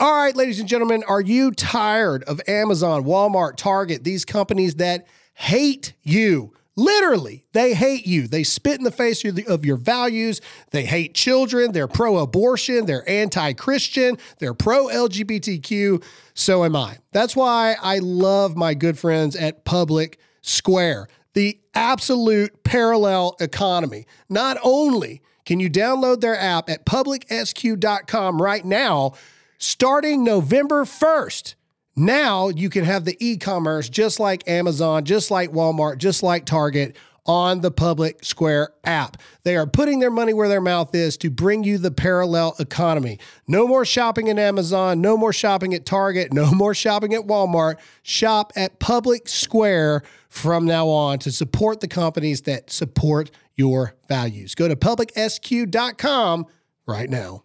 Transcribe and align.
All 0.00 0.14
right, 0.14 0.34
ladies 0.34 0.58
and 0.58 0.66
gentlemen, 0.66 1.04
are 1.06 1.20
you 1.20 1.50
tired 1.50 2.24
of 2.24 2.40
Amazon, 2.48 3.04
Walmart, 3.04 3.56
Target, 3.56 4.02
these 4.02 4.24
companies 4.24 4.76
that 4.76 5.06
hate 5.34 5.92
you? 6.02 6.54
Literally, 6.74 7.44
they 7.52 7.74
hate 7.74 8.06
you. 8.06 8.26
They 8.26 8.42
spit 8.42 8.78
in 8.78 8.84
the 8.84 8.90
face 8.90 9.22
of, 9.26 9.66
your 9.66 9.76
values. 9.76 10.40
They 10.70 10.86
hate 10.86 11.12
children. 11.12 11.72
They're 11.72 11.86
pro 11.86 12.16
abortion. 12.16 12.86
They're 12.86 13.06
anti 13.06 13.52
Christian. 13.52 14.16
They're 14.38 14.54
pro 14.54 14.86
LGBTQ. 14.86 16.02
So 16.32 16.64
am 16.64 16.76
I. 16.76 16.96
That's 17.12 17.36
why 17.36 17.76
I 17.82 17.98
love 17.98 18.56
my 18.56 18.72
good 18.72 18.98
friends 18.98 19.36
at 19.36 19.66
Public 19.66 20.18
Square, 20.40 21.08
the 21.34 21.60
absolute 21.74 22.64
parallel 22.64 23.36
economy. 23.38 24.06
Not 24.30 24.56
only 24.62 25.20
can 25.44 25.60
you 25.60 25.68
download 25.68 26.22
their 26.22 26.38
app 26.38 26.70
at 26.70 26.86
publicsq.com 26.86 28.40
right 28.40 28.64
now, 28.64 29.12
starting 29.60 30.24
November 30.24 30.84
1st. 30.84 31.54
Now 31.94 32.48
you 32.48 32.70
can 32.70 32.84
have 32.84 33.04
the 33.04 33.16
e 33.20 33.36
commerce 33.36 33.88
just 33.88 34.18
like 34.18 34.48
Amazon, 34.48 35.04
just 35.04 35.30
like 35.30 35.52
Walmart, 35.52 35.98
just 35.98 36.22
like 36.22 36.46
Target 36.46 36.96
on 37.26 37.60
the 37.60 37.70
Public 37.70 38.24
Square 38.24 38.70
app. 38.84 39.18
They 39.44 39.56
are 39.56 39.66
putting 39.66 40.00
their 40.00 40.10
money 40.10 40.32
where 40.32 40.48
their 40.48 40.62
mouth 40.62 40.94
is 40.94 41.16
to 41.18 41.30
bring 41.30 41.62
you 41.62 41.76
the 41.76 41.90
parallel 41.90 42.56
economy. 42.58 43.18
No 43.46 43.68
more 43.68 43.84
shopping 43.84 44.30
at 44.30 44.38
Amazon, 44.38 45.02
no 45.02 45.16
more 45.18 45.32
shopping 45.32 45.74
at 45.74 45.84
Target, 45.84 46.32
no 46.32 46.50
more 46.54 46.74
shopping 46.74 47.12
at 47.12 47.26
Walmart. 47.26 47.76
Shop 48.02 48.52
at 48.56 48.78
Public 48.78 49.28
Square 49.28 50.02
from 50.30 50.64
now 50.64 50.88
on 50.88 51.18
to 51.18 51.30
support 51.30 51.80
the 51.80 51.88
companies 51.88 52.42
that 52.42 52.70
support 52.70 53.30
your 53.56 53.94
values. 54.08 54.54
Go 54.54 54.68
to 54.68 54.76
publicsq.com 54.76 56.46
right 56.86 57.10
now. 57.10 57.44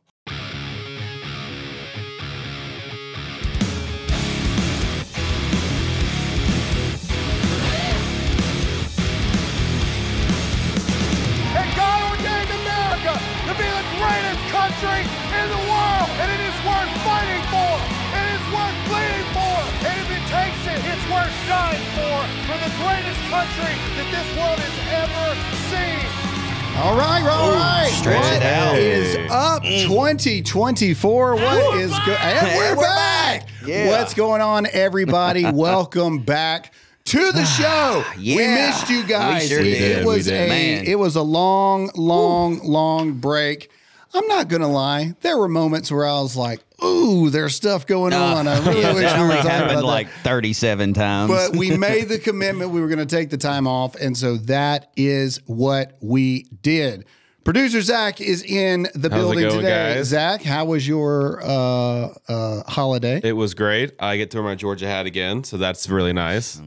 The 22.66 22.71
greatest 22.82 23.20
country 23.30 23.76
that 23.94 24.08
this 24.10 24.26
world 24.35 24.58
has 24.58 24.77
ever 25.05 25.27
seen. 25.70 26.82
All 26.82 26.98
right, 26.98 27.22
all 27.30 27.52
right. 27.52 27.91
stretch 27.91 28.24
What 28.24 28.34
it 28.34 28.41
out. 28.41 28.76
is 28.76 29.32
up 29.32 29.62
mm. 29.62 29.84
2024? 29.84 31.35
What 31.35 31.77
is 31.77 31.91
good? 32.05 32.18
And 32.20 32.48
we're, 32.57 32.76
We're 32.76 32.82
back. 32.82 33.46
back. 33.46 33.49
Yeah. 33.68 33.90
What's 33.90 34.16
going 34.16 34.41
on, 34.41 34.66
everybody? 34.66 35.46
Welcome 35.54 36.24
back 36.24 36.74
to 37.05 37.32
the 37.32 37.44
ah, 37.46 38.04
show. 38.16 38.18
We 38.18 38.38
missed 38.38 38.90
you 38.90 39.04
guys. 39.05 39.44
We 39.44 39.48
sure 39.48 39.60
it, 39.60 39.63
did. 39.66 40.00
it 40.00 40.05
was 40.05 40.26
We 40.26 40.32
did. 40.32 40.46
a 40.46 40.50
Man. 40.50 40.85
it 40.88 40.98
was 40.98 41.16
a 41.16 41.22
long, 41.22 41.91
long, 41.96 42.57
long 42.63 43.13
break. 43.13 43.70
I'm 44.16 44.27
not 44.27 44.48
gonna 44.48 44.68
lie. 44.71 45.13
There 45.21 45.38
were 45.38 45.48
moments 45.49 45.91
where 45.91 46.05
I 46.05 46.20
was 46.21 46.35
like, 46.38 46.62
"Ooh, 46.84 47.30
there's 47.30 47.55
stuff 47.55 47.85
going 47.85 48.13
on." 48.13 48.48
I 48.48 48.57
really 48.68 48.82
Yeah, 48.82 48.94
wish 48.94 49.04
that 49.04 49.13
we 49.16 49.20
were 49.20 49.24
only 49.26 49.35
talking 49.38 49.52
happened 49.52 49.72
about 49.72 49.82
that. 49.82 49.85
like 49.88 50.07
37 50.24 50.94
times. 50.94 51.30
But 51.32 51.55
we 51.55 51.76
made 51.77 52.10
the 52.10 52.20
commitment 52.20 52.72
we 52.72 52.80
were 52.82 52.88
going 52.88 52.99
to 52.99 53.05
take 53.05 53.30
the 53.30 53.38
time 53.38 53.68
off. 53.68 53.96
And 53.96 54.16
so 54.18 54.38
that 54.38 54.91
is 54.96 55.41
what 55.46 55.98
we 56.02 56.44
did. 56.62 57.05
Producer 57.44 57.82
Zach 57.82 58.22
is 58.22 58.41
in 58.41 58.88
the 58.96 59.07
How's 59.10 59.20
building 59.20 59.40
going, 59.41 59.57
today. 59.62 59.96
guys? 59.96 60.07
Zach, 60.07 60.41
how 60.41 60.66
was 60.66 60.88
your 60.88 61.41
uh, 61.44 62.07
uh, 62.27 62.63
holiday? 62.68 63.22
It 63.24 63.34
was 63.34 63.54
great. 63.54 63.91
I 64.00 64.18
get 64.18 64.31
to 64.31 64.38
wear 64.38 64.46
my 64.46 64.56
Georgia 64.56 64.88
hat 64.88 65.06
again, 65.06 65.44
so 65.44 65.57
that's 65.57 65.88
really 65.88 66.13
nice. 66.13 66.59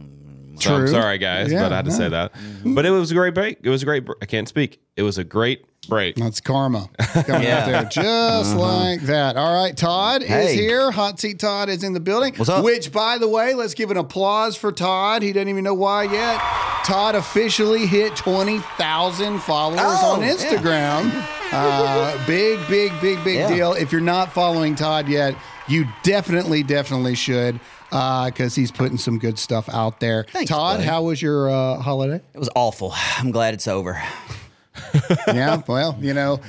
So 0.61 0.71
True. 0.71 0.81
I'm 0.81 0.89
sorry, 0.89 1.19
guys, 1.19 1.51
Yeah, 1.53 1.63
but 1.63 1.73
I 1.73 1.77
had 1.77 1.85
to 1.87 1.91
no. 1.91 1.97
say 1.97 2.09
that. 2.09 2.33
But 2.65 2.85
it 2.87 2.91
was 2.91 3.11
a 3.11 3.15
great 3.15 3.35
break. 3.35 3.59
It 3.63 3.71
was 3.71 3.83
a 3.83 3.87
great. 3.87 4.05
Br- 4.05 4.13
I 4.23 4.27
can't 4.27 4.49
speak. 4.49 4.81
It 4.97 5.03
was 5.03 5.17
a 5.19 5.25
great 5.25 5.65
break. 5.89 6.17
That's 6.17 6.41
karma 6.41 6.89
coming 6.99 7.43
Yeah. 7.45 7.59
out 7.61 7.67
there, 7.67 7.85
just 7.85 8.57
like 8.57 9.01
that. 9.03 9.37
All 9.37 9.55
right, 9.63 9.77
Todd 9.77 10.23
is 10.23 10.29
Hey. 10.29 10.55
here. 10.57 10.91
Hot 10.91 11.19
seat 11.21 11.39
Todd 11.39 11.69
is 11.69 11.85
in 11.85 11.93
the 11.93 12.01
building. 12.01 12.35
What's 12.37 12.51
up? 12.51 12.65
Which, 12.65 12.93
by 12.93 13.19
the 13.19 13.29
way, 13.29 13.55
let's 13.55 13.75
give 13.75 13.91
an 13.91 13.97
applause 13.97 14.57
for 14.57 14.73
Todd. 14.73 15.23
He 15.23 15.33
doesn't 15.33 15.49
even 15.49 15.65
know 15.65 15.75
why 15.75 16.05
yet. 16.05 16.41
Todd 16.85 17.15
officially 17.15 17.87
hit 17.87 18.17
twenty 18.17 18.59
thousand 18.77 19.39
followers 19.41 19.81
Oh, 19.83 20.15
on 20.15 20.23
yeah. 20.23 20.33
Instagram. 20.35 21.25
Uh, 21.51 22.27
big, 22.27 22.59
big, 22.69 22.93
big, 23.01 23.25
big 23.25 23.37
Yeah. 23.37 23.49
deal. 23.49 23.73
If 23.73 23.91
you're 23.91 24.03
not 24.03 24.35
following 24.35 24.75
Todd 24.75 25.09
yet, 25.09 25.35
you 25.67 25.87
definitely, 26.03 26.63
definitely 26.63 27.15
should. 27.15 27.59
Because 27.91 28.55
he's 28.55 28.71
putting 28.71 28.99
some 28.99 29.19
good 29.19 29.39
stuff 29.39 29.69
out 29.69 30.01
there. 30.01 30.25
Thanks, 30.31 30.51
Todd, 30.51 30.79
buddy. 30.79 30.89
how 30.89 31.03
was 31.03 31.21
your 31.23 31.51
uh, 31.51 31.79
holiday? 31.81 32.21
it 32.35 32.39
was 32.39 32.51
awful. 32.55 32.93
I'm 33.17 33.31
glad 33.31 33.55
it's 33.55 33.69
over. 33.69 34.01
yeah, 35.29 35.63
well, 35.67 35.97
you 36.01 36.15
know, 36.15 36.41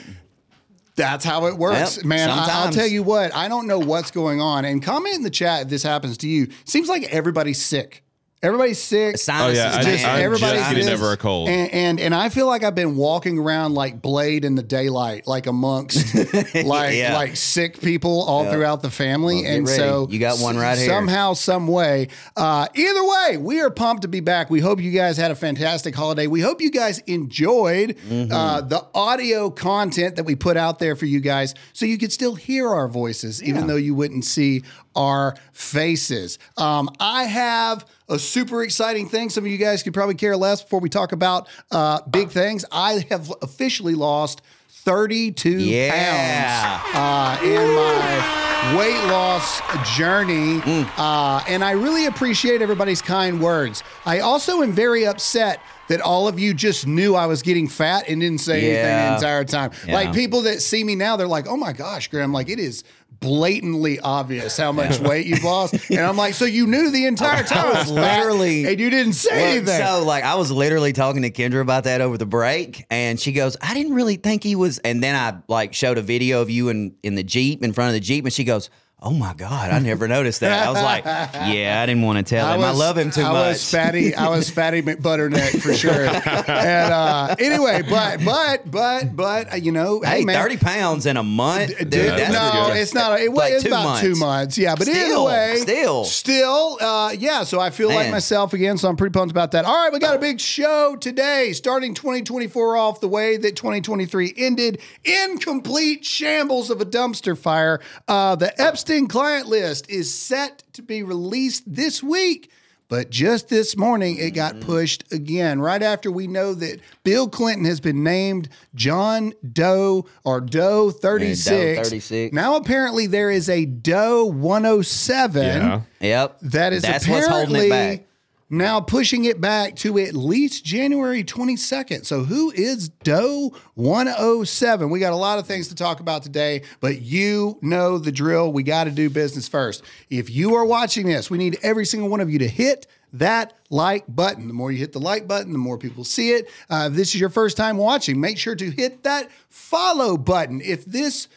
that's 0.96 1.24
how 1.24 1.46
it 1.46 1.58
works, 1.58 1.98
Yep, 1.98 2.06
man. 2.06 2.30
I, 2.30 2.48
I'll 2.50 2.72
tell 2.72 2.88
you 2.88 3.04
what, 3.04 3.34
I 3.34 3.48
don't 3.48 3.68
know 3.68 3.80
what's 3.80 4.12
going 4.12 4.42
on. 4.42 4.66
And 4.66 4.84
comment 4.84 5.16
in 5.16 5.24
the 5.24 5.30
chat 5.30 5.64
if 5.64 5.70
this 5.70 5.84
happens 5.84 6.18
to 6.20 6.28
you. 6.28 6.50
Seems 6.66 6.90
like 6.90 7.04
everybody's 7.04 7.62
sick. 7.62 8.04
Everybody's 8.42 8.82
sick. 8.82 9.18
Sinuses, 9.18 9.60
Oh, 9.60 9.62
yeah, 9.62 9.76
I 9.78 9.84
just- 9.84 10.06
I'm 10.06 10.22
everybody's 10.22 10.60
just 10.62 10.70
getting 10.70 10.84
sick. 10.86 10.94
over 10.94 11.12
a 11.12 11.18
cold. 11.18 11.50
and, 11.50 11.74
and 11.74 12.00
and 12.00 12.16
I 12.16 12.30
feel 12.30 12.48
like 12.48 12.64
I've 12.64 12.74
been 12.74 12.96
walking 12.96 13.38
around 13.38 13.74
like 13.74 14.02
Blade 14.02 14.46
in 14.46 14.56
the 14.56 14.64
daylight, 14.64 15.28
like 15.28 15.46
amongst 15.46 16.16
like 16.56 16.96
Yeah. 16.96 17.16
like 17.16 17.36
sick 17.36 17.82
people 17.82 18.24
all 18.24 18.50
throughout 18.50 18.82
the 18.82 18.90
family. 18.90 19.42
get 19.42 19.52
and 19.56 19.68
ready. 19.68 19.78
so 19.80 20.08
You 20.10 20.20
got 20.20 20.40
one 20.40 20.56
right 20.58 20.78
here. 20.78 20.88
Somehow, 20.88 21.34
some 21.34 21.68
way. 21.68 22.08
Uh, 22.38 22.68
either 22.76 23.04
way, 23.04 23.38
we 23.38 23.60
are 23.60 23.70
pumped 23.70 24.04
to 24.04 24.08
be 24.08 24.22
back. 24.22 24.50
We 24.50 24.62
hope 24.62 24.80
you 24.82 24.92
guys 24.92 25.18
had 25.18 25.32
a 25.32 25.36
fantastic 25.36 25.94
holiday. 25.94 26.28
We 26.28 26.40
hope 26.40 26.62
you 26.62 26.72
guys 26.72 27.00
enjoyed 27.00 27.98
Mm-hmm. 28.10 28.32
uh, 28.32 28.62
the 28.62 28.86
audio 28.96 29.50
content 29.50 30.16
that 30.16 30.24
we 30.24 30.36
put 30.36 30.56
out 30.58 30.80
there 30.80 30.96
for 30.96 31.06
you 31.06 31.20
guys, 31.20 31.56
so 31.74 31.86
you 31.86 31.98
could 31.98 32.12
still 32.12 32.36
hear 32.36 32.70
our 32.70 32.88
voices, 32.88 33.44
even 33.44 33.68
though 33.68 33.76
you 33.76 33.94
wouldn't 33.94 34.24
see 34.26 34.64
our 35.00 35.36
faces. 35.54 36.38
Um, 36.58 36.90
I 37.00 37.24
have 37.24 37.86
a 38.10 38.20
super 38.20 38.62
exciting 38.64 39.08
thing. 39.08 39.30
Some 39.30 39.46
of 39.46 39.52
you 39.52 39.58
guys 39.58 39.82
could 39.82 39.94
probably 39.94 40.16
care 40.16 40.36
less 40.36 40.62
before 40.62 40.82
we 40.82 40.90
talk 40.90 41.12
about 41.14 41.48
uh, 41.72 42.02
big 42.10 42.30
things. 42.30 42.66
I 42.72 43.06
have 43.10 43.32
officially 43.42 43.96
lost 43.96 44.42
32 44.70 45.50
Yeah. 45.60 46.80
pounds 46.92 47.42
uh, 47.44 47.46
in 47.48 47.76
my 47.76 48.78
weight 48.78 49.04
loss 49.12 49.62
journey. 49.98 50.60
Mm. 50.62 50.90
Uh, 50.98 51.44
and 51.48 51.64
I 51.64 51.72
really 51.72 52.06
appreciate 52.08 52.62
everybody's 52.62 53.02
kind 53.02 53.42
words. 53.42 53.84
I 54.06 54.20
also 54.20 54.62
am 54.62 54.72
very 54.74 55.06
upset 55.06 55.60
that 55.88 56.02
all 56.02 56.28
of 56.28 56.40
you 56.40 56.54
just 56.54 56.86
knew 56.86 57.16
I 57.16 57.26
was 57.26 57.42
getting 57.42 57.68
fat 57.68 58.08
and 58.10 58.22
didn't 58.22 58.40
say 58.42 58.62
anything 58.72 59.08
the 59.10 59.16
entire 59.16 59.44
time. 59.44 59.72
Yeah. 59.88 59.96
Like 59.96 60.14
people 60.14 60.42
that 60.42 60.62
see 60.62 60.84
me 60.84 60.94
now, 60.96 61.16
they're 61.16 61.28
like, 61.28 61.48
oh 61.48 61.58
my 61.58 61.74
gosh, 61.74 62.08
Graham, 62.10 62.32
like 62.32 62.48
it 62.50 62.60
is 62.60 62.84
blatantly 63.20 64.00
obvious 64.00 64.56
how 64.58 64.72
much 64.72 65.00
weight 65.00 65.26
you've 65.26 65.44
lost. 65.44 65.74
And 65.90 66.00
I'm 66.00 66.16
like, 66.16 66.34
so 66.34 66.46
you 66.46 66.68
knew 66.68 66.90
the 66.90 67.06
entire 67.06 67.44
time 67.44 67.76
I 67.76 67.80
was 67.80 67.92
literally- 67.92 68.66
and 68.68 68.80
you 68.80 68.90
didn't 68.90 69.14
say 69.14 69.30
Well, 69.32 69.58
anything. 69.58 69.86
So, 69.86 70.04
like, 70.06 70.24
I 70.24 70.36
was 70.36 70.52
literally 70.52 70.94
talking 70.94 71.24
to 71.24 71.32
Kendra 71.32 71.62
about 71.62 71.84
that 71.84 72.02
over 72.02 72.18
the 72.18 72.26
break, 72.26 72.86
and 72.90 73.20
she 73.20 73.32
goes, 73.32 73.58
"I 73.62 73.74
didn't 73.74 73.94
really 73.94 74.16
think 74.16 74.44
he 74.44 74.56
was." 74.56 74.78
And 74.80 75.04
then 75.04 75.16
I 75.16 75.40
like 75.48 75.74
showed 75.74 75.98
a 75.98 76.02
video 76.02 76.42
of 76.42 76.50
you 76.50 76.70
in 76.70 76.96
in 77.04 77.16
the 77.16 77.24
jeep 77.24 77.64
in 77.64 77.74
front 77.74 77.90
of 77.90 77.94
the 77.94 78.00
jeep, 78.00 78.24
and 78.26 78.34
she 78.34 78.44
goes, 78.44 78.70
"Oh 79.02 79.12
my 79.12 79.34
god, 79.34 79.72
I 79.72 79.80
never 79.80 80.08
noticed 80.08 80.42
that." 80.42 80.68
I 80.68 80.72
was 80.72 80.82
like, 80.82 81.06
"Yeah, 81.06 81.80
I 81.82 81.86
didn't 81.86 82.04
want 82.04 82.18
to 82.26 82.36
tell 82.36 82.52
him. 82.54 82.64
I 82.64 82.72
love 82.72 82.98
him 82.98 83.12
too 83.12 83.22
I 83.22 83.32
much." 83.32 83.36
I 83.46 83.48
was 83.50 83.72
fatty. 83.72 84.16
I 84.16 84.30
was 84.30 84.50
fatty 84.60 84.82
McButterneck 84.82 85.62
for 85.62 85.74
sure. 85.74 85.92
and 85.94 86.94
uh, 86.94 87.36
anyway, 87.40 87.82
but 87.90 88.24
but 88.24 88.70
but 88.70 89.16
but 89.16 89.54
uh, 89.54 89.56
you 89.56 89.72
know, 89.72 90.02
hey, 90.02 90.20
Hey, 90.20 90.26
man, 90.26 90.42
thirty 90.42 90.58
pounds 90.58 91.06
in 91.06 91.18
a 91.18 91.24
month, 91.24 91.78
dude. 91.78 91.90
Dude, 91.90 92.10
that's 92.10 92.34
no, 92.34 92.72
it's 92.74 92.94
not. 92.94 93.20
It 93.22 93.30
was 93.32 93.38
Like 93.38 93.54
it's 93.54 93.64
two 93.64 93.70
about 93.70 93.84
months. 93.84 94.02
two 94.02 94.16
months. 94.16 94.58
Yeah, 94.58 94.76
but 94.76 94.88
either 94.88 95.00
Still, 95.00 95.26
way, 95.26 95.56
still. 95.62 96.04
still, 96.06 96.78
uh, 96.82 97.12
yeah. 97.18 97.44
So 97.44 97.60
I 97.60 97.70
feel 97.70 97.90
like 97.90 98.12
myself 98.12 98.54
again. 98.54 98.78
So 98.78 98.90
I'm 98.90 98.98
pretty 98.98 99.14
pumped 99.14 99.32
about 99.32 99.52
that. 99.52 99.66
All 99.66 99.74
right, 99.76 99.94
we 99.94 100.00
got 100.00 100.16
a 100.16 100.20
big 100.20 100.40
show 100.40 100.96
today, 101.00 101.54
starting 101.54 101.94
2024 101.94 102.76
off 102.78 103.00
the 103.02 103.08
way 103.08 103.38
that 103.38 103.56
2023 103.56 104.34
ended 104.38 104.82
in 105.06 105.38
complete 105.38 106.04
shambles 106.06 106.70
of 106.70 106.82
a 106.82 106.86
dumpster 106.86 107.38
fire. 107.38 107.80
Uh, 108.08 108.36
the 108.36 108.60
Epstein 108.62 108.89
client 109.08 109.48
list 109.48 109.90
is 109.90 110.14
set 110.14 110.64
to 110.74 110.82
be 110.82 111.04
released 111.04 111.64
this 111.66 112.02
week. 112.02 112.52
But 112.88 113.12
just 113.12 113.50
this 113.50 113.78
morning, 113.78 114.18
it 114.18 114.32
got 114.32 114.56
mm. 114.56 114.62
pushed 114.62 115.14
again, 115.14 115.62
right 115.62 115.82
after 115.82 116.12
we 116.12 116.26
know 116.26 116.56
that 116.56 116.80
Bill 117.04 117.30
Clinton 117.30 117.66
has 117.66 117.80
been 117.80 118.04
named 118.04 118.50
John 118.74 119.34
Doe 119.54 120.08
or 120.24 120.42
Doe 120.42 120.90
36. 120.90 121.88
36. 121.88 122.34
Now, 122.34 122.56
apparently, 122.56 123.06
there 123.06 123.30
is 123.30 123.48
a 123.48 123.66
Doe 123.66 124.26
107 124.26 125.44
Yeah. 125.44 125.82
Yep, 126.00 126.40
that 126.42 126.74
is 126.74 126.82
that's 126.82 127.08
what's 127.08 127.28
holding 127.28 127.56
it 127.56 127.66
apparently 127.66 127.70
back. 127.98 128.09
Now 128.50 128.80
pushing 128.80 129.26
it 129.26 129.40
back 129.40 129.76
to 129.78 130.00
at 130.00 130.14
least 130.16 130.66
January 130.66 131.24
22nd. 131.24 132.06
So, 132.06 132.24
who 132.24 132.52
is 132.52 132.90
Doe 132.90 133.54
107? 133.76 134.90
We 134.90 135.00
got 135.00 135.14
a 135.14 135.18
lot 135.18 135.40
of 135.40 135.48
things 135.48 135.68
to 135.68 135.76
talk 135.76 136.00
about 136.00 136.24
today, 136.24 136.64
but 136.80 137.02
you 137.02 137.60
know 137.62 137.98
the 137.98 138.12
drill. 138.12 138.52
We 138.52 138.64
got 138.64 138.86
to 138.86 138.92
do 138.92 139.10
business 139.10 139.48
first. 139.48 139.84
If 140.10 140.30
you 140.30 140.56
are 140.56 140.66
watching 140.66 141.06
this, 141.08 141.30
we 141.30 141.38
need 141.38 141.60
every 141.62 141.86
single 141.86 142.10
one 142.10 142.22
of 142.22 142.30
you 142.30 142.40
to 142.40 142.48
hit 142.48 142.88
that 143.14 143.54
like 143.70 144.06
button. 144.08 144.48
The 144.48 144.54
more 144.54 144.72
you 144.72 144.78
hit 144.78 144.94
the 144.94 145.00
like 145.00 145.28
button, 145.28 145.52
the 145.52 145.60
more 145.60 145.78
people 145.78 146.04
see 146.04 146.32
it. 146.32 146.50
Uh, 146.70 146.90
if 146.92 146.98
this 146.98 147.14
is 147.14 147.20
your 147.20 147.30
first 147.30 147.58
time 147.58 147.78
watching, 147.78 148.20
make 148.20 148.38
sure 148.38 148.56
to 148.56 148.72
hit 148.72 149.04
that 149.04 149.30
follow 149.50 150.18
button. 150.18 150.62
If 150.62 150.86
this 150.86 151.28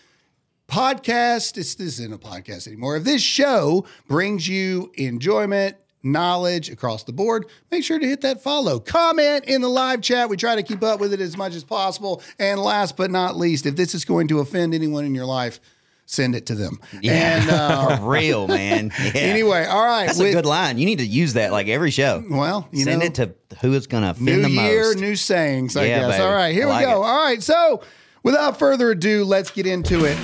podcast, 0.69 1.55
this 1.55 1.75
isn't 1.75 2.13
a 2.13 2.19
podcast 2.19 2.67
anymore. 2.67 2.97
If 2.97 3.05
this 3.05 3.23
show 3.23 3.85
brings 4.09 4.49
you 4.49 4.91
enjoyment, 4.95 5.77
knowledge 6.03 6.71
across 6.71 7.05
the 7.05 7.13
board, 7.13 7.47
make 7.71 7.85
sure 7.85 7.99
to 7.99 8.07
hit 8.07 8.21
that 8.23 8.43
follow. 8.43 8.79
Comment 8.81 9.45
in 9.45 9.61
the 9.61 9.69
live 9.69 10.01
chat. 10.01 10.29
We 10.29 10.37
try 10.37 10.55
to 10.57 10.63
keep 10.63 10.83
up 10.83 11.01
with 11.01 11.13
it 11.13 11.21
as 11.21 11.37
much 11.37 11.55
as 11.55 11.65
possible. 11.65 12.23
And 12.39 12.61
last 12.61 12.97
but 12.97 13.11
not 13.11 13.37
least, 13.37 13.67
if 13.67 13.77
this 13.77 13.95
is 13.95 14.05
going 14.05 14.29
to 14.29 14.41
offend 14.41 14.75
anyone 14.75 15.05
in 15.05 15.15
your 15.15 15.27
life, 15.27 15.61
send 16.07 16.35
it 16.35 16.47
to 16.47 16.55
them. 16.55 16.79
Yeah, 17.01 17.13
And 17.41 17.51
uh, 17.51 17.97
for 17.99 18.09
real, 18.11 18.47
man. 18.49 18.93
Yeah. 19.03 19.13
anyway, 19.15 19.65
all 19.65 19.85
right. 19.85 20.07
that's 20.07 20.19
with- 20.19 20.29
a 20.31 20.33
good 20.33 20.47
line. 20.47 20.77
You 20.79 20.87
need 20.87 20.99
to 20.99 21.07
use 21.07 21.35
that 21.35 21.53
like 21.53 21.69
every 21.69 21.91
show. 21.91 22.23
Well, 22.29 22.69
you 22.73 22.85
Send 22.85 23.01
know, 23.01 23.07
it 23.07 23.15
to 23.15 23.35
who 23.61 23.73
is 23.75 23.87
going 23.87 24.03
to 24.03 24.11
offend 24.11 24.27
New 24.27 24.43
the 24.43 24.51
year, 24.51 24.85
most. 24.89 24.99
new 24.99 25.17
sayings, 25.17 25.77
I 25.77 25.85
Yeah, 25.85 26.01
guess. 26.01 26.11
baby. 26.19 26.23
All 26.25 26.33
right, 26.35 26.53
here 26.53 26.65
I 26.65 26.67
we 26.67 26.73
like 26.73 26.85
go. 26.87 26.91
it. 27.03 27.07
All 27.07 27.25
right, 27.25 27.43
so 27.43 27.83
without 28.23 28.59
further 28.59 28.91
ado, 28.91 29.25
let's 29.25 29.51
get 29.51 29.67
into 29.67 30.05
it. 30.05 30.19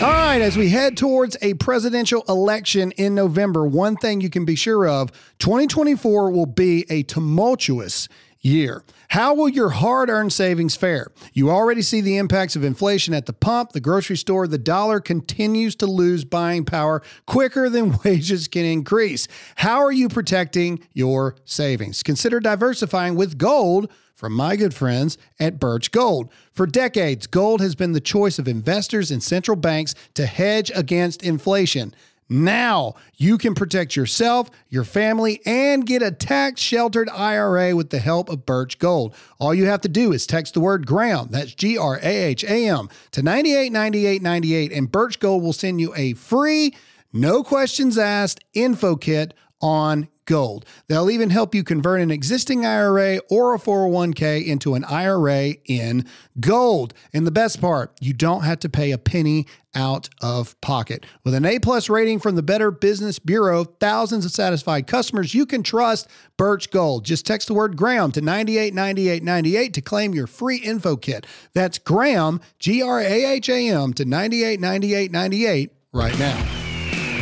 All 0.00 0.12
right, 0.12 0.40
as 0.40 0.56
we 0.56 0.68
head 0.68 0.96
towards 0.96 1.36
a 1.42 1.54
presidential 1.54 2.22
election 2.28 2.92
in 2.92 3.16
November, 3.16 3.66
one 3.66 3.96
thing 3.96 4.20
you 4.20 4.30
can 4.30 4.44
be 4.44 4.54
sure 4.54 4.86
of 4.86 5.10
2024 5.40 6.30
will 6.30 6.46
be 6.46 6.86
a 6.88 7.02
tumultuous 7.02 8.08
year. 8.40 8.84
How 9.08 9.34
will 9.34 9.48
your 9.48 9.70
hard 9.70 10.08
earned 10.08 10.32
savings 10.32 10.76
fare? 10.76 11.08
You 11.32 11.50
already 11.50 11.82
see 11.82 12.00
the 12.00 12.16
impacts 12.16 12.54
of 12.54 12.62
inflation 12.62 13.12
at 13.12 13.26
the 13.26 13.32
pump, 13.32 13.72
the 13.72 13.80
grocery 13.80 14.16
store. 14.16 14.46
The 14.46 14.56
dollar 14.56 15.00
continues 15.00 15.74
to 15.76 15.86
lose 15.86 16.24
buying 16.24 16.64
power 16.64 17.02
quicker 17.26 17.68
than 17.68 17.98
wages 18.04 18.46
can 18.46 18.64
increase. 18.64 19.26
How 19.56 19.80
are 19.80 19.90
you 19.90 20.08
protecting 20.08 20.78
your 20.92 21.34
savings? 21.44 22.04
Consider 22.04 22.38
diversifying 22.38 23.16
with 23.16 23.36
gold 23.36 23.90
from 24.18 24.32
my 24.32 24.56
good 24.56 24.74
friends 24.74 25.16
at 25.38 25.60
Birch 25.60 25.92
Gold. 25.92 26.28
For 26.52 26.66
decades, 26.66 27.28
gold 27.28 27.60
has 27.60 27.76
been 27.76 27.92
the 27.92 28.00
choice 28.00 28.40
of 28.40 28.48
investors 28.48 29.12
and 29.12 29.22
central 29.22 29.56
banks 29.56 29.94
to 30.14 30.26
hedge 30.26 30.72
against 30.74 31.22
inflation. 31.22 31.94
Now 32.28 32.96
you 33.16 33.38
can 33.38 33.54
protect 33.54 33.94
yourself, 33.94 34.50
your 34.68 34.82
family, 34.82 35.40
and 35.46 35.86
get 35.86 36.02
a 36.02 36.10
tax 36.10 36.60
sheltered 36.60 37.08
IRA 37.08 37.76
with 37.76 37.90
the 37.90 38.00
help 38.00 38.28
of 38.28 38.44
Birch 38.44 38.80
Gold. 38.80 39.14
All 39.38 39.54
you 39.54 39.66
have 39.66 39.82
to 39.82 39.88
do 39.88 40.12
is 40.12 40.26
text 40.26 40.52
the 40.52 40.60
word 40.60 40.84
Graham, 40.84 41.28
that's 41.30 41.54
G 41.54 41.78
R 41.78 42.00
A 42.02 42.24
H 42.24 42.42
A 42.42 42.68
M, 42.68 42.88
to 43.12 43.22
989898, 43.22 44.72
and 44.72 44.90
Birch 44.90 45.20
Gold 45.20 45.44
will 45.44 45.52
send 45.52 45.80
you 45.80 45.94
a 45.94 46.14
free, 46.14 46.74
no 47.12 47.44
questions 47.44 47.96
asked 47.96 48.44
info 48.52 48.96
kit 48.96 49.32
on 49.60 50.08
gold. 50.28 50.66
They'll 50.88 51.10
even 51.10 51.30
help 51.30 51.54
you 51.54 51.64
convert 51.64 52.02
an 52.02 52.10
existing 52.10 52.66
IRA 52.66 53.18
or 53.30 53.54
a 53.54 53.58
401k 53.58 54.46
into 54.46 54.74
an 54.74 54.84
IRA 54.84 55.54
in 55.64 56.06
gold. 56.38 56.92
And 57.14 57.26
the 57.26 57.32
best 57.32 57.60
part, 57.62 57.96
you 57.98 58.12
don't 58.12 58.44
have 58.44 58.60
to 58.60 58.68
pay 58.68 58.92
a 58.92 58.98
penny 58.98 59.46
out 59.74 60.10
of 60.20 60.60
pocket. 60.60 61.06
With 61.24 61.32
an 61.32 61.46
A 61.46 61.58
plus 61.58 61.88
rating 61.88 62.20
from 62.20 62.34
the 62.34 62.42
Better 62.42 62.70
Business 62.70 63.18
Bureau, 63.18 63.64
thousands 63.64 64.26
of 64.26 64.30
satisfied 64.30 64.86
customers, 64.86 65.34
you 65.34 65.46
can 65.46 65.62
trust 65.62 66.08
Birch 66.36 66.70
Gold. 66.70 67.06
Just 67.06 67.24
text 67.24 67.48
the 67.48 67.54
word 67.54 67.76
Graham 67.76 68.12
to 68.12 68.20
989898 68.20 69.74
to 69.74 69.80
claim 69.80 70.14
your 70.14 70.26
free 70.26 70.58
info 70.58 70.96
kit. 70.96 71.26
That's 71.54 71.78
Graham, 71.78 72.40
G 72.58 72.82
R 72.82 73.00
A 73.00 73.24
H 73.24 73.48
A 73.48 73.68
M, 73.70 73.94
to 73.94 74.04
989898 74.04 75.72
right 75.92 76.18
now. 76.18 76.57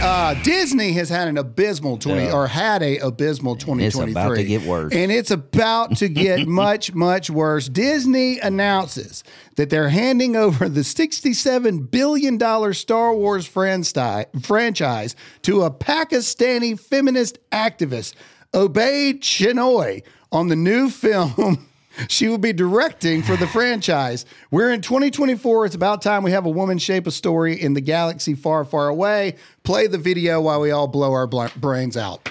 Uh, 0.00 0.34
Disney 0.42 0.92
has 0.92 1.08
had 1.08 1.26
an 1.28 1.38
abysmal 1.38 1.96
20 1.96 2.24
Yeah. 2.24 2.32
or 2.32 2.46
had 2.46 2.82
a 2.82 2.98
abysmal 2.98 3.56
2023. 3.56 3.86
It's 3.86 4.10
about 4.12 4.36
to 4.36 4.44
get 4.44 4.62
worse. 4.62 4.92
And 4.92 5.10
it's 5.10 5.30
about 5.30 5.96
to 5.98 6.08
get 6.08 6.46
much, 6.48 6.94
much 6.94 7.30
worse. 7.30 7.68
Disney 7.68 8.38
announces 8.38 9.24
that 9.56 9.70
they're 9.70 9.88
handing 9.88 10.36
over 10.36 10.68
the 10.68 10.82
$67 10.82 11.90
billion 11.90 12.38
Star 12.74 13.14
Wars 13.14 13.46
franchise 13.46 15.16
to 15.42 15.62
a 15.62 15.70
Pakistani 15.70 16.78
feminist 16.78 17.38
activist, 17.50 18.14
Obaid 18.52 19.20
Chinoy, 19.20 20.02
on 20.30 20.48
the 20.48 20.56
new 20.56 20.90
film. 20.90 21.65
She 22.08 22.28
will 22.28 22.38
be 22.38 22.52
directing 22.52 23.22
for 23.22 23.36
the 23.36 23.46
franchise. 23.46 24.24
We're 24.50 24.72
in 24.72 24.80
2024. 24.80 25.66
It's 25.66 25.74
about 25.74 26.02
time 26.02 26.22
we 26.22 26.30
have 26.32 26.46
a 26.46 26.50
woman 26.50 26.78
shape 26.78 27.06
a 27.06 27.10
story 27.10 27.60
in 27.60 27.74
the 27.74 27.80
galaxy 27.80 28.34
far, 28.34 28.64
far 28.64 28.88
away. 28.88 29.36
Play 29.62 29.86
the 29.86 29.98
video 29.98 30.40
while 30.40 30.60
we 30.60 30.70
all 30.70 30.88
blow 30.88 31.12
our 31.12 31.26
bl- 31.26 31.46
brains 31.56 31.96
out. 31.96 32.28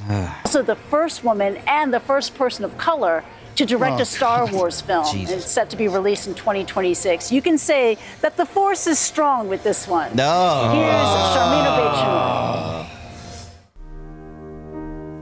also 0.44 0.62
the 0.62 0.76
first 0.76 1.24
woman 1.24 1.56
and 1.66 1.92
the 1.92 2.00
first 2.00 2.34
person 2.34 2.64
of 2.64 2.76
color 2.78 3.24
to 3.56 3.64
direct 3.64 3.98
Oh, 3.98 4.02
a 4.02 4.04
Star 4.04 4.46
Wars 4.46 4.80
film. 4.80 5.06
Jesus. 5.10 5.44
It's 5.44 5.50
set 5.50 5.70
to 5.70 5.76
be 5.76 5.88
released 5.88 6.26
in 6.26 6.34
2026. 6.34 7.32
You 7.32 7.40
can 7.40 7.56
say 7.56 7.96
that 8.20 8.36
the 8.36 8.44
force 8.44 8.86
is 8.86 8.98
strong 8.98 9.48
with 9.48 9.62
this 9.62 9.88
one. 9.88 10.14
No. 10.14 10.70
Here's 10.74 10.92
Sharmina 10.92 11.70
ah. 11.70 12.86
Obaid-Chinoy. 12.90 12.95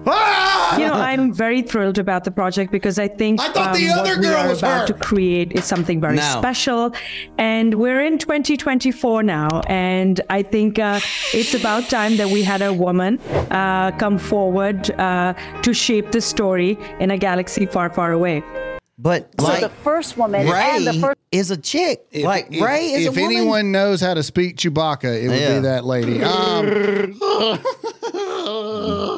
Ah! 0.07 0.77
you 0.79 0.87
know, 0.87 0.93
I'm 0.95 1.33
very 1.33 1.63
thrilled 1.63 1.99
about 1.99 2.25
the 2.25 2.31
project 2.31 2.71
because 2.73 2.99
I 2.99 3.09
think 3.09 3.41
I 3.41 3.49
thought 3.53 3.75
the 3.77 3.89
other 3.89 4.11
what 4.13 4.21
we 4.21 4.27
are 4.27 4.49
was 4.49 4.59
about 4.59 4.81
her. 4.83 4.87
to 4.89 4.95
create 4.95 5.53
is 5.53 5.65
something 5.65 6.01
very 6.01 6.17
No. 6.17 6.23
special. 6.39 6.93
And 7.39 7.75
we're 7.75 8.01
in 8.01 8.19
2024 8.19 9.23
now, 9.23 9.49
and 9.69 10.21
I 10.31 10.43
think 10.43 10.79
uh, 10.79 11.01
it's 11.33 11.55
about 11.55 11.89
time 11.89 12.17
that 12.17 12.29
we 12.29 12.43
had 12.43 12.61
a 12.63 12.73
woman 12.73 13.19
uh, 13.51 13.93
come 13.99 14.19
forward 14.19 14.91
uh, 14.99 15.35
to 15.63 15.73
shape 15.75 16.13
the 16.13 16.21
story 16.21 16.79
in 17.01 17.11
a 17.11 17.19
galaxy 17.19 17.67
far, 17.67 17.91
far 17.91 18.13
away. 18.13 18.43
But 18.97 19.29
So 19.41 19.47
like 19.47 19.61
the 19.61 19.69
first 19.71 20.17
woman 20.17 20.49
Ray 20.49 20.71
and 20.77 20.87
the 20.87 20.93
first 20.95 21.19
is 21.33 21.51
a 21.51 21.57
chick. 21.57 22.07
like 22.15 22.47
If- 22.53 22.63
Ray 22.63 22.93
is 22.93 23.07
if 23.07 23.17
a 23.17 23.21
woman. 23.23 23.37
anyone 23.37 23.73
knows 23.73 24.01
how 24.01 24.15
to 24.15 24.23
speak 24.23 24.57
Chewbacca, 24.57 25.21
it 25.25 25.29
would 25.29 25.41
Yeah. 25.41 25.55
be 25.57 25.61
that 25.63 25.85
lady. 25.85 26.23
Um, 26.23 27.19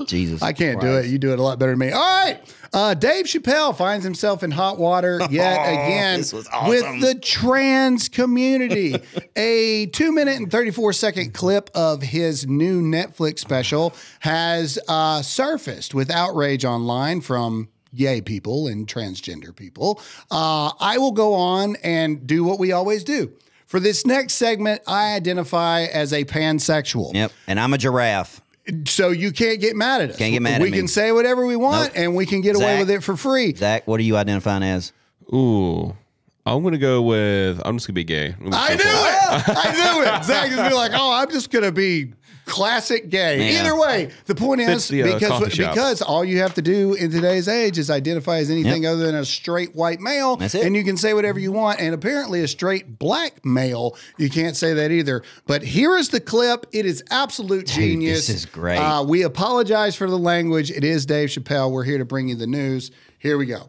Jesus. 0.06 0.43
I 0.43 0.53
can't 0.53 0.81
do 0.81 0.97
it. 0.97 1.06
You 1.06 1.19
do 1.19 1.32
it 1.32 1.38
a 1.38 1.43
lot 1.43 1.58
better 1.58 1.73
than 1.73 1.79
me. 1.79 1.93
All 1.93 2.00
right. 2.00 2.41
Uh, 2.73 2.94
Dave 2.94 3.26
Chappelle 3.26 3.76
finds 3.76 4.05
himself 4.05 4.43
in 4.43 4.50
hot 4.50 4.79
water 4.79 5.20
yet 5.31 5.61
again 5.62 6.20
awesome. 6.20 6.69
with 6.69 7.00
the 7.00 7.14
trans 7.20 8.08
community. 8.08 8.97
a 9.37 9.87
two 9.87 10.12
minute 10.12 10.37
and 10.37 10.50
34 10.50 10.93
second 10.93 11.35
clip 11.35 11.70
of 11.75 12.03
his 12.03 12.47
new 12.47 12.82
Netflix 12.82 13.38
special 13.38 13.94
has 14.20 14.78
uh, 14.88 15.23
surfaced 15.23 15.95
with 15.95 16.11
outrage 16.11 16.64
online 16.64 17.21
from 17.21 17.69
gay 17.95 18.21
people 18.21 18.66
and 18.66 18.87
transgender 18.87 19.54
people. 19.54 20.00
Uh, 20.31 20.71
I 20.78 20.99
will 20.99 21.12
go 21.12 21.35
on 21.35 21.76
and 21.83 22.26
do 22.26 22.45
what 22.45 22.59
we 22.59 22.73
always 22.73 23.04
do. 23.04 23.33
For 23.66 23.81
this 23.81 24.07
next 24.07 24.35
segment, 24.35 24.83
I 24.87 25.14
identify 25.14 25.83
as 25.85 26.12
a 26.12 26.25
pansexual. 26.25 27.14
Yep. 27.14 27.33
And 27.49 27.59
I'm 27.59 27.75
a 27.75 27.78
giraffe. 27.78 28.40
So 28.87 29.11
you 29.11 29.30
can't 29.32 29.61
get 29.61 29.76
mad 29.76 30.00
at 30.02 30.11
us. 30.11 30.16
Can't 30.16 30.32
get 30.32 30.42
mad 30.42 30.54
at 30.56 30.61
we 30.62 30.70
me. 30.70 30.76
can 30.78 30.88
say 30.88 31.12
whatever 31.12 31.46
we 31.46 31.54
want 31.56 31.88
Nope. 31.94 32.02
and 32.02 32.14
we 32.16 32.26
can 32.26 32.40
get 32.40 32.56
away 32.56 32.64
Zach. 32.64 32.78
with 32.80 32.90
it 32.90 33.02
for 33.04 33.16
free. 33.16 33.54
Zach, 33.54 33.87
what 33.87 34.00
are 34.00 34.02
you 34.02 34.16
identifying 34.16 34.62
as? 34.64 34.92
Ooh. 35.32 35.96
I'm 36.44 36.62
gonna 36.62 36.78
go 36.78 37.02
with 37.02 37.61
I'm 37.64 37.76
just 37.76 37.87
gonna 37.88 37.94
be 37.94 38.04
gay. 38.04 38.35
I'm 38.38 38.50
gonna 38.50 38.56
I 38.56 38.68
go 38.70 38.75
knew 38.76 38.82
for 38.82 39.50
it. 39.50 39.56
I 39.56 39.73
knew 39.73 40.02
it. 40.02 40.25
Zach 40.25 40.49
is 40.50 40.56
gonna 40.56 40.68
be 40.68 40.75
like, 40.75 40.92
oh, 40.94 41.12
I'm 41.12 41.30
just 41.30 41.50
gonna 41.50 41.73
be 41.73 42.12
classic 42.47 43.11
gay. 43.11 43.53
Yeah. 43.53 43.61
Either 43.61 43.76
way, 43.79 44.11
the 44.25 44.35
point 44.35 44.62
is 44.62 44.88
the, 44.88 45.03
uh, 45.03 45.15
because 45.15 45.29
coffee 45.29 45.50
shop. 45.50 45.75
because 45.75 46.00
all 46.00 46.25
you 46.25 46.38
have 46.38 46.55
to 46.55 46.62
do 46.62 46.95
in 46.95 47.11
today's 47.11 47.49
age 47.49 47.76
is 47.79 47.91
identify 47.91 48.38
as 48.38 48.50
anything 48.50 48.85
Yep. 48.85 48.93
other 48.93 49.07
than 49.07 49.15
a 49.17 49.25
straight 49.25 49.75
white 49.75 50.00
male, 50.00 50.37
That's 50.37 50.55
it. 50.55 50.65
and 50.65 50.75
you 50.75 50.85
can 50.85 50.97
say 50.97 51.12
whatever 51.12 51.38
you 51.38 51.53
want. 51.53 51.81
And 51.81 51.93
apparently, 51.95 52.41
a 52.43 52.49
straight 52.49 52.99
black 52.99 53.45
male, 53.45 53.97
you 54.17 54.31
can't 54.31 54.57
say 54.57 54.73
that 54.75 54.91
either. 54.91 55.23
But 55.47 55.62
here 55.62 55.97
is 55.97 56.09
the 56.09 56.21
clip. 56.21 56.67
It 56.73 56.87
is 56.87 57.05
absolute 57.11 57.67
genius. 57.67 58.29
this 58.29 58.37
is 58.37 58.47
great. 58.47 58.79
Uh, 58.79 59.03
we 59.03 59.23
apologize 59.23 59.97
for 59.97 60.09
the 60.09 60.19
language. 60.19 60.71
It 60.71 60.85
is 60.85 61.05
Dave 61.05 61.29
Chappelle. 61.29 61.71
We're 61.71 61.85
here 61.85 61.99
to 61.99 62.05
bring 62.07 62.29
you 62.29 62.37
the 62.37 62.47
news. 62.47 62.91
Here 63.19 63.37
we 63.37 63.47
go. 63.47 63.69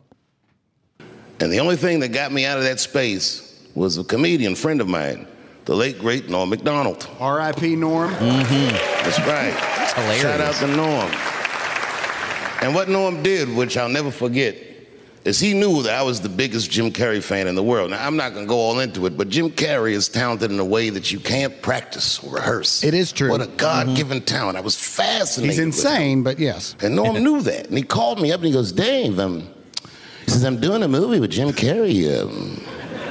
And 1.40 1.52
the 1.52 1.60
only 1.60 1.76
thing 1.76 2.00
that 2.00 2.10
got 2.10 2.32
me 2.32 2.46
out 2.46 2.58
of 2.58 2.64
that 2.64 2.80
space 2.80 3.60
was 3.76 3.98
a 3.98 4.04
comedian 4.04 4.56
friend 4.56 4.82
of 4.82 4.88
mine, 4.88 5.28
the 5.68 5.76
late 5.76 6.00
great 6.00 6.30
Norm 6.30 6.50
Macdonald. 6.50 7.10
R.I.P. 7.20 7.76
Norm. 7.76 8.10
That's 8.12 9.20
right. 9.20 9.52
That's 9.52 9.94
hilarious. 9.94 10.22
Shout 10.22 10.40
out 10.40 10.56
to 10.56 10.68
Norm. 10.68 11.12
And 12.62 12.74
what 12.74 12.88
Norm 12.88 13.22
did, 13.22 13.54
which 13.54 13.76
I'll 13.76 13.90
never 13.90 14.10
forget, 14.10 14.56
is 15.26 15.42
he 15.42 15.54
knew 15.54 15.84
that 15.84 15.94
I 15.94 16.04
was 16.04 16.22
the 16.22 16.30
biggest 16.30 16.72
Jim 16.72 16.90
Carrey 16.90 17.22
fan 17.22 17.48
in 17.48 17.56
the 17.56 17.64
world. 17.64 17.92
Now, 17.92 18.08
I'm 18.08 18.16
not 18.16 18.34
going 18.34 18.46
to 18.46 18.50
go 18.50 18.56
all 18.56 18.80
into 18.80 19.06
it, 19.08 19.18
but 19.18 19.28
Jim 19.28 19.50
Carrey 19.50 19.92
is 19.92 20.08
talented 20.08 20.52
in 20.52 20.60
a 20.60 20.66
way 20.66 20.90
that 20.90 21.12
you 21.12 21.20
can't 21.20 21.62
practice 21.62 22.24
or 22.24 22.36
rehearse. 22.36 22.86
It 22.86 22.94
is 22.94 23.12
true. 23.12 23.30
What 23.30 23.42
a 23.42 23.48
God 23.48 23.94
given 23.98 24.22
talent. 24.22 24.58
I 24.58 24.62
was 24.62 24.78
fascinated. 24.78 25.50
He's 25.54 25.60
with 25.60 25.64
him. 25.64 25.92
insane, 25.92 26.24
but 26.24 26.40
yes. 26.40 26.78
And 26.82 26.96
Norm 26.96 27.22
knew 27.22 27.42
that. 27.42 27.68
And 27.68 27.78
he 27.78 27.84
called 27.84 28.22
me 28.22 28.32
up 28.32 28.40
and 28.40 28.48
he 28.48 28.54
goes, 28.54 28.72
Dave, 28.72 29.20
um, 29.20 29.50
he 30.24 30.32
says, 30.32 30.46
I'm 30.46 30.62
doing 30.62 30.82
a 30.82 30.88
movie 30.88 31.20
with 31.20 31.32
Jim 31.32 31.50
Carrey. 31.50 32.22
Um, 32.22 32.64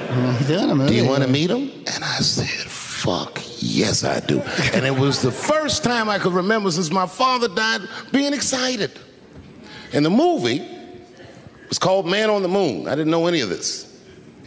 do 0.06 0.94
you 0.94 1.04
want 1.06 1.22
to 1.22 1.28
meet 1.28 1.50
him? 1.50 1.70
And 1.86 2.04
I 2.04 2.18
said, 2.20 2.46
fuck, 2.70 3.40
yes, 3.58 4.04
I 4.04 4.20
do. 4.20 4.40
and 4.75 4.84
it 4.86 4.94
was 4.96 5.22
the 5.22 5.30
first 5.32 5.84
time 5.84 6.08
I 6.08 6.18
could 6.18 6.32
remember 6.32 6.70
since 6.70 6.90
my 6.90 7.06
father 7.06 7.48
died 7.48 7.82
being 8.12 8.32
excited. 8.32 8.92
And 9.92 10.04
the 10.04 10.10
movie 10.10 10.66
was 11.68 11.78
called 11.78 12.06
Man 12.06 12.30
on 12.30 12.42
the 12.42 12.48
Moon. 12.48 12.88
I 12.88 12.94
didn't 12.94 13.10
know 13.10 13.26
any 13.26 13.40
of 13.40 13.48
this. 13.48 13.84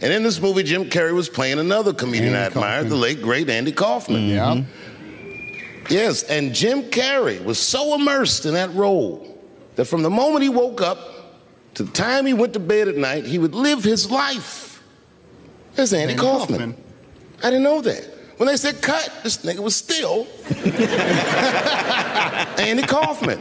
And 0.02 0.12
in 0.12 0.22
this 0.22 0.40
movie, 0.40 0.62
Jim 0.62 0.84
Carrey 0.84 1.12
was 1.12 1.28
playing 1.28 1.58
another 1.58 1.92
comedian 1.92 2.34
I 2.34 2.44
Andy 2.44 2.48
admired, 2.48 2.82
Kaufman. 2.84 2.88
the 2.90 2.96
late, 2.96 3.22
great 3.22 3.50
Andy 3.50 3.72
Kaufman. 3.72 4.20
Mm-hmm. 4.28 4.30
Yeah. 4.30 4.64
Yes, 5.90 6.22
and 6.22 6.54
Jim 6.54 6.82
Carrey 6.84 7.42
was 7.44 7.58
so 7.58 7.94
immersed 7.96 8.46
in 8.46 8.54
that 8.54 8.72
role 8.74 9.38
that 9.76 9.86
from 9.86 10.02
the 10.02 10.10
moment 10.10 10.42
he 10.42 10.48
woke 10.48 10.80
up 10.80 10.98
to 11.74 11.82
the 11.82 11.92
time 11.92 12.26
he 12.26 12.32
went 12.34 12.52
to 12.52 12.60
bed 12.60 12.88
at 12.88 12.96
night, 12.96 13.26
he 13.26 13.38
would 13.38 13.54
live 13.54 13.82
his 13.82 14.10
life 14.10 14.69
as 15.76 15.92
Andy, 15.92 16.12
Andy 16.12 16.22
Kaufman. 16.22 16.58
Kaufman. 16.58 16.84
I 17.42 17.50
didn't 17.50 17.62
know 17.62 17.80
that. 17.82 18.04
When 18.36 18.46
they 18.46 18.56
said 18.56 18.80
cut, 18.80 19.12
this 19.22 19.38
nigga 19.44 19.60
was 19.60 19.76
still 19.76 20.26
Andy 22.58 22.82
Kaufman. 22.82 23.40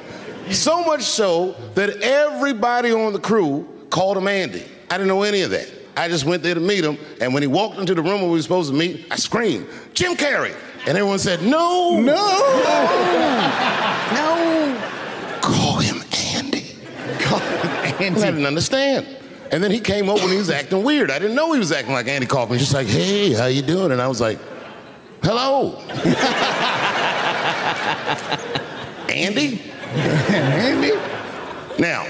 So 0.52 0.84
much 0.84 1.04
so 1.04 1.56
that 1.76 1.90
everybody 2.02 2.92
on 2.92 3.14
the 3.14 3.20
crew 3.20 3.68
called 3.90 4.18
him 4.18 4.28
Andy. 4.28 4.66
I 4.90 4.98
didn't 4.98 5.08
know 5.08 5.24
any 5.24 5.42
of 5.42 5.52
that. 5.52 5.70
I 5.96 6.08
just 6.08 6.26
went 6.26 6.44
there 6.44 6.56
to 6.56 6.62
meet 6.62 6.84
him, 6.84 6.98
and 7.20 7.34
when 7.34 7.44
he 7.44 7.48
walked 7.48 7.78
into 7.78 7.94
the 7.94 8.02
room 8.02 8.22
where 8.22 8.30
we 8.30 8.38
were 8.38 8.42
supposed 8.42 8.72
to 8.72 8.78
meet, 8.78 9.06
I 9.12 9.18
screamed, 9.18 9.68
Jim 9.94 10.16
Carrey! 10.16 10.56
And 10.88 10.98
everyone 10.98 11.20
said, 11.20 11.42
No! 11.44 12.00
No. 12.00 12.16
No! 14.10 15.40
Call 15.42 15.78
him 15.78 16.02
Andy. 16.36 16.76
Call 17.20 17.40
him 17.40 17.70
Andy. 18.02 18.16
Well, 18.16 18.24
I 18.28 18.32
didn't 18.32 18.46
understand. 18.46 19.06
And 19.52 19.64
then 19.64 19.72
he 19.72 19.80
came 19.80 20.10
over 20.10 20.22
and 20.22 20.32
he 20.32 20.38
was 20.38 20.50
acting 20.50 20.84
weird. 20.84 21.10
I 21.10 21.20
didn't 21.20 21.36
know 21.36 21.52
he 21.54 21.60
was 21.60 21.72
acting 21.72 21.94
like 21.94 22.08
Andy 22.08 22.28
Kaufman. 22.28 22.60
He's 22.60 22.68
Just 22.68 22.76
like, 22.76 22.88
hey, 22.88 23.34
how 23.34 23.48
you 23.48 23.62
doing? 23.62 23.92
And 23.92 24.02
I 24.02 24.08
was 24.08 24.22
like, 24.22 24.40
hello. 25.24 25.78
Andy? 29.10 29.62
Andy? 29.96 30.92
Now, 31.80 32.06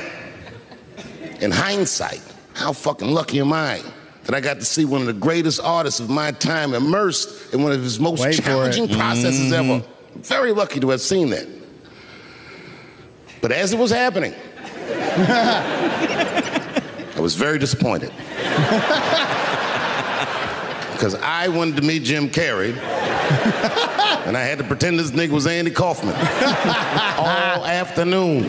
in 1.40 1.52
hindsight, 1.52 2.22
how 2.54 2.74
fucking 2.74 3.10
lucky 3.10 3.40
am 3.40 3.54
I 3.54 3.82
that 4.24 4.36
I 4.36 4.42
got 4.42 4.60
to 4.60 4.66
see 4.66 4.86
one 4.86 5.02
of 5.02 5.08
the 5.08 5.14
greatest 5.14 5.60
artists 5.62 6.00
of 6.00 6.10
my 6.10 6.32
time 6.32 6.74
immersed 6.74 7.54
in 7.54 7.64
one 7.64 7.72
of 7.72 7.82
his 7.82 8.00
most 8.00 8.22
Wait 8.22 8.36
challenging 8.36 8.88
processes 8.88 9.52
ever. 9.52 9.80
Mm-hmm. 9.80 10.22
Very 10.22 10.52
lucky 10.52 10.80
to 10.82 10.90
have 10.90 11.02
seen 11.02 11.30
that. 11.32 11.48
But 13.42 13.52
as 13.52 13.74
it 13.74 13.80
was 13.80 13.90
happening, 13.90 14.34
I 17.20 17.22
was 17.22 17.36
very 17.36 17.60
disappointed. 17.60 18.12
Because 20.94 21.16
I 21.16 21.48
wanted 21.48 21.78
to 21.78 21.82
meet 21.82 22.04
Jim 22.04 22.28
Carrey, 22.28 22.72
and 24.28 24.36
I 24.36 24.42
had 24.42 24.58
to 24.58 24.66
pretend 24.66 25.00
this 25.00 25.12
nigga 25.12 25.30
was 25.30 25.48
Andy 25.48 25.72
Kaufman 25.72 26.14
all 26.14 27.66
afternoon. 27.66 28.44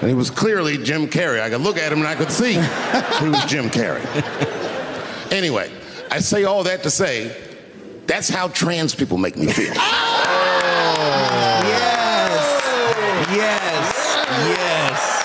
And 0.00 0.08
he 0.08 0.14
was 0.14 0.30
clearly 0.30 0.78
Jim 0.78 1.08
Carrey. 1.08 1.42
I 1.42 1.50
could 1.50 1.60
look 1.60 1.76
at 1.76 1.92
him 1.92 1.98
and 1.98 2.08
I 2.08 2.14
could 2.14 2.32
see 2.32 2.54
he 2.54 3.28
was 3.28 3.44
Jim 3.44 3.68
Carrey. 3.68 4.00
Anyway, 5.30 5.70
I 6.10 6.20
say 6.20 6.44
all 6.44 6.64
that 6.64 6.82
to 6.84 6.90
say 6.90 7.36
that's 8.06 8.30
how 8.30 8.48
trans 8.48 8.94
people 8.94 9.18
make 9.18 9.36
me 9.36 9.52
feel. 9.52 9.74
Yes. 9.74 10.14
Yes. 13.30 13.94
Yes. 14.48 15.20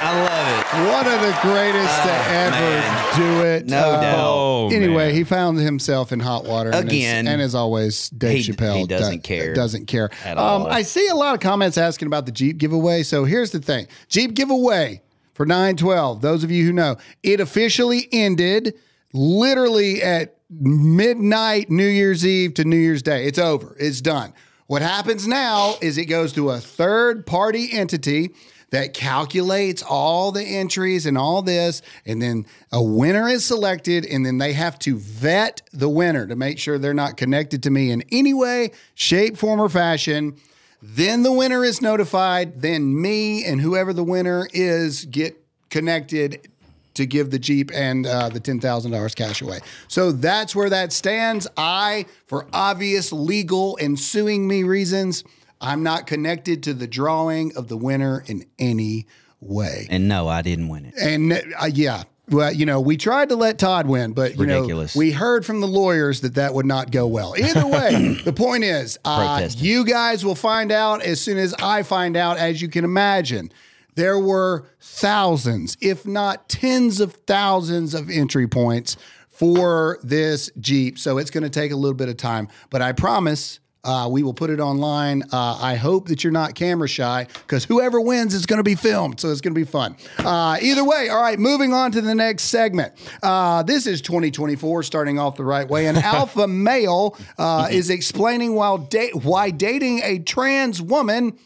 I 0.00 0.12
love 0.22 0.57
it. 0.57 0.57
One 0.70 1.06
of 1.06 1.20
the 1.22 1.34
greatest 1.40 2.02
to 2.02 2.12
ever 2.28 2.50
man. 2.50 3.16
do 3.16 3.40
it. 3.46 3.66
No 3.66 3.92
doubt. 4.00 4.14
Oh, 4.18 4.70
Anyway, 4.70 5.06
man. 5.06 5.14
he 5.14 5.24
found 5.24 5.58
himself 5.58 6.12
in 6.12 6.20
hot 6.20 6.44
water 6.44 6.68
and 6.70 6.86
as- 6.88 6.92
Again. 6.92 7.26
and 7.26 7.40
as 7.40 7.54
always, 7.54 8.10
Dave 8.10 8.44
He- 8.44 8.52
Chappelle 8.52 8.76
he 8.80 8.86
doesn't 8.86 9.14
do- 9.16 9.20
care 9.20 9.54
Doesn't 9.54 9.86
care 9.86 10.10
at 10.26 10.36
Um, 10.36 10.62
all. 10.62 10.66
I 10.66 10.82
see 10.82 11.08
a 11.08 11.14
lot 11.14 11.32
of 11.34 11.40
comments 11.40 11.78
asking 11.78 12.06
about 12.06 12.26
the 12.26 12.32
Jeep 12.32 12.58
giveaway. 12.58 13.02
So 13.02 13.24
here's 13.24 13.50
the 13.50 13.60
thing: 13.60 13.86
Jeep 14.10 14.34
giveaway 14.34 15.00
for 15.32 15.46
nine 15.46 15.74
twelve. 15.76 16.20
Those 16.20 16.44
of 16.44 16.50
you 16.50 16.66
who 16.66 16.72
know, 16.74 16.96
it 17.22 17.40
officially 17.40 18.06
ended 18.12 18.74
literally 19.14 20.02
at 20.02 20.34
midnight, 20.50 21.70
New 21.70 21.86
Year's 21.86 22.26
Eve 22.26 22.52
to 22.54 22.64
New 22.64 22.76
Year's 22.76 23.02
Day. 23.02 23.24
It's 23.24 23.38
over. 23.38 23.74
It's 23.80 24.02
done. 24.02 24.34
What 24.66 24.82
happens 24.82 25.26
now 25.26 25.76
is 25.80 25.96
it 25.96 26.06
goes 26.06 26.34
to 26.34 26.50
a 26.50 26.58
third 26.60 27.24
party 27.24 27.70
entity 27.72 28.30
that 28.70 28.94
calculates 28.94 29.82
all 29.82 30.32
the 30.32 30.42
entries 30.42 31.06
and 31.06 31.16
all 31.16 31.42
this, 31.42 31.82
and 32.04 32.20
then 32.20 32.46
a 32.72 32.82
winner 32.82 33.28
is 33.28 33.44
selected, 33.44 34.04
and 34.04 34.24
then 34.24 34.38
they 34.38 34.52
have 34.52 34.78
to 34.80 34.96
vet 34.96 35.62
the 35.72 35.88
winner 35.88 36.26
to 36.26 36.36
make 36.36 36.58
sure 36.58 36.78
they're 36.78 36.94
not 36.94 37.16
connected 37.16 37.62
to 37.62 37.70
me 37.70 37.90
in 37.90 38.02
any 38.12 38.34
way, 38.34 38.70
shape, 38.94 39.36
form, 39.36 39.60
or 39.60 39.68
fashion. 39.68 40.36
Then 40.82 41.22
the 41.22 41.32
winner 41.32 41.64
is 41.64 41.82
notified. 41.82 42.60
Then 42.60 43.00
me 43.00 43.44
and 43.44 43.60
whoever 43.60 43.92
the 43.92 44.04
winner 44.04 44.48
is 44.52 45.04
get 45.06 45.36
connected 45.70 46.48
to 46.94 47.06
give 47.06 47.30
the 47.30 47.38
Jeep 47.38 47.70
and 47.72 48.06
uh, 48.06 48.28
the 48.28 48.40
$10,000 48.40 49.14
cash 49.14 49.40
away. 49.40 49.60
So 49.86 50.12
that's 50.12 50.54
where 50.54 50.68
that 50.68 50.92
stands. 50.92 51.46
I, 51.56 52.06
for 52.26 52.46
obvious 52.52 53.12
legal 53.12 53.76
and 53.76 53.98
suing 53.98 54.46
me 54.46 54.64
reasons, 54.64 55.22
I'm 55.60 55.82
not 55.82 56.06
connected 56.06 56.62
to 56.64 56.74
the 56.74 56.86
drawing 56.86 57.56
of 57.56 57.68
the 57.68 57.76
winner 57.76 58.22
in 58.26 58.46
any 58.58 59.06
way. 59.40 59.86
And 59.90 60.08
no, 60.08 60.28
I 60.28 60.42
didn't 60.42 60.68
win 60.68 60.86
it. 60.86 60.94
And 61.00 61.32
uh, 61.32 61.66
yeah, 61.72 62.04
well, 62.30 62.52
you 62.52 62.66
know, 62.66 62.80
we 62.80 62.96
tried 62.96 63.30
to 63.30 63.36
let 63.36 63.58
Todd 63.58 63.86
win, 63.86 64.12
but 64.12 64.36
you 64.36 64.42
Ridiculous. 64.44 64.94
know, 64.94 64.98
we 64.98 65.12
heard 65.12 65.46
from 65.46 65.60
the 65.60 65.66
lawyers 65.66 66.20
that 66.20 66.34
that 66.34 66.54
would 66.54 66.66
not 66.66 66.90
go 66.90 67.06
well. 67.06 67.34
Either 67.38 67.66
way, 67.66 68.14
the 68.24 68.32
point 68.32 68.64
is, 68.64 68.98
uh, 69.04 69.48
you 69.56 69.84
guys 69.84 70.24
will 70.24 70.34
find 70.34 70.70
out 70.70 71.02
as 71.02 71.20
soon 71.20 71.38
as 71.38 71.54
I 71.54 71.82
find 71.82 72.16
out. 72.16 72.36
As 72.36 72.60
you 72.60 72.68
can 72.68 72.84
imagine, 72.84 73.50
there 73.94 74.18
were 74.18 74.66
thousands, 74.80 75.76
if 75.80 76.06
not 76.06 76.48
tens 76.48 77.00
of 77.00 77.14
thousands, 77.26 77.94
of 77.94 78.10
entry 78.10 78.46
points 78.46 78.96
for 79.28 79.98
this 80.02 80.50
Jeep. 80.60 80.98
So 80.98 81.18
it's 81.18 81.30
going 81.30 81.44
to 81.44 81.50
take 81.50 81.72
a 81.72 81.76
little 81.76 81.96
bit 81.96 82.08
of 82.08 82.16
time, 82.16 82.48
but 82.70 82.82
I 82.82 82.92
promise. 82.92 83.60
Uh, 83.88 84.06
we 84.06 84.22
will 84.22 84.34
put 84.34 84.50
it 84.50 84.60
online. 84.60 85.22
Uh, 85.32 85.58
I 85.62 85.76
hope 85.76 86.08
that 86.08 86.22
you're 86.22 86.30
not 86.30 86.54
camera 86.54 86.86
shy 86.86 87.26
because 87.32 87.64
whoever 87.64 88.02
wins 88.02 88.34
is 88.34 88.44
going 88.44 88.58
to 88.58 88.62
be 88.62 88.74
filmed. 88.74 89.18
So 89.18 89.30
it's 89.30 89.40
going 89.40 89.54
to 89.54 89.58
be 89.58 89.64
fun. 89.64 89.96
Uh, 90.18 90.58
either 90.60 90.84
way, 90.84 91.08
all 91.08 91.22
right, 91.22 91.38
moving 91.38 91.72
on 91.72 91.90
to 91.92 92.02
the 92.02 92.14
next 92.14 92.44
segment. 92.44 92.92
Uh, 93.22 93.62
this 93.62 93.86
is 93.86 94.02
2024, 94.02 94.82
starting 94.82 95.18
off 95.18 95.36
the 95.36 95.44
right 95.44 95.66
way. 95.66 95.86
An 95.86 95.96
alpha 96.18 96.46
male 96.46 97.16
uh, 97.38 97.68
is 97.70 97.88
explaining 97.88 98.54
while 98.54 98.76
da- 98.76 99.12
why 99.12 99.50
dating 99.50 100.00
a 100.04 100.18
trans 100.18 100.82
woman 100.82 101.38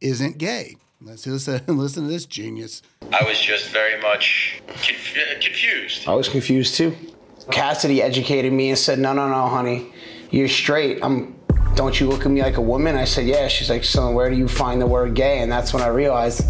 isn't 0.00 0.38
gay. 0.38 0.76
Let's 1.02 1.26
listen, 1.26 1.62
listen 1.66 2.04
to 2.04 2.08
this 2.08 2.24
genius. 2.24 2.80
I 3.12 3.22
was 3.24 3.38
just 3.38 3.68
very 3.68 4.00
much 4.00 4.62
conf- 4.66 5.14
uh, 5.14 5.40
confused. 5.42 6.08
I 6.08 6.14
was 6.14 6.30
confused 6.30 6.74
too. 6.76 6.96
Cassidy 7.50 8.00
educated 8.02 8.52
me 8.54 8.70
and 8.70 8.78
said, 8.78 8.98
"No, 8.98 9.12
no, 9.12 9.28
no, 9.28 9.46
honey, 9.46 9.92
you're 10.30 10.48
straight. 10.48 11.00
I'm. 11.02 11.35
Don't 11.76 12.00
you 12.00 12.08
look 12.08 12.24
at 12.24 12.30
me 12.32 12.42
like 12.42 12.56
a 12.56 12.60
woman?" 12.62 12.96
I 12.96 13.04
said, 13.04 13.26
"Yeah." 13.26 13.46
She's 13.48 13.70
like, 13.70 13.84
"So 13.84 14.10
where 14.10 14.28
do 14.30 14.36
you 14.36 14.48
find 14.48 14.80
the 14.80 14.86
word 14.86 15.14
gay?" 15.14 15.40
And 15.40 15.52
that's 15.52 15.72
when 15.72 15.82
I 15.82 15.88
realized, 15.88 16.42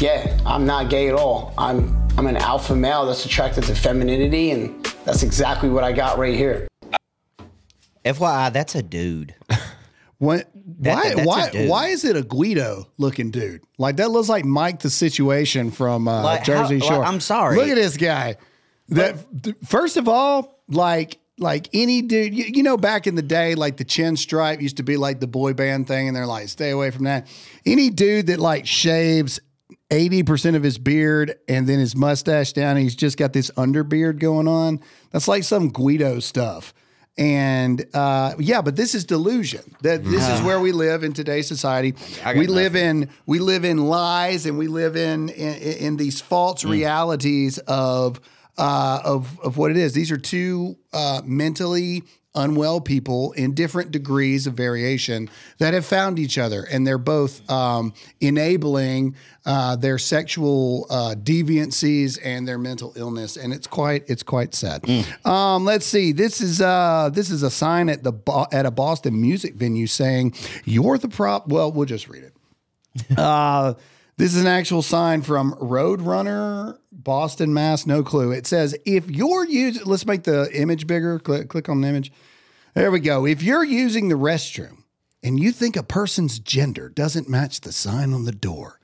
yeah, 0.00 0.38
I'm 0.46 0.64
not 0.64 0.88
gay 0.90 1.08
at 1.08 1.14
all. 1.14 1.52
I'm 1.58 1.96
I'm 2.16 2.26
an 2.26 2.36
alpha 2.36 2.74
male 2.76 3.04
that's 3.06 3.24
attracted 3.24 3.64
to 3.64 3.74
femininity, 3.74 4.52
and 4.52 4.84
that's 5.04 5.22
exactly 5.22 5.68
what 5.68 5.84
I 5.84 5.92
got 5.92 6.18
right 6.18 6.34
here. 6.34 6.68
FYI, 8.04 8.52
that's 8.52 8.74
a 8.74 8.82
dude. 8.82 9.34
What, 10.18 10.50
That- 10.80 10.96
why? 10.96 11.14
that's 11.14 11.26
why? 11.26 11.66
Why 11.66 11.86
is 11.88 12.04
it 12.04 12.14
a 12.14 12.20
Guido 12.22 12.88
looking 12.98 13.30
dude? 13.30 13.62
Like 13.78 13.96
that 13.96 14.10
looks 14.10 14.28
like 14.28 14.44
Mike 14.44 14.80
the 14.80 14.90
Situation 14.90 15.70
from 15.70 16.06
uh, 16.06 16.22
Like, 16.22 16.44
Jersey 16.44 16.78
how- 16.78 16.84
Shore. 16.86 16.98
like, 16.98 17.08
I'm 17.08 17.20
sorry. 17.20 17.56
Look 17.56 17.68
at 17.68 17.76
this 17.76 17.96
guy. 17.96 18.36
That 18.90 19.16
th- 19.42 19.56
first 19.64 19.96
of 19.96 20.08
all, 20.08 20.58
like 20.68 21.16
like 21.40 21.68
any 21.72 22.02
dude, 22.02 22.34
you, 22.34 22.44
you 22.44 22.62
know, 22.62 22.76
back 22.76 23.06
in 23.06 23.14
the 23.14 23.22
day, 23.22 23.54
like 23.54 23.76
the 23.76 23.84
chin 23.84 24.16
stripe 24.16 24.60
used 24.60 24.76
to 24.76 24.82
be 24.82 24.96
like 24.96 25.20
the 25.20 25.26
boy 25.26 25.54
band 25.54 25.88
thing, 25.88 26.06
and 26.06 26.16
they're 26.16 26.26
like, 26.26 26.48
stay 26.48 26.70
away 26.70 26.90
from 26.90 27.04
that. 27.04 27.26
Any 27.66 27.90
dude 27.90 28.26
that 28.28 28.38
like 28.38 28.66
shaves. 28.66 29.40
80% 29.90 30.54
of 30.54 30.62
his 30.62 30.78
beard 30.78 31.34
and 31.48 31.66
then 31.68 31.80
his 31.80 31.96
mustache 31.96 32.52
down. 32.52 32.76
He's 32.76 32.94
just 32.94 33.16
got 33.16 33.32
this 33.32 33.50
underbeard 33.56 34.20
going 34.20 34.46
on. 34.46 34.78
That's 35.10 35.26
like 35.26 35.42
some 35.42 35.68
Guido 35.70 36.20
stuff. 36.20 36.72
and 37.18 37.84
uh, 37.92 38.34
yeah, 38.38 38.62
but 38.62 38.76
this 38.76 38.94
is 38.94 39.04
delusion. 39.04 39.74
That 39.82 40.04
this 40.04 40.28
is 40.28 40.42
where 40.42 40.60
we 40.60 40.70
live 40.70 41.02
in 41.02 41.12
today's 41.12 41.48
society. 41.48 41.94
We 42.36 42.46
live 42.46 42.76
in 42.76 43.10
we 43.26 43.40
live 43.40 43.64
in 43.64 43.78
lies, 43.86 44.46
and 44.46 44.56
we 44.58 44.68
live 44.68 44.96
in 44.96 45.28
in, 45.28 45.54
in 45.56 45.96
these 45.96 46.20
false 46.20 46.64
realities 46.64 47.58
of 47.66 48.20
uh, 48.60 49.00
of 49.04 49.40
of 49.40 49.56
what 49.56 49.70
it 49.70 49.76
is. 49.76 49.94
These 49.94 50.10
are 50.10 50.18
two 50.18 50.76
uh, 50.92 51.22
mentally 51.24 52.02
unwell 52.34 52.80
people 52.80 53.32
in 53.32 53.54
different 53.54 53.90
degrees 53.90 54.46
of 54.46 54.54
variation 54.54 55.28
that 55.58 55.74
have 55.74 55.84
found 55.84 56.16
each 56.16 56.38
other, 56.38 56.62
and 56.70 56.86
they're 56.86 56.96
both 56.98 57.48
um, 57.50 57.92
enabling 58.20 59.16
uh, 59.46 59.74
their 59.74 59.98
sexual 59.98 60.86
uh, 60.90 61.14
deviancies 61.18 62.18
and 62.22 62.46
their 62.46 62.58
mental 62.58 62.92
illness, 62.96 63.36
and 63.36 63.52
it's 63.52 63.66
quite 63.66 64.04
it's 64.08 64.22
quite 64.22 64.54
sad. 64.54 64.84
Um, 65.24 65.64
let's 65.64 65.86
see. 65.86 66.12
This 66.12 66.40
is 66.40 66.60
uh, 66.60 67.10
this 67.12 67.30
is 67.30 67.42
a 67.42 67.50
sign 67.50 67.88
at 67.88 68.02
the 68.04 68.12
Bo- 68.12 68.46
at 68.52 68.66
a 68.66 68.70
Boston 68.70 69.20
music 69.20 69.54
venue 69.54 69.86
saying 69.86 70.34
you're 70.64 70.98
the 70.98 71.08
prop. 71.08 71.48
Well, 71.48 71.72
we'll 71.72 71.86
just 71.86 72.08
read 72.08 72.24
it. 72.24 72.34
This 74.20 74.34
is 74.34 74.42
an 74.42 74.46
actual 74.48 74.82
sign 74.82 75.22
from 75.22 75.54
Roadrunner, 75.54 76.76
Boston, 76.92 77.54
Mass. 77.54 77.86
No 77.86 78.02
clue. 78.02 78.32
It 78.32 78.46
says 78.46 78.76
if 78.84 79.10
you're 79.10 79.46
using, 79.46 79.86
let's 79.86 80.04
make 80.04 80.24
the 80.24 80.46
image 80.52 80.86
bigger. 80.86 81.18
Click, 81.18 81.48
click 81.48 81.70
on 81.70 81.80
the 81.80 81.88
image. 81.88 82.12
There 82.74 82.90
we 82.90 83.00
go. 83.00 83.24
If 83.24 83.42
you're 83.42 83.64
using 83.64 84.10
the 84.10 84.16
restroom 84.16 84.82
and 85.22 85.40
you 85.40 85.52
think 85.52 85.74
a 85.74 85.82
person's 85.82 86.38
gender 86.38 86.90
doesn't 86.90 87.30
match 87.30 87.62
the 87.62 87.72
sign 87.72 88.12
on 88.12 88.26
the 88.26 88.32
door, 88.32 88.78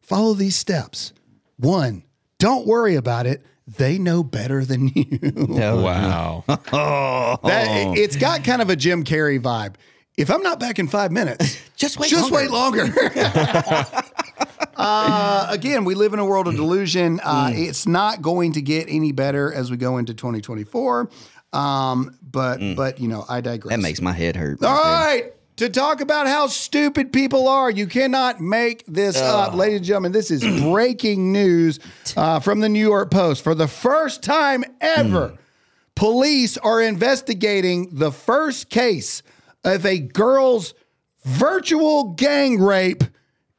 follow 0.00 0.34
these 0.34 0.56
steps. 0.56 1.12
One, 1.56 2.02
don't 2.40 2.66
worry 2.66 2.96
about 2.96 3.26
it. 3.26 3.46
They 3.68 3.96
know 3.96 4.24
better 4.24 4.64
than 4.64 4.88
you. 4.88 5.20
Oh, 5.62 5.82
wow. 5.84 6.44
That, 7.44 7.96
it's 7.96 8.16
got 8.16 8.42
kind 8.42 8.60
of 8.60 8.70
a 8.70 8.74
Jim 8.74 9.04
Carrey 9.04 9.40
vibe. 9.40 9.76
If 10.16 10.32
I'm 10.32 10.42
not 10.42 10.58
back 10.58 10.80
in 10.80 10.88
five 10.88 11.12
minutes, 11.12 11.60
Just 11.80 11.98
wait 11.98 12.10
just 12.10 12.30
longer. 12.30 12.84
wait 12.84 12.90
longer. 12.90 14.02
Uh, 14.80 15.46
again, 15.50 15.84
we 15.84 15.94
live 15.94 16.12
in 16.14 16.18
a 16.18 16.24
world 16.24 16.48
of 16.48 16.56
delusion. 16.56 17.20
Uh, 17.22 17.48
Mm. 17.50 17.68
It's 17.68 17.86
not 17.86 18.22
going 18.22 18.52
to 18.52 18.62
get 18.62 18.86
any 18.88 19.12
better 19.12 19.52
as 19.52 19.70
we 19.70 19.76
go 19.76 19.98
into 19.98 20.14
2024. 20.14 21.10
Um, 21.52 22.16
but 22.22 22.58
but 22.76 23.00
you 23.00 23.08
know, 23.08 23.24
I 23.28 23.40
digress. 23.40 23.72
Mm. 23.72 23.76
That 23.76 23.82
makes 23.82 24.00
my 24.00 24.12
head 24.12 24.36
hurt. 24.36 24.62
All 24.62 24.74
right 24.74 25.22
right. 25.22 25.32
To 25.56 25.68
talk 25.68 26.00
about 26.00 26.26
how 26.26 26.46
stupid 26.46 27.12
people 27.12 27.46
are, 27.46 27.70
you 27.70 27.86
cannot 27.86 28.40
make 28.40 28.84
this 28.86 29.20
up. 29.20 29.52
Ladies 29.54 29.76
and 29.78 29.84
gentlemen, 29.84 30.12
this 30.12 30.30
is 30.30 30.40
breaking 30.62 31.32
news 31.32 31.80
uh, 32.16 32.40
from 32.40 32.60
the 32.60 32.68
New 32.68 32.80
York 32.80 33.10
Post. 33.10 33.44
For 33.44 33.54
the 33.54 33.68
first 33.68 34.22
time 34.22 34.64
ever, 34.80 35.36
police 35.94 36.56
are 36.56 36.80
investigating 36.80 37.90
the 37.92 38.10
first 38.10 38.70
case 38.70 39.22
of 39.62 39.84
a 39.84 39.98
girl's 39.98 40.72
virtual 41.24 42.14
gang 42.14 42.58
rape 42.58 43.04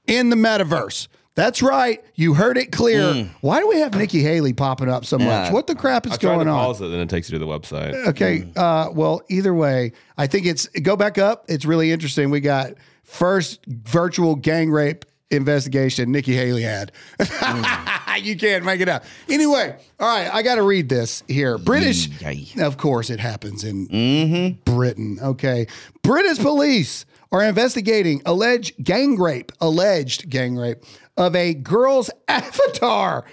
in 0.08 0.30
the 0.30 0.36
metaverse. 0.36 1.08
That's 1.34 1.62
right. 1.62 2.04
You 2.16 2.34
heard 2.34 2.58
it 2.58 2.74
clear. 2.74 3.30
Why 3.40 3.62
do 3.62 3.68
we 3.68 3.80
have 3.80 3.96
Nikki 3.96 4.22
Haley 4.22 4.52
popping 4.52 4.90
up 4.90 5.06
so 5.06 5.18
much? 5.18 5.52
What 5.54 5.66
the 5.66 5.76
crap 5.76 6.06
is 6.06 6.14
I 6.14 6.18
going 6.18 6.46
to 6.46 6.52
on? 6.52 6.60
pause 6.66 6.82
it, 6.82 6.90
then 6.90 7.00
it 7.00 7.10
takes 7.10 7.30
you 7.30 7.40
to 7.40 7.46
the 7.46 7.50
website. 7.50 7.94
Okay. 8.08 8.52
Uh, 8.56 8.90
well, 8.94 9.22
either 9.30 9.54
way, 9.54 9.94
I 10.18 10.28
think 10.28 10.46
it's 10.46 10.68
go 10.68 10.98
back 10.98 11.18
up. 11.18 11.46
It's 11.48 11.64
really 11.64 11.92
interesting. 11.92 12.32
We 12.32 12.42
got 12.42 12.74
first 13.04 13.66
virtual 13.66 14.36
gang 14.36 14.70
rape 14.72 15.06
investigation 15.32 16.12
Nikki 16.12 16.36
Haley 16.36 16.64
had. 16.64 16.92
you 18.22 18.38
can't 18.38 18.66
make 18.66 18.82
it 18.82 18.90
up. 18.90 19.04
Anyway, 19.30 19.76
all 20.00 20.08
right, 20.08 20.34
I 20.34 20.42
got 20.42 20.56
to 20.56 20.64
read 20.64 20.90
this 20.90 21.24
here. 21.28 21.58
British, 21.58 22.08
Yay. 22.22 22.48
of 22.60 22.78
course, 22.78 23.10
it 23.10 23.20
happens 23.20 23.64
in 23.64 23.88
mm-hmm. 23.88 24.72
Britain. 24.72 25.20
Okay. 25.22 25.68
British 26.04 26.40
police 26.40 27.06
are 27.32 27.44
investigating 27.44 28.22
alleged 28.26 28.84
gang 28.84 29.18
rape, 29.18 29.52
alleged 29.62 30.30
gang 30.30 30.56
rape 30.56 30.84
of 31.18 31.36
a 31.36 31.54
girl's 31.54 32.10
avatar. 32.28 33.26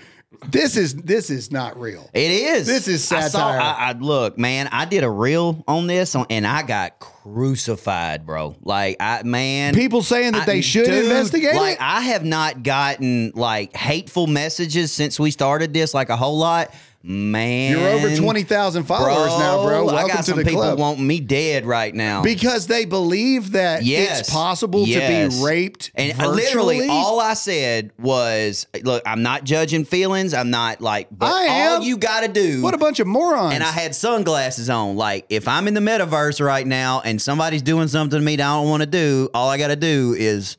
This 0.51 0.77
is 0.77 0.95
this 0.95 1.31
is 1.31 1.51
not 1.51 1.81
real. 1.81 2.09
It 2.13 2.31
is. 2.31 2.67
This 2.67 2.87
is 2.87 3.11
I 3.11 3.21
saw- 3.21 3.29
satire. 3.29 3.61
I, 3.61 3.89
I 3.89 3.93
look, 3.93 4.37
man. 4.39 4.69
I 4.71 4.85
did 4.85 5.03
a 5.03 5.11
reel 5.11 5.65
on 5.67 5.87
this, 5.87 6.15
on, 6.15 6.27
and 6.29 6.47
I 6.47 6.63
got 6.63 6.99
crucified, 7.01 8.27
bro. 8.27 8.55
Like, 8.63 8.97
I 9.01 9.23
man, 9.23 9.75
People 9.75 10.03
saying 10.03 10.33
that 10.33 10.43
I- 10.43 10.47
they 10.47 10.61
should 10.61 10.85
dude, 10.85 11.05
investigate 11.05 11.55
Like, 11.55 11.77
it? 11.77 11.83
I 11.83 12.03
have 12.03 12.25
not 12.27 12.63
gotten 12.63 13.33
like 13.35 13.75
hateful 13.75 14.27
messages 14.27 14.93
since 14.93 15.19
we 15.19 15.31
started 15.31 15.73
this, 15.73 15.95
like 15.95 16.11
a 16.11 16.17
whole 16.17 16.37
lot. 16.39 16.75
Man, 17.01 17.73
You're 17.79 17.89
over 17.91 18.15
20,000 18.17 18.83
followers 18.83 19.39
now, 19.39 19.63
bro. 19.63 19.89
I 19.89 19.93
Welcome 19.93 20.09
got 20.09 20.17
to 20.17 20.23
some 20.25 20.39
the 20.39 20.45
people 20.45 20.63
club. 20.63 20.79
wanting 20.81 21.07
me 21.07 21.21
dead 21.21 21.65
right 21.65 21.95
now. 21.95 22.23
Because 22.23 22.67
they 22.67 22.85
believe 22.87 23.53
that 23.53 23.85
Yes. 23.85 24.21
it's 24.21 24.31
possible 24.31 24.85
to 24.85 24.93
be 25.31 25.41
raped 25.45 25.93
And 25.95 26.11
uh, 26.13 26.33
virtually. 26.33 26.43
literally, 26.81 26.89
all 26.89 27.21
I 27.21 27.35
said 27.35 27.93
was, 28.01 28.67
"Look, 28.83 29.05
I'm 29.07 29.23
not 29.23 29.45
judging 29.45 29.85
feelings. 29.85 30.35
I'm 30.35 30.51
not 30.51 30.81
like, 30.81 31.07
but 31.11 31.27
I 31.33 31.69
all 31.69 31.77
am. 31.77 31.83
you 31.83 31.97
got 31.99 32.23
to 32.23 32.29
do." 32.29 32.63
what 32.63 32.75
a 32.75 32.79
bunch 32.79 32.99
of 32.99 33.07
morons. 33.07 33.55
and 33.55 33.63
I 33.63 33.71
had 33.71 33.95
sunglasses 33.95 34.69
on. 34.69 34.97
Like, 34.97 35.25
if 35.29 35.47
I'm 35.47 35.69
in 35.69 35.75
the 35.75 35.81
metaverse 35.81 36.45
right 36.45 36.67
now 36.67 37.01
and 37.05 37.23
somebody's 37.23 37.63
doing 37.63 37.87
something 37.87 38.19
to 38.19 38.25
me 38.25 38.35
that 38.37 38.43
I 38.45 38.55
don't 38.57 38.69
want 38.69 38.83
to 38.83 38.89
do, 38.89 39.31
all 39.33 39.49
I 39.49 39.57
got 39.57 39.69
to 39.69 39.77
do 39.77 40.17
is. 40.19 40.57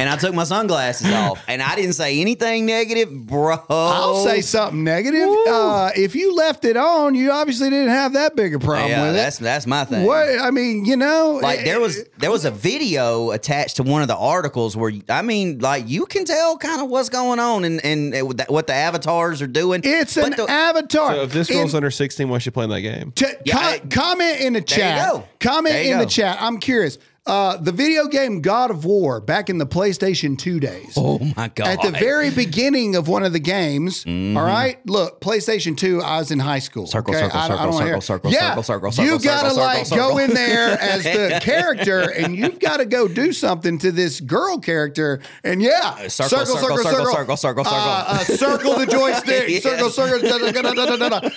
And 0.00 0.08
I 0.08 0.16
took 0.16 0.32
my 0.32 0.44
sunglasses 0.44 1.10
off, 1.12 1.42
and 1.48 1.60
I 1.60 1.74
didn't 1.74 1.94
say 1.94 2.20
anything 2.20 2.66
negative, 2.66 3.10
bro. 3.26 3.56
I'll 3.68 4.24
say 4.24 4.40
something 4.42 4.84
negative. 4.84 5.28
Uh, 5.48 5.90
if 5.96 6.14
you 6.14 6.34
left 6.36 6.64
it 6.64 6.76
on, 6.76 7.14
you 7.16 7.32
obviously 7.32 7.68
didn't 7.70 7.88
have 7.88 8.12
that 8.12 8.36
big 8.36 8.54
a 8.54 8.58
problem 8.60 8.90
Yeah, 8.90 9.06
with 9.06 9.14
that's 9.14 9.40
it. 9.40 9.42
that's 9.44 9.66
my 9.66 9.84
thing. 9.84 10.06
What 10.06 10.38
I 10.40 10.50
mean, 10.52 10.84
you 10.84 10.96
know, 10.96 11.40
Like 11.42 11.64
there 11.64 11.80
was 11.80 12.04
there 12.18 12.30
was 12.30 12.44
a 12.44 12.50
video 12.50 13.30
attached 13.32 13.76
to 13.76 13.82
one 13.82 14.02
of 14.02 14.08
the 14.08 14.16
articles 14.16 14.76
where 14.76 14.92
I 15.08 15.22
mean 15.22 15.58
like 15.58 15.88
you 15.88 16.06
can 16.06 16.24
tell 16.24 16.56
kind 16.58 16.80
of 16.80 16.88
what's 16.88 17.08
going 17.08 17.40
on 17.40 17.64
and 17.64 17.84
and 17.84 18.14
it- 18.14 18.24
what 18.50 18.66
the 18.68 18.74
avatars 18.74 19.42
are 19.42 19.46
doing. 19.48 19.80
it's 19.84 20.14
But 20.14 20.26
an 20.26 20.30
the- 20.46 20.50
avatar. 20.50 21.14
So 21.14 21.22
if 21.22 21.32
this 21.32 21.50
In- 21.50 21.56
girl's 21.56 21.74
under 21.74 21.90
16, 21.90 22.28
why 22.28 22.36
is 22.36 22.42
she 22.44 22.50
playing 22.50 22.70
that 22.70 22.82
game? 22.82 23.12
T- 23.16 23.26
Yeah, 23.44 23.54
com- 23.54 23.64
I- 23.64 23.78
comment 23.90 24.40
in 24.40 24.52
the 24.52 24.60
chat. 24.60 25.10
go. 25.10 25.24
Comment 25.40 25.74
There 25.74 25.84
you 25.84 25.92
in 25.94 25.98
the 25.98 26.06
chat. 26.06 26.38
I'm 26.40 26.58
curious. 26.58 26.98
Uh, 27.28 27.56
the 27.58 27.72
video 27.72 28.06
game 28.06 28.40
God 28.40 28.70
of 28.70 28.84
War 28.86 29.20
back 29.20 29.50
in 29.50 29.58
the 29.58 29.66
PlayStation 29.66 30.38
2 30.38 30.58
days. 30.60 30.94
Oh 30.96 31.18
my 31.36 31.48
god! 31.48 31.68
At 31.68 31.82
the 31.82 31.90
very 31.90 32.30
beginning 32.30 32.96
of 32.96 33.06
one 33.06 33.22
of 33.22 33.32
the 33.34 33.38
games, 33.38 34.04
all 34.06 34.12
right. 34.42 34.78
Look, 34.86 35.20
PlayStation 35.20 35.76
Two. 35.76 36.00
I 36.00 36.18
was 36.18 36.30
in 36.30 36.38
high 36.38 36.58
school. 36.60 36.86
Circle, 36.86 37.14
okay? 37.14 37.24
circle, 37.24 37.38
I 37.40 37.48
don't- 37.48 37.58
I 37.58 37.62
circle, 37.64 37.78
hear- 37.80 37.86
circle, 37.86 38.00
circle, 38.00 38.32
yeah, 38.32 38.60
circle, 38.62 38.92
circle, 38.92 39.12
You 39.12 39.18
gotta 39.18 39.52
like 39.54 39.84
circle, 39.86 39.96
go 40.14 40.18
circle. 40.18 40.18
in 40.30 40.34
there 40.34 40.80
as 40.80 41.04
the 41.04 41.38
character, 41.42 42.00
and 42.10 42.34
you've 42.34 42.58
got 42.58 42.78
to 42.78 42.86
go 42.86 43.06
do 43.06 43.32
something 43.32 43.78
to 43.78 43.92
this 43.92 44.20
girl 44.20 44.58
character. 44.58 45.20
And 45.44 45.60
yeah, 45.62 46.08
circle, 46.08 46.46
circle, 46.46 46.56
circle, 46.56 46.78
circle, 46.78 46.78
circle, 46.78 46.86
circle, 46.86 47.36
circle. 47.36 47.36
circle, 47.36 47.64
circle. 47.64 47.78
Uh, 47.78 48.04
uh, 48.08 48.18
circle 48.24 48.74
the 48.78 48.86
joystick. 48.90 49.48
Yes. 49.48 49.62
Circle, 49.64 49.90
circle. 49.90 50.28
da, 50.28 50.38
da, 50.38 50.72
da, 50.72 50.96
da, 50.96 50.96
da, 50.96 51.08
da. 51.20 51.28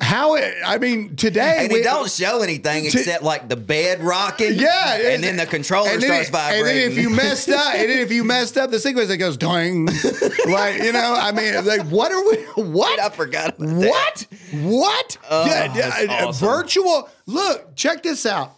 How? 0.00 0.34
It, 0.36 0.54
I 0.64 0.78
mean, 0.78 1.16
today 1.16 1.58
and 1.60 1.72
we 1.72 1.80
it 1.80 1.84
don't 1.84 2.10
show 2.10 2.42
anything 2.42 2.86
except 2.86 3.22
like 3.22 3.48
the 3.48 3.56
bed 3.56 4.00
rocking. 4.00 4.54
Yeah, 4.54 4.96
and 4.96 5.22
then 5.22 5.36
the 5.36 5.46
controller 5.46 5.90
then 5.90 6.00
starts 6.00 6.28
it- 6.28 6.32
vibrating. 6.32 6.66
And 6.66 6.66
then 6.68 6.90
if 6.92 6.98
you 6.98 7.10
messed 7.10 7.48
up, 7.48 7.74
and 7.74 7.90
then 7.90 7.98
if 7.98 8.10
you 8.12 8.24
messed 8.24 8.56
up 8.56 8.70
the 8.70 8.78
sequence, 8.78 9.10
it 9.10 9.18
goes 9.18 9.36
doing. 9.36 9.86
like 10.48 10.82
you 10.82 10.92
know, 10.92 11.14
I 11.18 11.32
mean, 11.32 11.64
like 11.64 11.82
what 11.82 12.12
are 12.12 12.24
we? 12.30 12.36
What? 12.70 12.98
I 13.00 13.08
forgot 13.10 13.58
about 13.58 13.68
that. 13.80 13.88
What? 13.90 14.26
What? 14.62 15.16
Oh, 15.30 15.46
Yeah, 15.46 15.74
yeah, 15.74 16.14
uh, 16.22 16.28
awesome. 16.28 16.48
Virtual. 16.48 17.08
Look, 17.26 17.76
check 17.76 18.02
this 18.02 18.26
out. 18.26 18.56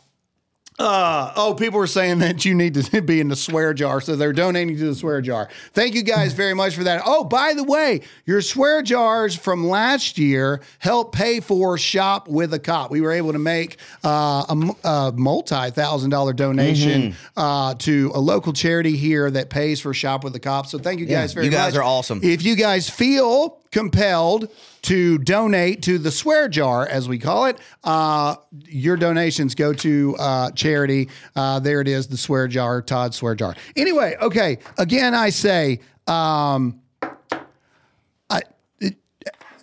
Uh, 0.78 1.32
oh, 1.36 1.54
people 1.54 1.78
were 1.78 1.86
saying 1.86 2.18
that 2.20 2.44
you 2.44 2.54
need 2.54 2.74
to 2.74 3.02
be 3.02 3.20
in 3.20 3.28
the 3.28 3.36
swear 3.36 3.74
jar, 3.74 4.00
so 4.00 4.16
they're 4.16 4.32
donating 4.32 4.76
to 4.76 4.84
the 4.86 4.94
swear 4.94 5.20
jar. 5.20 5.48
Thank 5.74 5.94
you 5.94 6.02
guys 6.02 6.32
very 6.32 6.54
much 6.54 6.74
for 6.74 6.82
that. 6.84 7.02
Oh, 7.04 7.24
by 7.24 7.52
the 7.54 7.62
way, 7.62 8.00
your 8.24 8.40
swear 8.40 8.82
jars 8.82 9.36
from 9.36 9.68
last 9.68 10.16
year 10.18 10.60
helped 10.78 11.14
pay 11.14 11.40
for 11.40 11.76
Shop 11.78 12.26
with 12.26 12.54
a 12.54 12.58
Cop. 12.58 12.90
We 12.90 13.00
were 13.00 13.12
able 13.12 13.32
to 13.32 13.38
make 13.38 13.76
uh, 14.04 14.44
a, 14.48 14.88
a 14.88 15.12
multi-thousand 15.14 16.10
dollar 16.10 16.32
donation 16.32 16.82
Mm-hmm. 17.12 17.38
uh, 17.38 17.74
to 17.74 18.10
a 18.14 18.18
local 18.20 18.52
charity 18.52 18.96
here 18.96 19.30
that 19.30 19.50
pays 19.50 19.80
for 19.80 19.92
Shop 19.94 20.24
with 20.24 20.34
a 20.36 20.40
Cop. 20.40 20.66
So 20.66 20.78
thank 20.78 21.00
you 21.00 21.06
guys 21.06 21.32
very 21.32 21.46
much. 21.46 21.52
you 21.52 21.58
much. 21.58 21.66
guys 21.68 21.76
are 21.76 21.82
awesome. 21.82 22.20
If 22.22 22.42
you 22.44 22.56
guys 22.56 22.88
feel 22.88 23.58
compelled 23.70 24.48
to 24.82 25.18
donate 25.18 25.82
to 25.82 25.98
the 25.98 26.10
swear 26.10 26.48
jar, 26.48 26.86
as 26.86 27.08
we 27.08 27.18
call 27.18 27.46
it, 27.46 27.58
uh, 27.84 28.36
your 28.66 28.96
donations 28.96 29.54
go 29.54 29.72
to 29.72 30.16
uh, 30.18 30.50
charity. 30.52 31.08
Uh, 31.36 31.60
there 31.60 31.80
it 31.80 31.88
is, 31.88 32.08
the 32.08 32.16
swear 32.16 32.48
jar, 32.48 32.82
Todd 32.82 33.14
swear 33.14 33.34
jar. 33.34 33.54
Anyway, 33.76 34.16
okay. 34.20 34.58
Again, 34.78 35.14
I 35.14 35.30
say, 35.30 35.80
um, 36.06 36.80
I. 38.28 38.42
It, 38.80 38.96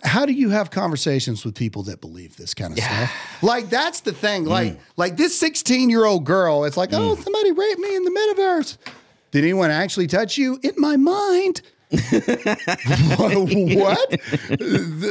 how 0.02 0.24
do 0.24 0.32
you 0.32 0.48
have 0.48 0.70
conversations 0.70 1.44
with 1.44 1.54
people 1.54 1.82
that 1.84 2.00
believe 2.00 2.36
this 2.36 2.54
kind 2.54 2.72
of 2.72 2.82
stuff? 2.82 3.42
Like 3.42 3.68
that's 3.68 4.00
the 4.00 4.12
thing. 4.12 4.46
Like 4.46 4.78
like 4.96 5.18
this 5.18 5.38
16 5.38 5.90
year 5.90 6.06
old 6.06 6.24
girl, 6.24 6.64
it's 6.64 6.78
like, 6.78 6.90
oh, 6.92 7.14
somebody 7.14 7.52
raped 7.52 7.78
me 7.78 7.94
in 7.94 8.04
the 8.04 8.10
metaverse. 8.10 8.78
Did 9.32 9.44
anyone 9.44 9.70
actually 9.70 10.06
touch 10.06 10.38
you? 10.38 10.58
In 10.62 10.72
my 10.78 10.96
mind, 10.96 11.60
what? 13.16 14.20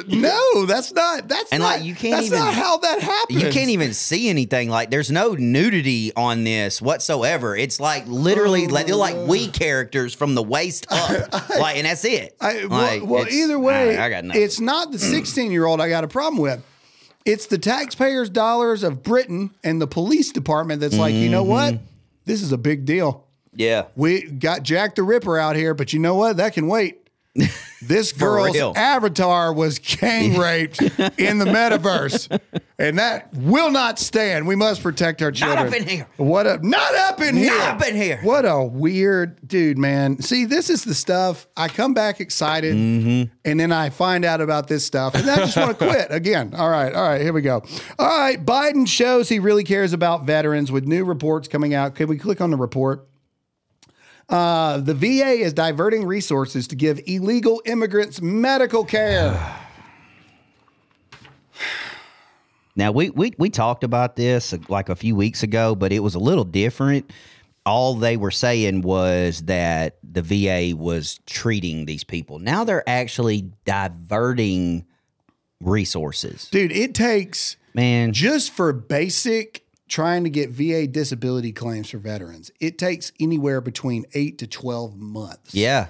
no, 0.07 0.65
that's 0.65 0.93
not. 0.93 1.27
That's 1.27 1.51
And, 1.51 1.61
not, 1.61 1.77
like, 1.77 1.83
you 1.83 1.93
can't 1.95 2.15
That's 2.15 2.27
even- 2.27 2.39
not 2.39 2.53
how 2.53 2.77
that 2.77 3.01
happens. 3.01 3.41
You 3.43 3.49
can't 3.51 3.69
even 3.69 3.93
see 3.93 4.29
anything. 4.29 4.69
Like 4.69 4.89
there's 4.89 5.11
no 5.11 5.33
nudity 5.33 6.13
on 6.15 6.43
this 6.43 6.81
whatsoever. 6.81 7.55
It's 7.55 7.79
like 7.79 8.05
literally 8.07 8.67
like 8.67 8.87
they're 8.87 8.95
like 8.95 9.15
we 9.27 9.47
characters 9.47 10.13
from 10.13 10.35
the 10.35 10.43
waist 10.43 10.87
up. 10.91 11.33
like 11.59 11.77
and 11.77 11.85
that's 11.85 12.05
it. 12.05 12.35
I, 12.39 12.65
well, 12.65 12.79
Like, 12.81 13.03
well, 13.05 13.21
it's- 13.23 13.35
either 13.35 13.59
way, 13.59 13.97
I, 13.97 14.05
I 14.05 14.09
got 14.09 14.23
nothing. 14.25 14.41
it's 14.41 14.59
not 14.59 14.91
the 14.91 14.99
16 14.99 15.51
year 15.51 15.65
old 15.65 15.81
I 15.81 15.89
got 15.89 16.03
a 16.03 16.07
problem 16.07 16.41
with. 16.41 16.63
It's 17.25 17.47
the 17.47 17.57
taxpayers' 17.57 18.29
dollars 18.29 18.83
of 18.83 19.03
Britain 19.03 19.51
and 19.63 19.81
the 19.81 19.87
police 19.87 20.31
department 20.31 20.79
that's 20.81 20.97
like, 20.97 21.13
you 21.13 21.29
know 21.29 21.43
what? 21.43 21.73
Mm-hmm. 21.75 21.83
This 22.25 22.41
is 22.41 22.51
a 22.51 22.57
big 22.57 22.85
deal. 22.85 23.25
Yeah. 23.59 23.85
We 23.95 24.23
got 24.23 24.63
Jack 24.63 24.95
the 24.95 25.03
Ripper 25.03 25.37
out 25.37 25.55
here, 25.55 25.73
but 25.75 25.93
you 25.93 25.99
know 25.99 26.15
what? 26.15 26.37
That 26.37 26.53
can 26.53 26.67
wait. 26.67 27.07
This 27.81 28.11
girl's 28.11 28.55
real. 28.55 28.73
avatar 28.75 29.53
was 29.53 29.79
gang 29.79 30.37
raped 30.37 30.81
in 30.81 31.37
the 31.39 31.45
metaverse, 31.45 32.27
and 32.77 32.99
that 32.99 33.33
will 33.33 33.71
not 33.71 33.97
stand. 33.99 34.45
We 34.47 34.57
must 34.57 34.83
protect 34.83 35.21
our 35.21 35.31
children. 35.31 35.59
Not 35.63 35.67
up 35.73 35.73
in 35.81 35.87
here. 35.87 36.07
What 36.17 36.45
up? 36.45 36.61
Not 36.61 36.93
up 36.93 37.21
in 37.21 37.37
here. 37.37 37.55
Not 37.57 37.81
up 37.81 37.87
in 37.87 37.95
here. 37.95 38.19
What 38.21 38.43
a 38.43 38.61
weird 38.65 39.47
dude, 39.47 39.77
man. 39.77 40.21
See, 40.21 40.43
this 40.43 40.69
is 40.69 40.83
the 40.83 40.93
stuff 40.93 41.47
I 41.55 41.69
come 41.69 41.93
back 41.93 42.19
excited, 42.19 42.75
Mm-hmm. 42.75 43.31
and 43.45 43.57
then 43.57 43.71
I 43.71 43.91
find 43.91 44.25
out 44.25 44.41
about 44.41 44.67
this 44.67 44.85
stuff, 44.85 45.15
and 45.15 45.29
I 45.29 45.37
just 45.37 45.55
want 45.55 45.79
to 45.79 45.85
quit 45.89 46.07
again. 46.09 46.53
All 46.57 46.69
right, 46.69 46.93
all 46.93 47.07
right, 47.07 47.21
here 47.21 47.31
we 47.31 47.41
go. 47.41 47.63
All 47.97 48.19
right, 48.19 48.45
Biden 48.45 48.89
shows 48.89 49.29
he 49.29 49.39
really 49.39 49.63
cares 49.63 49.93
about 49.93 50.25
veterans 50.25 50.69
with 50.69 50.85
new 50.85 51.05
reports 51.05 51.47
coming 51.47 51.73
out. 51.73 51.95
Can 51.95 52.09
we 52.09 52.17
click 52.17 52.41
on 52.41 52.51
the 52.51 52.57
report? 52.57 53.07
Uh, 54.29 54.79
the 54.79 54.93
VA 54.93 55.41
is 55.41 55.53
diverting 55.53 56.05
resources 56.05 56.67
to 56.67 56.75
give 56.75 56.99
illegal 57.07 57.61
immigrants 57.65 58.21
medical 58.21 58.85
care. 58.85 59.57
Now 62.75 62.93
we, 62.93 63.09
we 63.09 63.33
we 63.37 63.49
talked 63.49 63.83
about 63.83 64.15
this 64.15 64.53
uh, 64.53 64.57
like 64.69 64.87
a 64.87 64.95
few 64.95 65.13
weeks 65.13 65.43
ago, 65.43 65.75
but 65.75 65.91
it 65.91 65.99
was 65.99 66.15
a 66.15 66.19
little 66.19 66.45
different. 66.45 67.11
All 67.65 67.95
they 67.95 68.15
were 68.15 68.31
saying 68.31 68.83
was 68.83 69.41
that 69.43 69.97
the 70.01 70.21
VA 70.21 70.77
was 70.77 71.19
treating 71.25 71.87
these 71.87 72.05
people. 72.05 72.39
Now 72.39 72.63
they're 72.63 72.87
actually 72.87 73.51
diverting 73.65 74.85
resources. 75.59 76.47
Dude, 76.51 76.71
it 76.71 76.95
takes 76.95 77.57
Man, 77.73 78.13
just 78.13 78.51
for 78.51 78.73
basic 78.73 79.65
trying 79.89 80.23
to 80.23 80.29
get 80.29 80.49
VA 80.51 80.87
disability 80.87 81.51
claims 81.51 81.89
for 81.89 81.97
veterans, 81.97 82.51
it 82.59 82.77
takes 82.77 83.11
anywhere 83.19 83.59
between 83.61 84.05
eight 84.13 84.37
to 84.37 84.47
12 84.47 84.95
months. 84.97 85.53
yeah. 85.53 85.87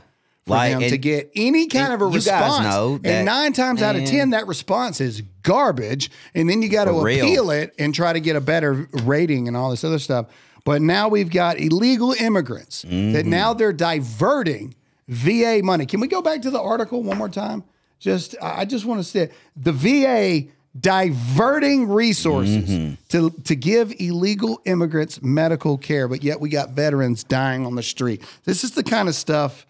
For 0.47 0.55
them 0.55 0.79
to 0.81 0.97
get 0.97 1.29
any 1.35 1.67
kind 1.67 1.93
of 1.93 2.01
a 2.01 2.07
response. 2.07 2.65
that- 3.03 3.07
and 3.11 3.25
nine 3.27 3.53
times 3.53 3.83
out 3.83 3.95
of 3.95 4.05
10, 4.05 4.31
that 4.31 4.47
response 4.47 4.99
is 4.99 5.21
garbage. 5.43 6.09
And 6.33 6.49
then 6.49 6.63
you 6.63 6.69
got 6.69 6.85
to 6.85 6.91
For 6.93 7.03
real. 7.03 7.23
appeal 7.23 7.51
it 7.51 7.75
and 7.77 7.93
try 7.93 8.13
to 8.13 8.19
get 8.19 8.35
a 8.35 8.41
better 8.41 8.89
rating 9.03 9.47
and 9.47 9.55
all 9.55 9.69
this 9.69 9.83
other 9.83 9.99
stuff. 9.99 10.25
But 10.65 10.81
now 10.81 11.07
we've 11.07 11.29
got 11.29 11.59
illegal 11.59 12.13
immigrants 12.13 12.81
that 12.81 12.87
Mm-hmm. 12.89 13.29
now 13.29 13.53
they're 13.53 13.71
diverting 13.71 14.73
VA 15.07 15.61
money. 15.63 15.85
Can 15.85 15.99
we 15.99 16.07
go 16.07 16.19
back 16.21 16.41
to 16.41 16.49
the 16.49 16.59
article 16.59 17.03
one 17.03 17.19
more 17.19 17.29
time? 17.29 17.63
Just, 17.99 18.35
I 18.41 18.65
just 18.65 18.85
want 18.85 19.01
to 19.01 19.03
say 19.03 19.29
the 19.55 19.71
VA 19.71 20.47
diverting 20.79 21.87
resources 21.89 22.69
Mm-hmm. 22.69 22.93
to, 23.09 23.29
to 23.43 23.55
give 23.55 23.93
illegal 23.99 24.61
immigrants 24.65 25.21
medical 25.21 25.77
care, 25.77 26.07
but 26.07 26.23
yet 26.23 26.39
we 26.39 26.49
got 26.49 26.71
veterans 26.71 27.23
dying 27.23 27.65
on 27.65 27.75
the 27.75 27.83
street. 27.83 28.23
This 28.45 28.63
is 28.63 28.71
the 28.71 28.83
kind 28.83 29.07
of 29.09 29.15
stuff 29.15 29.65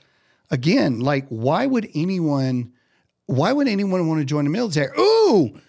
again, 0.51 0.99
like 0.99 1.27
why 1.29 1.65
would 1.65 1.89
anyone 1.95 2.73
why 3.25 3.51
would 3.53 3.67
anyone 3.67 4.07
want 4.07 4.19
to 4.19 4.25
join 4.25 4.43
the 4.45 4.49
military? 4.49 4.89
Ooh, 4.99 5.59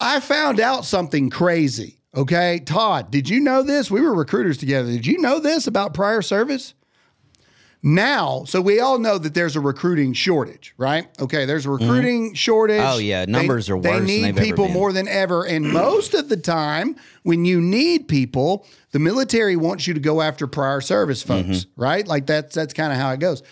I 0.00 0.20
found 0.20 0.58
out 0.58 0.86
something 0.86 1.28
crazy. 1.28 1.98
Okay, 2.14 2.60
Todd, 2.64 3.10
did 3.10 3.28
you 3.28 3.40
know 3.40 3.62
this? 3.62 3.90
We 3.90 4.00
were 4.00 4.14
recruiters 4.14 4.56
together. 4.56 4.90
Did 4.90 5.06
you 5.06 5.18
know 5.18 5.38
this 5.38 5.66
about 5.66 5.92
prior 5.94 6.22
service? 6.22 6.72
Now, 7.82 8.44
so 8.44 8.60
we 8.60 8.78
all 8.80 8.98
know 8.98 9.16
that 9.16 9.32
there's 9.32 9.56
a 9.56 9.60
recruiting 9.60 10.12
shortage, 10.12 10.74
right? 10.76 11.08
Okay, 11.18 11.46
there's 11.46 11.64
a 11.64 11.70
recruiting 11.70 12.34
shortage. 12.34 12.82
Oh, 12.84 12.98
yeah, 12.98 13.24
numbers 13.26 13.70
are 13.70 13.76
worse 13.76 13.84
They 13.84 13.96
than 13.96 14.34
need 14.34 14.36
people 14.36 14.68
more 14.68 14.92
than 14.92 15.08
ever, 15.08 15.44
and 15.46 15.72
most 15.72 16.12
of 16.12 16.28
the 16.28 16.36
time, 16.36 16.96
when 17.22 17.46
you 17.46 17.58
need 17.60 18.06
people, 18.06 18.66
the 18.92 18.98
military 18.98 19.56
wants 19.56 19.86
you 19.86 19.94
to 19.94 20.00
go 20.00 20.20
after 20.20 20.46
prior 20.46 20.82
service 20.82 21.22
folks, 21.22 21.48
Mm-hmm. 21.48 21.80
right? 21.82 22.06
Like 22.06 22.26
that's 22.26 22.54
that's 22.54 22.74
kind 22.74 22.92
of 22.92 22.98
how 22.98 23.12
it 23.12 23.20
goes. 23.20 23.42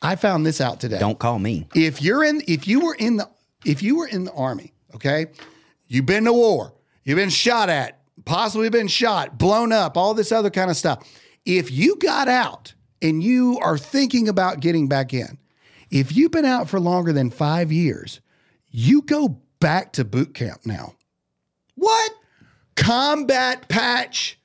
I 0.00 0.16
found 0.16 0.46
this 0.46 0.60
out 0.60 0.80
today 0.80 0.98
don't 1.00 1.18
call 1.18 1.38
me. 1.38 1.66
if 1.74 2.00
you're 2.00 2.22
in 2.24 2.40
if 2.46 2.68
you 2.68 2.86
were 2.86 2.94
in 2.94 3.16
the 3.16 3.28
if 3.66 3.82
you 3.82 3.96
were 3.96 4.06
in 4.06 4.22
the 4.22 4.32
army 4.32 4.72
okay 4.94 5.26
you've 5.88 6.06
been 6.06 6.22
to 6.24 6.32
war 6.32 6.72
you've 7.02 7.16
been 7.16 7.30
shot 7.30 7.68
at 7.68 7.98
possibly 8.24 8.70
been 8.70 8.86
shot 8.86 9.38
blown 9.38 9.72
up 9.72 9.96
all 9.96 10.14
this 10.14 10.30
other 10.30 10.50
kind 10.50 10.70
of 10.70 10.76
stuff 10.76 11.02
if 11.44 11.72
you 11.72 11.96
got 11.96 12.28
out 12.28 12.74
and 13.00 13.22
you 13.22 13.58
are 13.60 13.78
thinking 13.78 14.28
about 14.28 14.60
getting 14.60 14.88
back 14.88 15.12
in. 15.14 15.38
If 15.90 16.14
you've 16.14 16.32
been 16.32 16.44
out 16.44 16.68
for 16.68 16.78
longer 16.78 17.12
than 17.12 17.30
five 17.30 17.72
years 17.72 18.20
you 18.70 19.02
go 19.02 19.40
back 19.60 19.92
to 19.94 20.04
boot 20.04 20.34
camp 20.34 20.60
now. 20.66 20.94
What? 21.74 22.12
combat 22.78 23.68
patch 23.68 24.37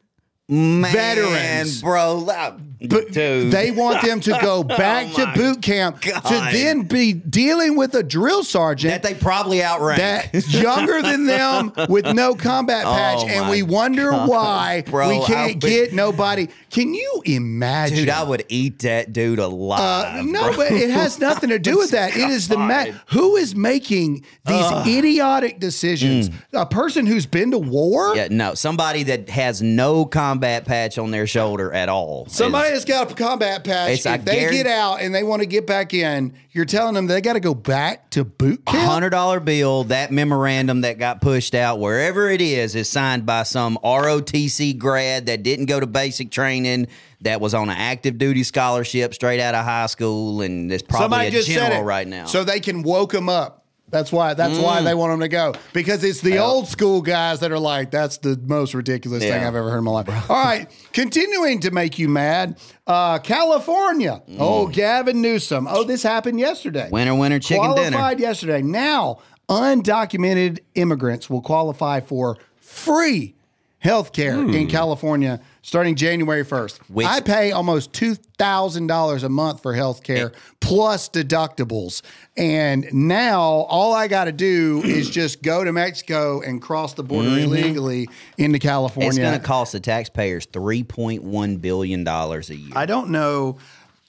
Man, 0.53 0.91
Veterans. 0.93 1.81
bro. 1.81 2.27
uh, 2.29 2.57
But 2.87 3.11
Dude. 3.11 3.51
they 3.51 3.71
want 3.71 4.01
them 4.03 4.19
to 4.21 4.37
go 4.41 4.61
back 4.63 5.07
Oh 5.13 5.25
to 5.25 5.31
boot 5.39 5.61
camp 5.61 6.01
to 6.01 6.49
then 6.51 6.81
be 6.83 7.13
dealing 7.13 7.75
with 7.77 7.95
a 7.95 8.03
drill 8.03 8.43
sergeant 8.43 8.91
that 8.93 9.01
they 9.03 9.15
probably 9.17 9.63
outrank. 9.63 9.99
that's 10.31 10.53
younger 10.53 11.01
than 11.01 11.25
them 11.25 11.71
with 11.89 12.05
no 12.13 12.35
combat 12.35 12.83
patch, 12.97 13.19
Oh 13.21 13.27
and 13.27 13.49
we 13.49 13.63
wonder 13.63 14.11
why 14.11 14.83
Bro, 14.85 15.09
we 15.09 15.25
can't 15.25 15.53
would- 15.53 15.61
get 15.61 15.93
nobody. 15.93 16.49
Can 16.69 16.93
you 16.93 17.21
imagine? 17.25 17.97
Dude, 17.97 18.09
I 18.09 18.23
would 18.23 18.43
eat 18.49 18.79
that 18.79 19.13
dude 19.13 19.39
alive. 19.39 19.79
Uh, 20.17 20.21
no, 20.23 20.47
bro. 20.49 20.57
but 20.57 20.71
it 20.71 20.89
has 20.89 21.19
nothing 21.19 21.49
to 21.49 21.59
do 21.69 21.77
with 21.77 21.91
that. 21.91 22.17
It 22.17 22.29
is 22.29 22.47
the 22.47 22.57
ma- 22.57 22.85
who 23.07 23.37
is 23.37 23.55
making 23.55 24.25
these 24.45 24.71
idiotic 24.87 25.59
decisions. 25.59 26.29
A 26.51 26.65
person 26.65 27.05
who's 27.05 27.25
been 27.25 27.51
to 27.51 27.59
war. 27.59 28.13
Mm. 28.13 28.15
Yeah, 28.17 28.27
no, 28.29 28.53
somebody 28.55 29.03
that 29.03 29.29
has 29.29 29.61
no 29.61 30.05
combat 30.05 30.42
patch 30.43 30.97
on 30.97 31.11
their 31.11 31.25
shoulder 31.25 31.71
at 31.73 31.89
all. 31.89 32.25
Somebody 32.27 32.71
that's 32.71 32.85
got 32.85 33.11
a 33.11 33.15
combat 33.15 33.63
patch, 33.63 33.91
It's- 33.91 34.05
I 34.05 34.15
if 34.15 34.25
they 34.25 34.35
guarant- 34.41 34.51
get 34.51 34.67
out 34.67 35.01
and 35.01 35.13
they 35.15 35.23
want 35.23 35.41
to 35.41 35.45
get 35.45 35.65
back 35.65 35.93
in, 35.93 36.33
you're 36.51 36.65
telling 36.65 36.93
them 36.93 37.07
they 37.07 37.21
got 37.21 37.33
to 37.33 37.39
go 37.39 37.53
back 37.53 38.09
to 38.11 38.23
boot 38.23 38.65
camp. 38.65 38.87
hundred 38.87 39.09
dollar 39.11 39.39
bill. 39.39 39.85
That 39.85 40.11
memorandum 40.11 40.81
that 40.81 40.99
got 40.99 41.21
pushed 41.21 41.55
out, 41.55 41.79
wherever 41.79 42.29
it 42.29 42.41
is, 42.41 42.75
is 42.75 42.89
signed 42.89 43.25
by 43.25 43.43
some 43.43 43.77
ROTC 43.83 44.77
grad 44.77 45.25
that 45.27 45.43
didn't 45.43 45.65
go 45.65 45.79
to 45.79 45.87
basic 45.87 46.29
training, 46.31 46.87
that 47.21 47.39
was 47.41 47.53
on 47.53 47.69
an 47.69 47.77
active 47.77 48.17
duty 48.17 48.43
scholarship 48.43 49.13
straight 49.13 49.39
out 49.39 49.55
of 49.55 49.63
high 49.63 49.85
school, 49.85 50.41
and 50.41 50.71
is 50.71 50.81
probably 50.83 51.03
Somebody 51.05 51.27
a 51.27 51.31
just 51.31 51.47
said 51.47 51.55
general 51.55 51.81
it. 51.81 51.85
right 51.85 52.07
now. 52.07 52.25
so 52.25 52.43
they 52.43 52.59
can 52.59 52.83
woke 52.83 53.13
them 53.13 53.29
up. 53.29 53.62
That's 53.93 54.11
why. 54.11 54.33
That's 54.33 54.57
why 54.57 54.81
Mm. 54.81 54.83
they 54.83 54.93
want 54.95 55.13
them 55.13 55.19
to 55.21 55.27
go 55.29 55.53
because 55.71 56.03
it's 56.03 56.19
the 56.21 56.39
old 56.39 56.67
school 56.67 57.01
guys 57.01 57.39
that 57.39 57.51
are 57.51 57.59
like, 57.59 57.91
"That's 57.91 58.17
the 58.17 58.37
most 58.45 58.73
ridiculous 58.73 59.23
thing 59.23 59.31
I've 59.43 59.55
ever 59.55 59.69
heard 59.69 59.77
in 59.77 59.83
my 59.85 59.91
life." 59.91 60.09
All 60.29 60.43
right, 60.43 60.67
continuing 60.91 61.59
to 61.61 61.71
make 61.71 61.97
you 61.99 62.09
mad, 62.09 62.57
uh, 62.87 63.19
California. 63.19 64.21
Oh, 64.39 64.67
Gavin 64.67 65.21
Newsom. 65.21 65.67
Oh, 65.69 65.83
this 65.83 66.03
happened 66.03 66.39
yesterday. 66.39 66.89
winner, 66.91 67.15
winner, 67.15 67.39
chicken 67.39 67.57
qualified 67.63 67.83
dinner. 67.85 67.97
Qualified 67.97 68.19
yesterday. 68.19 68.61
Now, 68.61 69.19
undocumented 69.49 70.59
immigrants 70.75 71.29
will 71.29 71.41
qualify 71.41 71.99
for 71.99 72.37
free 72.59 73.35
health 73.83 74.13
care 74.13 74.39
in 74.39 74.53
hmm. 74.53 74.67
California 74.67 75.41
starting 75.61 75.95
January 75.95 76.45
1st. 76.45 76.79
Which- 76.89 77.05
I 77.05 77.19
pay 77.19 77.51
almost 77.51 77.91
$2,000 77.91 79.23
a 79.23 79.29
month 79.29 79.61
for 79.61 79.73
health 79.73 80.03
care 80.03 80.27
eh. 80.27 80.39
plus 80.61 81.09
deductibles. 81.09 82.01
And 82.37 82.87
now 82.93 83.41
all 83.41 83.93
I 83.93 84.07
got 84.07 84.25
to 84.25 84.31
do 84.31 84.81
is 84.85 85.09
just 85.09 85.43
go 85.43 85.65
to 85.65 85.73
Mexico 85.73 86.41
and 86.41 86.61
cross 86.61 86.93
the 86.93 87.03
border 87.03 87.29
mm-hmm. 87.29 87.53
illegally 87.53 88.09
into 88.37 88.57
California. 88.57 89.09
It's 89.09 89.17
going 89.17 89.37
to 89.37 89.45
cost 89.45 89.73
the 89.73 89.81
taxpayers 89.81 90.45
three 90.45 90.83
point 90.83 91.23
one 91.23 91.57
billion 91.57 92.05
dollars 92.05 92.49
a 92.49 92.55
year. 92.55 92.71
I 92.75 92.85
don't 92.85 93.09
know. 93.09 93.57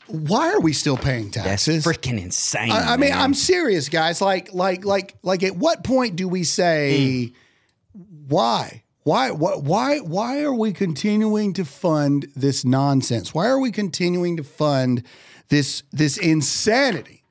Why 0.06 0.52
are 0.52 0.60
we 0.60 0.72
still 0.72 0.98
paying 0.98 1.30
That's 1.30 1.64
taxes? 1.64 1.84
freaking 1.84 2.22
insane. 2.22 2.70
I, 2.70 2.92
I 2.92 2.96
mean. 2.98 3.12
I'm 3.12 3.32
serious, 3.32 3.88
guys. 3.88 4.20
Like, 4.20 4.52
like, 4.52 4.84
like, 4.84 5.16
like. 5.22 5.42
At 5.42 5.56
what 5.56 5.82
point 5.82 6.14
do 6.14 6.28
we 6.28 6.44
say 6.44 7.32
mm. 7.96 8.04
why? 8.28 8.83
Why? 9.04 9.30
Why? 9.30 9.56
Why? 9.56 9.98
Why 9.98 10.42
are 10.42 10.54
we 10.54 10.72
continuing 10.72 11.52
to 11.54 11.64
fund 11.64 12.26
this 12.34 12.64
nonsense? 12.64 13.34
Why 13.34 13.46
are 13.46 13.60
we 13.60 13.70
continuing 13.70 14.38
to 14.38 14.42
fund 14.42 15.02
this 15.48 15.82
this 15.92 16.16
insanity? 16.16 17.22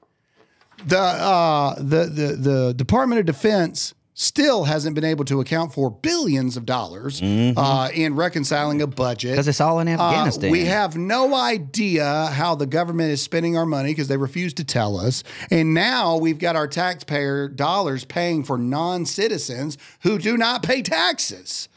The 0.86 1.00
uh, 1.00 1.76
the 1.78 2.06
the 2.06 2.36
the 2.38 2.74
Department 2.76 3.20
of 3.20 3.26
Defense 3.26 3.96
still 4.16 4.64
hasn't 4.66 4.94
been 4.96 5.04
able 5.04 5.26
to 5.26 5.42
account 5.42 5.74
for 5.74 5.90
billions 5.90 6.56
of 6.56 6.66
dollars 6.66 7.22
uh, 7.22 7.90
in 7.94 8.16
reconciling 8.16 8.82
a 8.82 8.88
budget. 8.88 9.32
Because 9.32 9.48
it's 9.48 9.60
all 9.60 9.80
in 9.80 9.88
Uh, 9.88 9.94
Afghanistan. 9.94 10.52
we 10.52 10.66
have 10.66 10.96
no 10.96 11.34
idea 11.36 12.28
how 12.28 12.54
the 12.56 12.66
government 12.68 13.12
is 13.12 13.22
spending 13.22 13.58
our 13.58 13.66
money 13.66 13.90
because 13.90 14.08
they 14.08 14.18
refuse 14.18 14.54
to 14.54 14.64
tell 14.64 14.98
us. 14.98 15.24
And 15.50 15.74
now 15.74 16.18
we've 16.18 16.38
got 16.40 16.56
our 16.56 16.68
taxpayer 16.68 17.48
dollars 17.48 18.06
paying 18.06 18.44
for 18.44 18.58
non 18.58 19.06
citizens 19.06 19.78
who 20.04 20.20
do 20.20 20.38
not 20.38 20.62
pay 20.64 20.82
taxes. 20.84 21.68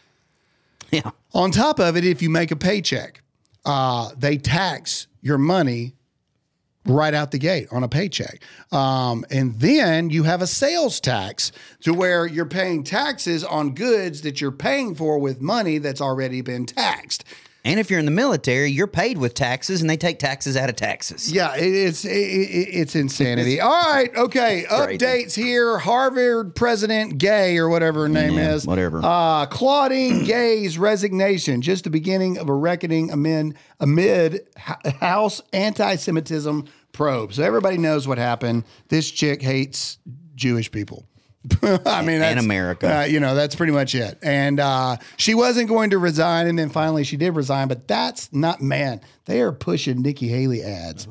Yeah. 0.92 1.10
On 1.34 1.50
top 1.50 1.80
of 1.80 1.96
it, 1.96 2.04
if 2.04 2.22
you 2.22 2.30
make 2.30 2.50
a 2.50 2.56
paycheck, 2.56 3.22
uh, 3.64 4.10
they 4.16 4.36
tax 4.36 5.06
your 5.22 5.38
money 5.38 5.94
right 6.86 7.14
out 7.14 7.30
the 7.30 7.38
gate 7.38 7.68
on 7.70 7.82
a 7.82 7.88
paycheck. 7.88 8.40
Um, 8.72 9.24
and 9.30 9.58
then 9.60 10.10
you 10.10 10.22
have 10.24 10.42
a 10.42 10.46
sales 10.46 11.00
tax 11.00 11.52
to 11.80 11.92
where 11.92 12.26
you're 12.26 12.46
paying 12.46 12.84
taxes 12.84 13.44
on 13.44 13.74
goods 13.74 14.22
that 14.22 14.40
you're 14.40 14.52
paying 14.52 14.94
for 14.94 15.18
with 15.18 15.40
money 15.40 15.78
that's 15.78 16.00
already 16.00 16.40
been 16.40 16.66
taxed. 16.66 17.24
And 17.66 17.80
if 17.80 17.90
you're 17.90 17.98
in 17.98 18.04
the 18.04 18.12
military, 18.12 18.70
you're 18.70 18.86
paid 18.86 19.18
with 19.18 19.34
taxes, 19.34 19.80
and 19.80 19.90
they 19.90 19.96
take 19.96 20.20
taxes 20.20 20.56
out 20.56 20.70
of 20.70 20.76
taxes. 20.76 21.32
Yeah, 21.32 21.54
it's 21.56 22.04
it, 22.04 22.10
it- 22.10 22.68
it's 22.76 22.94
insanity. 22.94 23.60
All 23.60 23.70
right, 23.92 24.08
okay. 24.16 24.64
Updates 24.70 25.34
here. 25.34 25.76
Harvard 25.78 26.54
President 26.54 27.18
Gay 27.18 27.58
or 27.58 27.68
whatever 27.68 28.02
her 28.02 28.08
name 28.08 28.34
Yeah, 28.34 28.54
is. 28.54 28.66
whatever. 28.66 29.00
Uh, 29.02 29.46
Claudine 29.46 30.24
Gay's 30.24 30.78
resignation, 30.78 31.60
just 31.60 31.82
the 31.84 31.90
beginning 31.90 32.38
of 32.38 32.48
a 32.48 32.54
reckoning 32.54 33.10
amid 33.10 33.56
amid 33.80 34.46
House 34.56 35.42
anti-Semitism 35.52 36.66
probe. 36.92 37.32
So 37.34 37.42
everybody 37.42 37.78
knows 37.78 38.06
what 38.06 38.18
happened. 38.18 38.62
This 38.88 39.10
chick 39.10 39.42
hates 39.42 39.98
Jewish 40.36 40.70
people. 40.70 41.04
I 41.86 42.02
mean, 42.02 42.20
that's, 42.20 42.42
America. 42.42 43.00
uh, 43.00 43.04
you 43.04 43.20
know, 43.20 43.34
that's 43.34 43.54
pretty 43.54 43.72
much 43.72 43.94
it. 43.94 44.18
And 44.22 44.58
uh, 44.60 44.96
she 45.16 45.34
wasn't 45.34 45.68
going 45.68 45.90
to 45.90 45.98
resign, 45.98 46.46
and 46.46 46.58
then 46.58 46.70
finally 46.70 47.04
she 47.04 47.16
did 47.16 47.30
resign. 47.36 47.68
But 47.68 47.86
that's 47.88 48.32
not 48.32 48.60
man. 48.60 49.00
They 49.26 49.40
are 49.40 49.52
pushing 49.52 50.02
Nikki 50.02 50.28
Haley 50.28 50.62
ads 50.62 51.06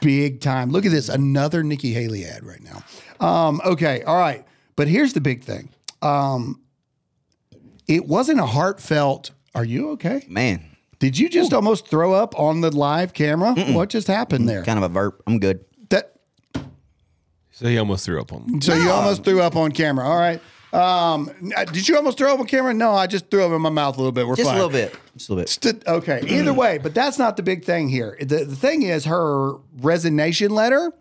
big 0.00 0.40
time. 0.40 0.70
Look 0.70 0.84
at 0.86 0.90
this, 0.90 1.08
another 1.08 1.62
Nikki 1.62 1.92
Haley 1.92 2.24
ad 2.24 2.44
right 2.44 2.60
now. 2.62 2.82
Um, 3.26 3.60
okay, 3.64 4.02
all 4.02 4.18
right. 4.18 4.44
But 4.76 4.88
here's 4.88 5.12
the 5.12 5.20
big 5.20 5.42
thing. 5.42 5.70
Um, 6.02 6.60
it 7.86 8.06
wasn't 8.06 8.40
a 8.40 8.46
heartfelt. 8.46 9.30
Are 9.54 9.64
you 9.64 9.90
okay? 9.92 10.24
Man, 10.28 10.62
Did 10.98 11.18
you 11.18 11.28
just 11.28 11.52
almost 11.52 11.88
throw 11.88 12.12
up 12.12 12.38
on 12.38 12.60
the 12.60 12.70
live 12.74 13.12
camera? 13.12 13.54
What 13.72 13.88
just 13.88 14.06
happened 14.06 14.48
there? 14.48 14.62
kind 14.62 14.78
of 14.78 14.84
a 14.84 14.88
verb. 14.92 15.14
I'm 15.26 15.38
good. 15.40 15.64
That 17.58 17.64
So 17.64 17.68
he 17.70 17.78
almost 17.78 18.04
threw 18.04 18.20
up 18.20 18.32
on 18.32 18.46
me. 18.46 18.60
So 18.60 18.74
you 18.74 18.90
almost 18.90 19.24
threw 19.24 19.40
up 19.40 19.56
on 19.56 19.72
camera. 19.72 20.06
All 20.06 20.18
right. 20.18 20.40
Um, 20.72 21.30
did 21.72 21.88
you 21.88 21.96
almost 21.96 22.18
throw 22.18 22.34
up 22.34 22.40
on 22.40 22.46
camera? 22.46 22.74
No, 22.74 22.92
I 22.92 23.06
just 23.06 23.30
threw 23.30 23.42
up 23.44 23.52
in 23.52 23.60
my 23.62 23.70
mouth 23.70 23.96
a 23.96 23.98
little 23.98 24.12
bit. 24.12 24.26
We're 24.26 24.36
Just 24.36 24.48
fine. 24.50 24.58
a 24.58 24.64
little 24.66 24.70
bit. 24.72 24.94
Just 25.16 25.28
a 25.30 25.32
little 25.32 25.42
bit. 25.42 25.48
St- 25.48 25.86
okay. 25.86 26.20
Either 26.26 26.52
way, 26.52 26.78
but 26.78 26.94
that's 26.94 27.18
not 27.18 27.36
the 27.36 27.42
big 27.42 27.64
thing 27.64 27.88
here. 27.88 28.16
The, 28.20 28.44
the 28.44 28.56
thing 28.56 28.82
is, 28.82 29.06
her 29.06 29.54
resignation 29.80 30.50
letter 30.50 30.92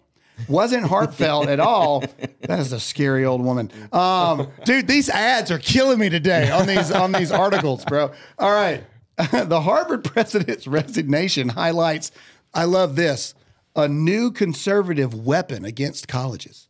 wasn't 0.47 0.85
heartfelt 0.85 1.49
at 1.49 1.59
all. 1.59 2.03
That 2.41 2.59
is 2.59 2.71
a 2.71 2.79
scary 2.79 3.25
old 3.25 3.41
woman. 3.43 3.69
Um, 3.91 4.47
dude, 4.63 4.87
these 4.87 5.09
ads 5.09 5.51
are 5.51 5.59
killing 5.59 5.99
me 5.99 6.09
today 6.09 6.49
on 6.49 6.65
these 6.65 6.91
on 6.91 7.11
these 7.11 7.31
articles, 7.31 7.83
bro. 7.85 8.11
All 8.39 8.51
right. 8.51 8.83
the 9.31 9.59
Harvard 9.59 10.03
president's 10.13 10.67
resignation 10.67 11.49
highlights. 11.49 12.11
I 12.53 12.65
love 12.65 12.95
this. 12.95 13.33
A 13.77 13.87
new 13.87 14.31
conservative 14.31 15.13
weapon 15.13 15.63
against 15.63 16.07
colleges 16.07 16.67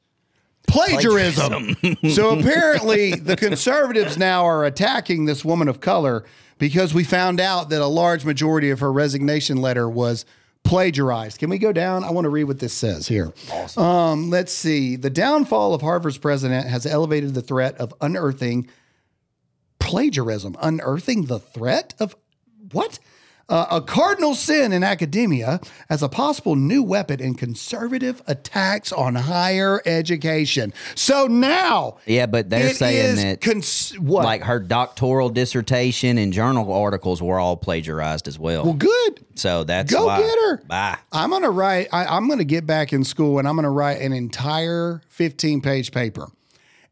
plagiarism. 0.67 1.75
so 2.09 2.37
apparently, 2.37 3.11
the 3.11 3.35
conservatives 3.35 4.17
now 4.17 4.45
are 4.45 4.65
attacking 4.65 5.25
this 5.25 5.43
woman 5.43 5.67
of 5.67 5.79
color 5.79 6.25
because 6.57 6.93
we 6.93 7.03
found 7.03 7.39
out 7.39 7.69
that 7.69 7.81
a 7.81 7.87
large 7.87 8.25
majority 8.25 8.69
of 8.69 8.79
her 8.81 8.91
resignation 8.91 9.57
letter 9.57 9.89
was 9.89 10.25
plagiarized. 10.63 11.39
Can 11.39 11.49
we 11.49 11.57
go 11.57 11.71
down? 11.71 12.03
I 12.03 12.11
want 12.11 12.25
to 12.25 12.29
read 12.29 12.45
what 12.45 12.59
this 12.59 12.73
says 12.73 13.07
here. 13.07 13.31
Um, 13.77 14.29
let's 14.29 14.51
see. 14.51 14.97
The 14.97 15.09
downfall 15.09 15.73
of 15.73 15.81
Harvard's 15.81 16.17
president 16.17 16.67
has 16.67 16.85
elevated 16.85 17.33
the 17.33 17.41
threat 17.41 17.77
of 17.77 17.93
unearthing 18.01 18.67
plagiarism. 19.79 20.57
Unearthing 20.61 21.25
the 21.25 21.39
threat 21.39 21.93
of 21.99 22.15
what? 22.71 22.99
Uh, 23.49 23.65
a 23.71 23.81
cardinal 23.81 24.35
sin 24.35 24.73
in 24.73 24.83
academia 24.83 25.61
as 25.89 26.03
a 26.03 26.09
possible 26.09 26.57
new 26.57 26.83
weapon 26.83 27.21
in 27.21 27.33
conservative 27.33 28.21
attacks 28.27 28.91
on 28.91 29.15
higher 29.15 29.81
education. 29.85 30.73
So 30.95 31.27
now, 31.27 31.97
Yeah, 32.05 32.25
but 32.25 32.49
they're 32.49 32.73
saying 32.73 33.15
that 33.15 33.39
cons- 33.39 33.93
what? 33.99 34.25
like 34.25 34.43
her 34.43 34.59
doctoral 34.59 35.29
dissertation 35.29 36.17
and 36.17 36.33
journal 36.33 36.73
articles 36.73 37.21
were 37.21 37.39
all 37.39 37.55
plagiarized 37.55 38.27
as 38.27 38.37
well. 38.37 38.65
well, 38.65 38.73
good. 38.73 39.25
so 39.35 39.63
that's 39.63 39.93
Go 39.93 40.07
why. 40.07 40.19
get 40.19 40.37
her. 40.39 40.57
Bye. 40.67 40.97
I'm 41.13 41.29
gonna 41.29 41.49
write. 41.49 41.87
I, 41.93 42.05
I'm 42.05 42.27
gonna 42.27 42.43
get 42.43 42.65
back 42.67 42.91
in 42.91 43.05
school 43.05 43.39
and 43.39 43.47
I'm 43.47 43.55
gonna 43.55 43.71
write 43.71 44.01
an 44.01 44.11
entire 44.11 45.01
15 45.07 45.61
page 45.61 45.93
paper, 45.93 46.27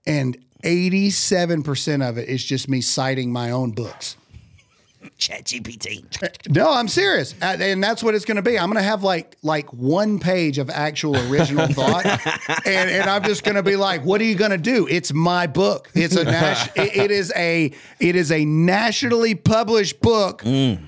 and 0.07 0.37
87 0.63 1.63
percent 1.63 2.01
of 2.01 2.17
it 2.17 2.29
is 2.29 2.43
just 2.43 2.69
me 2.69 2.79
citing 2.79 3.31
my 3.31 3.51
own 3.51 3.71
books. 3.71 4.15
ChatGPT. 5.19 6.03
No, 6.55 6.71
I'm 6.71 6.87
serious, 6.87 7.33
Uh, 7.41 7.57
and 7.59 7.83
that's 7.83 8.03
what 8.03 8.15
it's 8.15 8.25
going 8.25 8.35
to 8.37 8.41
be. 8.41 8.57
I'm 8.57 8.69
going 8.69 8.81
to 8.83 8.87
have 8.89 9.03
like 9.03 9.35
like 9.43 9.71
one 9.73 10.19
page 10.19 10.57
of 10.57 10.69
actual 10.69 11.15
original 11.31 11.67
thought, 11.73 12.05
and, 12.65 12.89
and 12.89 13.09
I'm 13.09 13.23
just 13.23 13.43
going 13.43 13.55
to 13.55 13.63
be 13.63 13.75
like, 13.75 14.03
"What 14.05 14.21
are 14.21 14.25
you 14.25 14.35
going 14.35 14.51
to 14.51 14.57
do? 14.57 14.87
It's 14.89 15.13
my 15.13 15.47
book. 15.47 15.89
It's 15.93 16.15
a 16.15 16.23
nas- 16.25 16.69
it, 16.75 16.95
it 16.95 17.11
is 17.11 17.31
a 17.35 17.71
it 17.99 18.15
is 18.15 18.31
a 18.31 18.45
nationally 18.45 19.35
published 19.35 19.99
book. 20.01 20.43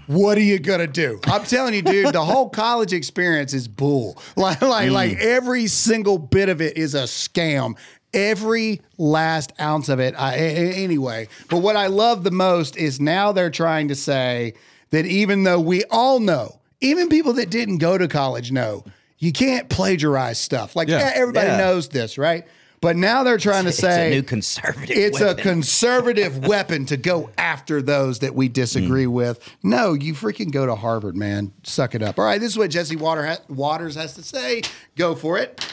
What 0.07 0.37
are 0.37 0.41
you 0.41 0.59
going 0.59 0.79
to 0.79 0.87
do? 0.87 1.19
I'm 1.25 1.43
telling 1.43 1.73
you, 1.73 1.81
dude, 1.81 2.13
the 2.13 2.23
whole 2.25 2.49
college 2.49 2.93
experience 2.93 3.53
is 3.53 3.67
bull. 3.67 4.17
Like 4.37 4.61
like 4.61 4.91
like 4.91 5.17
every 5.17 5.67
single 5.67 6.17
bit 6.17 6.47
of 6.49 6.61
it 6.61 6.77
is 6.77 6.93
a 6.95 7.03
scam. 7.03 7.75
Every 8.17 8.81
last 8.97 9.53
ounce 9.61 9.89
of 9.89 9.99
it. 9.99 10.15
I, 10.17 10.35
a- 10.35 10.39
a- 10.71 10.83
anyway, 10.83 11.27
but 11.49 11.57
what 11.59 11.75
I 11.75 11.87
love 11.87 12.23
the 12.23 12.31
most 12.31 12.75
is 12.75 12.99
now 12.99 13.31
they're 13.31 13.51
trying 13.51 13.89
to 13.89 13.95
say 13.95 14.55
that 14.89 15.05
even 15.05 15.43
though 15.43 15.59
we 15.59 15.83
all 15.91 16.19
know, 16.19 16.59
even 16.81 17.09
people 17.09 17.33
that 17.33 17.49
didn't 17.51 17.77
go 17.77 17.95
to 17.97 18.07
college 18.07 18.51
know, 18.51 18.83
you 19.19 19.31
can't 19.31 19.69
plagiarize 19.69 20.39
stuff. 20.39 20.75
Like 20.75 20.87
Yeah. 20.87 21.11
everybody 21.13 21.47
Yeah. 21.47 21.57
knows 21.57 21.89
this, 21.89 22.17
right? 22.17 22.45
But 22.81 22.95
now 22.95 23.23
they're 23.23 23.37
trying 23.39 23.63
to 23.63 23.69
It's 23.69 23.79
say 23.79 24.07
a 24.11 24.15
new 24.15 24.21
conservative. 24.23 24.95
it's 24.95 25.19
weapon. 25.19 25.39
a 25.39 25.41
conservative 25.41 26.47
weapon 26.47 26.85
to 26.87 26.97
go 26.97 27.29
after 27.37 27.81
those 27.81 28.19
that 28.19 28.35
we 28.35 28.47
disagree 28.49 29.05
Mm. 29.05 29.11
with. 29.11 29.39
No, 29.63 29.93
you 29.93 30.13
freaking 30.13 30.51
go 30.51 30.65
to 30.67 30.75
Harvard, 30.75 31.15
man. 31.17 31.51
Suck 31.63 31.95
it 31.95 32.03
up. 32.03 32.19
All 32.19 32.25
right, 32.25 32.39
this 32.39 32.51
is 32.51 32.57
what 32.57 32.69
Jesse 32.69 32.95
Water 32.95 33.25
ha- 33.25 33.37
Waters 33.49 33.95
has 33.95 34.13
to 34.13 34.23
say. 34.23 34.61
Go 34.95 35.15
for 35.15 35.39
it. 35.39 35.63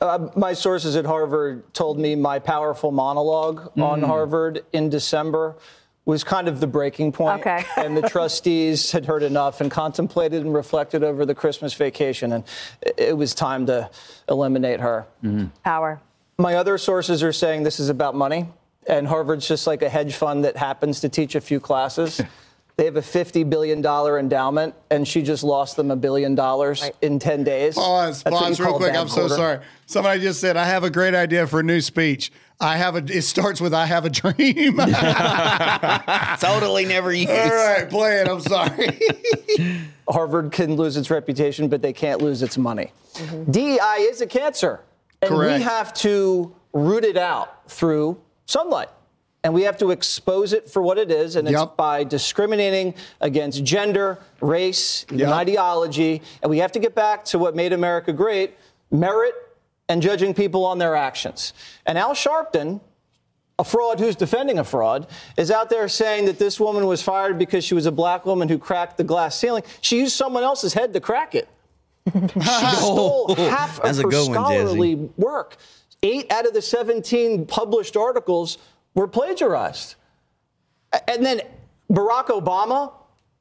Uh, 0.00 0.28
my 0.36 0.52
sources 0.52 0.94
at 0.96 1.04
Harvard 1.04 1.72
told 1.74 1.98
me 1.98 2.14
my 2.14 2.38
powerful 2.38 2.90
monologue 2.92 3.72
Hmm. 3.72 3.82
on 3.82 4.02
Harvard 4.02 4.64
in 4.72 4.88
December 4.90 5.56
was 6.04 6.24
kind 6.24 6.48
of 6.48 6.60
the 6.60 6.66
breaking 6.66 7.12
point. 7.12 7.40
Okay. 7.40 7.64
and 7.76 7.96
the 7.96 8.08
trustees 8.08 8.92
had 8.92 9.04
heard 9.04 9.22
enough 9.22 9.60
and 9.60 9.70
contemplated 9.70 10.42
and 10.44 10.54
reflected 10.54 11.02
over 11.04 11.26
the 11.26 11.34
Christmas 11.34 11.74
vacation, 11.74 12.32
and 12.32 12.44
it- 12.80 12.94
it 12.98 13.16
was 13.16 13.34
time 13.34 13.66
to 13.66 13.90
eliminate 14.28 14.80
her. 14.80 15.04
Power. 15.64 16.00
My 16.38 16.54
other 16.54 16.78
sources 16.78 17.22
are 17.22 17.32
saying 17.32 17.64
this 17.64 17.78
is 17.80 17.88
about 17.90 18.14
money, 18.14 18.48
and 18.86 19.06
Harvard's 19.08 19.46
just 19.48 19.66
like 19.66 19.82
a 19.82 19.88
hedge 19.88 20.14
fund 20.14 20.44
that 20.44 20.56
happens 20.56 21.00
to 21.00 21.08
teach 21.08 21.34
a 21.34 21.40
few 21.40 21.60
classes. 21.60 22.20
They 22.78 22.84
have 22.84 22.96
a 22.96 23.00
$50 23.00 23.50
billion 23.50 23.84
endowment, 23.84 24.72
and 24.88 25.06
she 25.06 25.20
just 25.20 25.42
lost 25.42 25.74
them 25.74 25.90
a 25.90 25.96
billion 25.96 26.36
dollars 26.36 26.88
in 27.02 27.18
10 27.18 27.42
days. 27.42 27.74
Pause, 27.74 28.22
That's 28.22 28.32
what 28.32 28.42
pause 28.44 28.60
real 28.60 28.76
quick. 28.76 28.94
I'm 28.94 29.08
so 29.08 29.26
sorry. 29.26 29.58
Somebody 29.86 30.20
just 30.20 30.40
said, 30.40 30.56
I 30.56 30.64
have 30.64 30.84
a 30.84 30.90
great 30.90 31.12
idea 31.12 31.48
for 31.48 31.58
a 31.58 31.62
new 31.64 31.80
speech. 31.80 32.30
I 32.60 32.76
have 32.76 32.94
a, 32.94 32.98
it 32.98 33.22
starts 33.22 33.60
with, 33.60 33.74
I 33.74 33.84
have 33.86 34.04
a 34.04 34.10
dream. 34.10 34.76
Totally 36.38 36.84
never 36.84 37.12
used. 37.12 37.30
right, 37.30 37.90
play 37.90 38.20
it. 38.20 38.28
I'm 38.28 38.40
sorry. 38.42 39.00
Harvard 40.08 40.52
can 40.52 40.76
lose 40.76 40.96
its 40.96 41.10
reputation, 41.10 41.66
but 41.66 41.82
they 41.82 41.92
can't 41.92 42.22
lose 42.22 42.42
its 42.42 42.56
money. 42.56 42.92
Mm-hmm. 43.14 43.50
DEI 43.50 44.06
is 44.08 44.20
a 44.20 44.26
cancer, 44.28 44.78
and 45.20 45.30
Correct. 45.30 45.58
we 45.58 45.64
have 45.64 45.92
to 45.94 46.54
root 46.72 47.04
it 47.04 47.16
out 47.16 47.68
through 47.68 48.20
sunlight. 48.46 48.88
And 49.44 49.54
we 49.54 49.62
have 49.62 49.78
to 49.78 49.90
expose 49.92 50.52
it 50.52 50.68
for 50.68 50.82
what 50.82 50.98
it 50.98 51.10
is, 51.12 51.36
and 51.36 51.48
it's 51.48 51.64
by 51.76 52.02
discriminating 52.02 52.94
against 53.20 53.62
gender, 53.62 54.18
race, 54.40 55.04
even 55.08 55.20
Yep. 55.20 55.32
ideology. 55.32 56.22
And 56.42 56.50
we 56.50 56.58
have 56.58 56.72
to 56.72 56.80
get 56.80 56.94
back 56.94 57.24
to 57.26 57.38
what 57.38 57.54
made 57.54 57.72
America 57.72 58.12
great 58.12 58.56
merit 58.90 59.34
and 59.88 60.02
judging 60.02 60.34
people 60.34 60.64
on 60.64 60.78
their 60.78 60.96
actions. 60.96 61.52
And 61.86 61.96
Al 61.96 62.14
Sharpton, 62.14 62.80
a 63.60 63.64
fraud 63.64 64.00
who's 64.00 64.16
defending 64.16 64.58
a 64.58 64.64
fraud, 64.64 65.06
is 65.36 65.50
out 65.52 65.70
there 65.70 65.88
saying 65.88 66.24
that 66.26 66.38
this 66.40 66.58
woman 66.58 66.86
was 66.86 67.00
fired 67.00 67.38
because 67.38 67.64
she 67.64 67.74
was 67.74 67.86
a 67.86 67.92
black 67.92 68.26
woman 68.26 68.48
who 68.48 68.58
cracked 68.58 68.96
the 68.96 69.04
glass 69.04 69.36
ceiling. 69.36 69.62
She 69.80 69.98
used 70.00 70.14
someone 70.16 70.42
else's 70.42 70.74
head 70.74 70.92
to 70.94 71.00
crack 71.00 71.34
it. 71.36 71.48
She 72.12 72.40
stole 72.76 73.34
half 73.36 73.78
of 73.80 73.96
her 73.96 74.02
good 74.02 74.28
one, 74.28 74.34
scholarly 74.34 74.94
work. 75.16 75.56
Eight 76.02 76.30
out 76.32 76.46
of 76.46 76.54
the 76.54 76.62
17 76.62 77.46
published 77.46 77.96
articles 77.96 78.58
were 78.98 79.08
plagiarized. 79.08 79.94
And 81.06 81.24
then 81.24 81.40
Barack 81.90 82.26
Obama, 82.26 82.92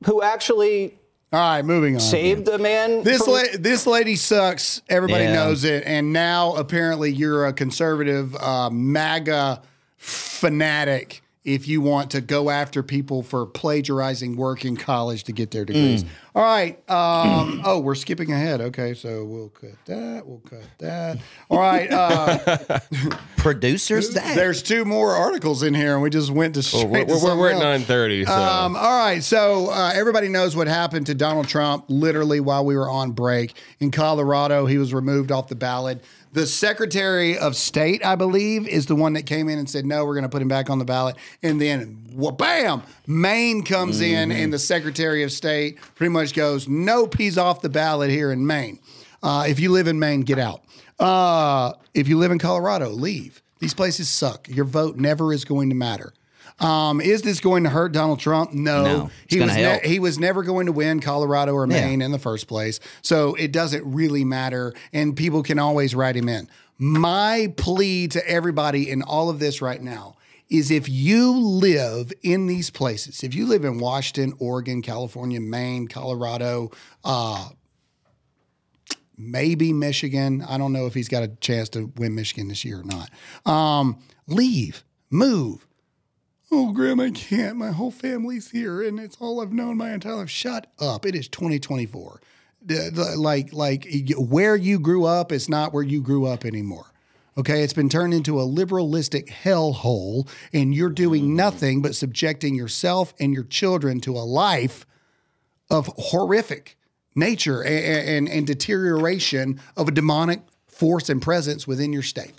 who 0.06 0.22
actually 0.22 0.98
All 1.34 1.40
right, 1.40 1.66
moving 1.66 1.96
on. 1.96 2.00
saved 2.00 2.48
a 2.48 2.58
man. 2.58 3.04
This 3.04 3.24
from- 3.24 3.34
la- 3.34 3.58
this 3.60 3.88
lady 3.88 4.16
sucks. 4.16 4.82
Everybody 4.90 5.26
Yeah. 5.26 5.34
knows 5.34 5.64
it, 5.64 5.84
and 5.86 6.14
now 6.14 6.54
apparently 6.56 7.12
you're 7.12 7.46
a 7.48 7.54
conservative 7.54 8.36
uh, 8.36 8.70
MAGA 8.70 9.62
fanatic. 9.98 11.22
If 11.44 11.66
you 11.68 11.80
want 11.80 12.12
to 12.12 12.20
go 12.20 12.50
after 12.50 12.84
people 12.84 13.24
for 13.24 13.46
plagiarizing 13.46 14.36
work 14.36 14.66
in 14.66 14.76
college 14.76 15.24
to 15.26 15.32
get 15.32 15.52
their 15.52 15.64
degrees. 15.64 16.04
Mm. 16.04 16.08
All 16.38 16.44
right. 16.44 16.78
Um, 16.88 17.62
oh, 17.66 17.80
we're 17.80 17.96
skipping 17.96 18.32
ahead. 18.32 18.62
Okay, 18.62 18.94
so 18.94 19.26
we'll 19.26 19.50
cut 19.50 19.72
that. 19.86 20.24
We'll 20.24 20.38
cut 20.48 20.62
that. 20.78 21.18
All 21.50 21.58
right. 21.58 21.92
Uh, 21.92 22.80
Producers, 23.38 24.14
that 24.14 24.36
there's 24.36 24.62
two 24.62 24.86
more 24.86 25.16
articles 25.16 25.64
in 25.64 25.74
here, 25.74 25.96
and 25.96 26.04
we 26.04 26.12
just 26.12 26.30
went 26.30 26.54
to 26.54 26.60
Well, 26.60 26.86
straight 26.88 27.08
we're, 27.08 27.18
to 27.18 27.26
we're, 27.26 27.38
we're 27.38 27.52
at 27.54 27.58
nine 27.58 27.82
thirty. 27.82 28.24
So 28.24 28.32
Um, 28.32 28.76
all 28.76 29.00
right. 29.00 29.24
So 29.24 29.72
uh, 29.72 29.94
everybody 29.96 30.28
knows 30.28 30.56
what 30.56 30.68
happened 30.68 31.08
to 31.08 31.16
Donald 31.16 31.48
Trump 31.48 31.86
literally 31.88 32.40
while 32.40 32.64
we 32.64 32.78
were 32.78 32.88
on 32.88 33.14
break. 33.14 33.56
In 33.80 33.90
Colorado, 33.90 34.68
he 34.68 34.78
was 34.78 34.94
removed 34.94 35.32
off 35.32 35.48
the 35.48 35.56
ballot. 35.56 36.04
The 36.34 36.46
Secretary 36.46 37.36
of 37.36 37.56
State, 37.56 38.06
I 38.06 38.16
believe, 38.16 38.68
is 38.68 38.86
the 38.86 38.96
one 38.96 39.14
that 39.14 39.24
came 39.24 39.50
in 39.50 39.58
and 39.58 39.68
said, 39.68 39.88
no, 39.88 40.06
we're 40.06 40.14
going 40.14 40.22
to 40.24 40.30
put 40.30 40.42
him 40.42 40.48
back 40.48 40.70
on 40.70 40.78
the 40.78 40.86
ballot. 40.86 41.16
And 41.42 41.60
then, 41.60 42.04
wha- 42.18 42.32
bam, 42.32 42.82
Maine 43.06 43.64
comes 43.64 44.02
in, 44.02 44.32
and 44.32 44.52
the 44.52 44.60
Secretary 44.60 45.24
of 45.24 45.32
State 45.32 45.78
pretty 45.96 46.12
much 46.12 46.34
goes, 46.34 46.68
no 46.68 47.08
he's 47.18 47.38
off 47.38 47.62
the 47.62 47.70
ballot 47.70 48.10
here 48.10 48.32
in 48.32 48.46
Maine. 48.46 48.80
Uh, 49.24 49.46
if 49.48 49.60
you 49.60 49.72
live 49.72 49.88
in 49.88 49.98
Maine, 50.00 50.22
get 50.22 50.40
out. 50.40 50.62
Uh, 51.00 51.74
if 51.94 52.08
you 52.08 52.18
live 52.18 52.32
in 52.32 52.40
Colorado, 52.40 52.90
leave. 52.90 53.42
These 53.60 53.74
places 53.74 54.10
suck. 54.10 54.48
Your 54.50 54.66
vote 54.66 54.98
never 54.98 55.32
is 55.34 55.46
going 55.46 55.70
to 55.70 55.76
matter. 55.76 56.14
Um, 56.60 57.02
is 57.02 57.22
this 57.22 57.40
going 57.40 57.64
to 57.66 57.70
hurt 57.70 57.92
Donald 57.92 58.20
Trump? 58.20 58.52
No, 58.52 58.84
No, 58.84 59.10
he 59.28 59.40
was 59.40 59.52
help. 59.52 59.84
he 59.84 60.00
was 60.00 60.18
never 60.18 60.42
going 60.42 60.66
to 60.66 60.72
win 60.72 61.00
Colorado 61.02 61.54
or 61.54 61.68
Yeah. 61.68 61.82
Maine 61.86 62.02
in 62.02 62.12
the 62.12 62.18
first 62.20 62.48
place, 62.48 62.80
so 63.04 63.36
it 63.36 63.52
doesn't 63.52 63.84
really 63.86 64.24
matter, 64.26 64.74
and 64.92 65.16
people 65.16 65.44
can 65.44 65.60
always 65.60 65.94
write 65.94 66.16
him 66.16 66.28
in. 66.28 66.48
My 66.80 67.54
plea 67.58 68.08
to 68.10 68.28
everybody 68.28 68.90
in 68.90 69.04
all 69.04 69.30
of 69.30 69.38
this 69.40 69.62
right 69.62 69.82
now 69.82 70.16
is 70.50 70.72
if 70.72 70.88
you 70.88 71.38
live 71.38 72.12
in 72.24 72.48
these 72.48 72.70
places, 72.70 73.24
if 73.24 73.36
you 73.36 73.46
live 73.46 73.66
in 73.66 73.80
Washington, 73.80 74.34
Oregon, 74.40 74.82
California, 74.82 75.42
Maine, 75.42 75.88
Colorado, 75.88 76.72
uh, 77.04 77.50
maybe 79.18 79.74
Michigan. 79.74 80.44
I 80.48 80.58
don't 80.58 80.74
know 80.74 80.86
if 80.86 80.94
he's 80.94 81.10
got 81.10 81.24
a 81.24 81.28
chance 81.28 81.70
to 81.70 81.92
win 81.98 82.16
Michigan 82.16 82.48
this 82.48 82.64
year 82.64 82.80
or 82.80 82.84
not. 82.84 83.10
Um, 83.52 84.00
leave, 84.28 84.84
move. 85.10 85.66
Oh, 86.50 86.72
Graham, 86.72 87.02
I 87.02 87.12
can't. 87.12 87.58
My 87.58 87.72
whole 87.72 87.92
family's 87.92 88.52
here, 88.52 88.82
and 88.82 89.00
it's 89.00 89.18
all 89.20 89.42
I've 89.42 89.52
known 89.52 89.76
my 89.76 89.92
entire 89.92 90.16
life. 90.16 90.30
Shut 90.30 90.68
up! 90.80 91.06
It 91.06 91.14
is 91.14 91.28
2024. 91.28 92.22
The- 92.62 92.90
the- 92.94 93.18
like, 93.18 93.52
like 93.52 93.86
where 94.18 94.56
you 94.56 94.80
grew 94.80 95.04
up 95.06 95.32
is 95.34 95.50
not 95.50 95.74
where 95.74 95.84
you 95.84 96.02
grew 96.02 96.26
up 96.26 96.46
anymore. 96.46 96.86
Okay, 97.38 97.62
it's 97.62 97.74
been 97.74 97.90
turned 97.90 98.16
into 98.16 98.40
a 98.40 98.46
liberalistic 98.46 99.28
hellhole, 99.28 100.28
and 100.52 100.74
you're 100.74 100.90
doing 100.90 101.36
nothing 101.36 101.84
but 101.84 101.96
subjecting 101.96 102.56
yourself 102.56 103.14
and 103.20 103.32
your 103.32 103.44
children 103.44 104.00
to 104.02 104.14
a 104.14 104.26
life 104.26 104.88
of 105.70 105.88
horrific 105.98 106.78
nature 107.14 107.62
a- 107.62 107.68
a- 107.68 108.18
and, 108.18 108.28
and, 108.28 108.48
deterioration 108.48 109.60
of 109.76 109.88
a 109.88 109.92
demonic 109.92 110.42
force 110.68 111.10
and 111.10 111.22
presence 111.22 111.68
within 111.68 111.94
your 111.94 112.02
state. 112.02 112.34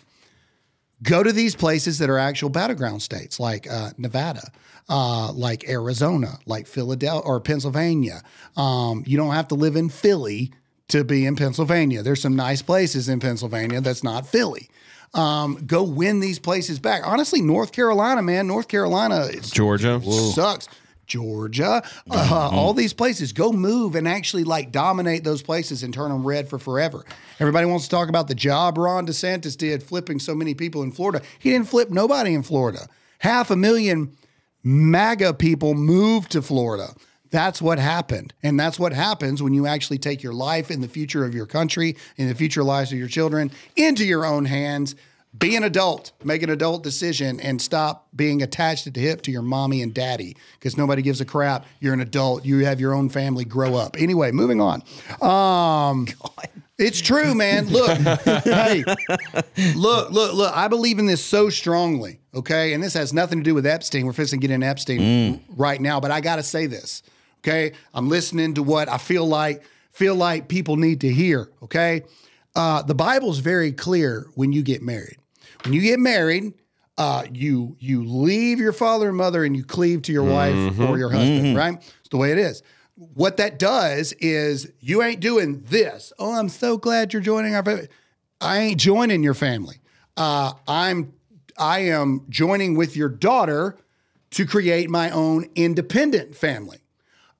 Go 1.03 1.23
to 1.23 1.33
these 1.33 1.55
places 1.55 1.99
that 1.99 2.11
are 2.11 2.19
actual 2.19 2.49
battleground 2.49 3.03
states 3.03 3.39
like 3.39 3.71
uh, 3.71 3.91
Nevada, 3.99 4.51
uh, 4.89 5.31
like 5.33 5.69
Arizona, 5.69 6.39
like 6.47 6.67
Philadelphia 6.67 7.21
or 7.29 7.41
Pennsylvania. 7.41 8.23
Um, 8.57 9.05
you 9.07 9.17
don't 9.17 9.35
have 9.35 9.49
to 9.49 9.55
live 9.55 9.77
in 9.77 9.91
Philly 9.91 10.53
to 10.89 11.05
be 11.05 11.27
in 11.27 11.37
Pennsylvania. 11.37 12.03
There's 12.03 12.21
some 12.23 12.37
nice 12.37 12.63
places 12.63 13.09
in 13.09 13.21
Pennsylvania 13.21 13.81
that's 13.81 14.03
not 14.03 14.27
Philly. 14.27 14.69
Um, 15.15 15.65
go 15.67 15.83
win 15.83 16.21
these 16.21 16.39
places 16.39 16.79
back. 16.79 17.03
Honestly, 17.07 17.41
North 17.41 17.73
Carolina, 17.73 18.23
man, 18.23 18.47
North 18.47 18.69
Carolina, 18.69 19.29
Georgia. 19.43 20.01
sucks. 20.35 20.69
Georgia, 21.07 21.83
uh, 22.11 22.51
all 22.53 22.75
these 22.75 22.93
places, 22.93 23.33
go 23.33 23.51
move 23.51 23.95
and 23.95 24.07
actually 24.07 24.45
like 24.45 24.71
dominate 24.71 25.25
those 25.25 25.41
places 25.43 25.83
and 25.83 25.95
turn 25.95 26.11
them 26.11 26.23
red 26.23 26.49
for 26.51 26.59
forever. 26.59 27.03
Everybody 27.41 27.65
wants 27.65 27.85
to 27.85 27.91
talk 27.91 28.11
about 28.11 28.29
the 28.29 28.35
job 28.35 28.77
Ron 28.77 29.07
DeSantis 29.07 29.57
did 29.57 29.83
flipping 29.83 30.19
so 30.19 30.35
many 30.35 30.53
people 30.53 30.83
in 30.83 30.93
Florida. 30.93 31.23
He 31.39 31.51
didn't 31.51 31.69
flip 31.69 31.89
nobody 31.89 32.35
in 32.35 32.43
Florida. 32.43 32.87
Half 33.21 33.51
a 33.51 33.57
million 33.57 34.15
MAGA 34.63 35.33
people 35.35 35.73
moved 35.73 36.31
to 36.33 36.43
Florida. 36.43 36.95
That's 37.31 37.61
what 37.61 37.79
happened. 37.79 38.33
And 38.43 38.59
that's 38.59 38.79
what 38.79 38.93
happens 38.93 39.43
when 39.43 39.53
you 39.53 39.67
actually 39.67 39.99
take 39.99 40.23
your 40.23 40.33
life 40.33 40.71
and 40.71 40.83
the 40.83 40.89
future 40.89 41.25
of 41.25 41.35
your 41.35 41.47
country 41.47 41.97
and 42.17 42.29
the 42.29 42.35
future 42.35 42.65
lives 42.65 42.93
of 42.93 42.99
your 42.99 43.09
children 43.09 43.51
into 43.77 44.05
your 44.05 44.25
own 44.25 44.47
hands. 44.47 44.95
Be 45.39 45.57
an 45.57 45.63
adult, 45.63 46.13
make 46.25 46.43
an 46.43 46.49
adult 46.49 46.83
decision, 46.83 47.39
and 47.39 47.61
stop 47.61 48.09
being 48.17 48.43
attached 48.43 48.87
at 48.87 48.95
the 48.95 49.01
hip 49.01 49.21
to 49.23 49.31
your 49.31 49.43
mommy 49.43 49.83
and 49.83 49.93
daddy 49.93 50.37
because 50.59 50.79
nobody 50.79 51.03
gives 51.03 51.21
a 51.21 51.27
crap. 51.27 51.67
You're 51.81 51.93
an 51.93 52.01
adult. 52.01 52.47
You 52.47 52.65
have 52.65 52.81
your 52.81 52.95
own 52.95 53.11
family. 53.11 53.45
Grow 53.45 53.75
up. 53.75 53.97
Anyway, 53.99 54.33
moving 54.33 54.61
on. 54.61 54.83
Um, 55.21 56.07
it's 56.79 57.03
true, 57.03 57.35
man. 57.35 57.69
Look, 57.69 57.99
hey, 58.45 58.85
look, 59.75 60.11
look, 60.11 60.33
look. 60.33 60.57
I 60.57 60.67
believe 60.67 60.99
in 60.99 61.05
this 61.07 61.23
so 61.23 61.51
strongly. 61.51 62.21
Okay, 62.35 62.73
and 62.73 62.83
this 62.83 62.95
has 62.95 63.13
nothing 63.13 63.39
to 63.39 63.45
do 63.45 63.55
with 63.55 63.67
Epstein. 63.67 64.07
We're 64.07 64.15
fixing 64.15 64.41
to 64.41 64.47
get 64.47 64.55
in 64.55 64.63
Epstein 64.63 65.45
right 65.57 65.81
now, 65.81 66.01
but 66.01 66.11
I 66.11 66.21
got 66.23 66.37
to 66.37 66.43
say 66.43 66.67
this. 66.67 67.03
Okay, 67.49 67.73
I'm 67.95 68.11
listening 68.11 68.55
to 68.55 68.63
what 68.63 68.91
I 68.91 68.99
feel 68.99 69.27
like 69.27 69.63
feel 69.91 70.15
like 70.15 70.49
people 70.49 70.77
need 70.77 71.01
to 71.01 71.09
hear. 71.09 71.51
Okay, 71.63 72.03
uh, 72.55 72.83
the 72.83 72.95
Bible's 72.95 73.39
very 73.39 73.73
clear 73.73 74.27
when 74.35 74.53
you 74.53 74.63
get 74.63 74.83
married. 74.83 75.17
When 75.65 75.73
you 75.73 75.81
get 75.81 75.99
married, 75.99 76.53
uh, 76.99 77.25
you 77.33 77.75
you 77.81 78.05
leave 78.05 78.59
your 78.61 78.75
father 78.75 79.09
and 79.09 79.17
mother 79.17 79.45
and 79.45 79.57
you 79.57 79.65
cleave 79.65 80.03
to 80.03 80.13
your 80.13 80.25
wife 80.25 80.79
or 80.79 80.99
your 80.99 81.09
husband. 81.11 81.57
Right? 81.57 81.77
It's 82.01 82.11
the 82.11 82.19
way 82.19 82.33
it 82.33 82.39
is. 82.39 82.63
What 82.97 83.39
that 83.39 83.59
does 83.59 84.13
is 84.15 84.71
you 84.81 85.03
ain't 85.03 85.21
doing 85.21 85.63
this. 85.69 86.13
Oh, 86.19 86.35
I'm 86.35 86.51
so 86.51 86.77
glad 86.77 87.15
you're 87.15 87.23
joining 87.23 87.55
our 87.55 87.65
family. 87.65 87.89
I 88.43 88.59
ain't 88.59 88.81
joining 88.81 89.23
your 89.23 89.35
family. 89.35 89.77
Uh, 90.19 90.53
I'm 90.67 91.15
I 91.57 91.81
am 91.81 92.27
joining 92.29 92.77
with 92.77 92.95
your 92.95 93.09
daughter 93.09 93.79
to 94.33 94.45
create 94.45 94.91
my 94.91 95.11
own 95.11 95.47
independent 95.55 96.37
family. 96.37 96.81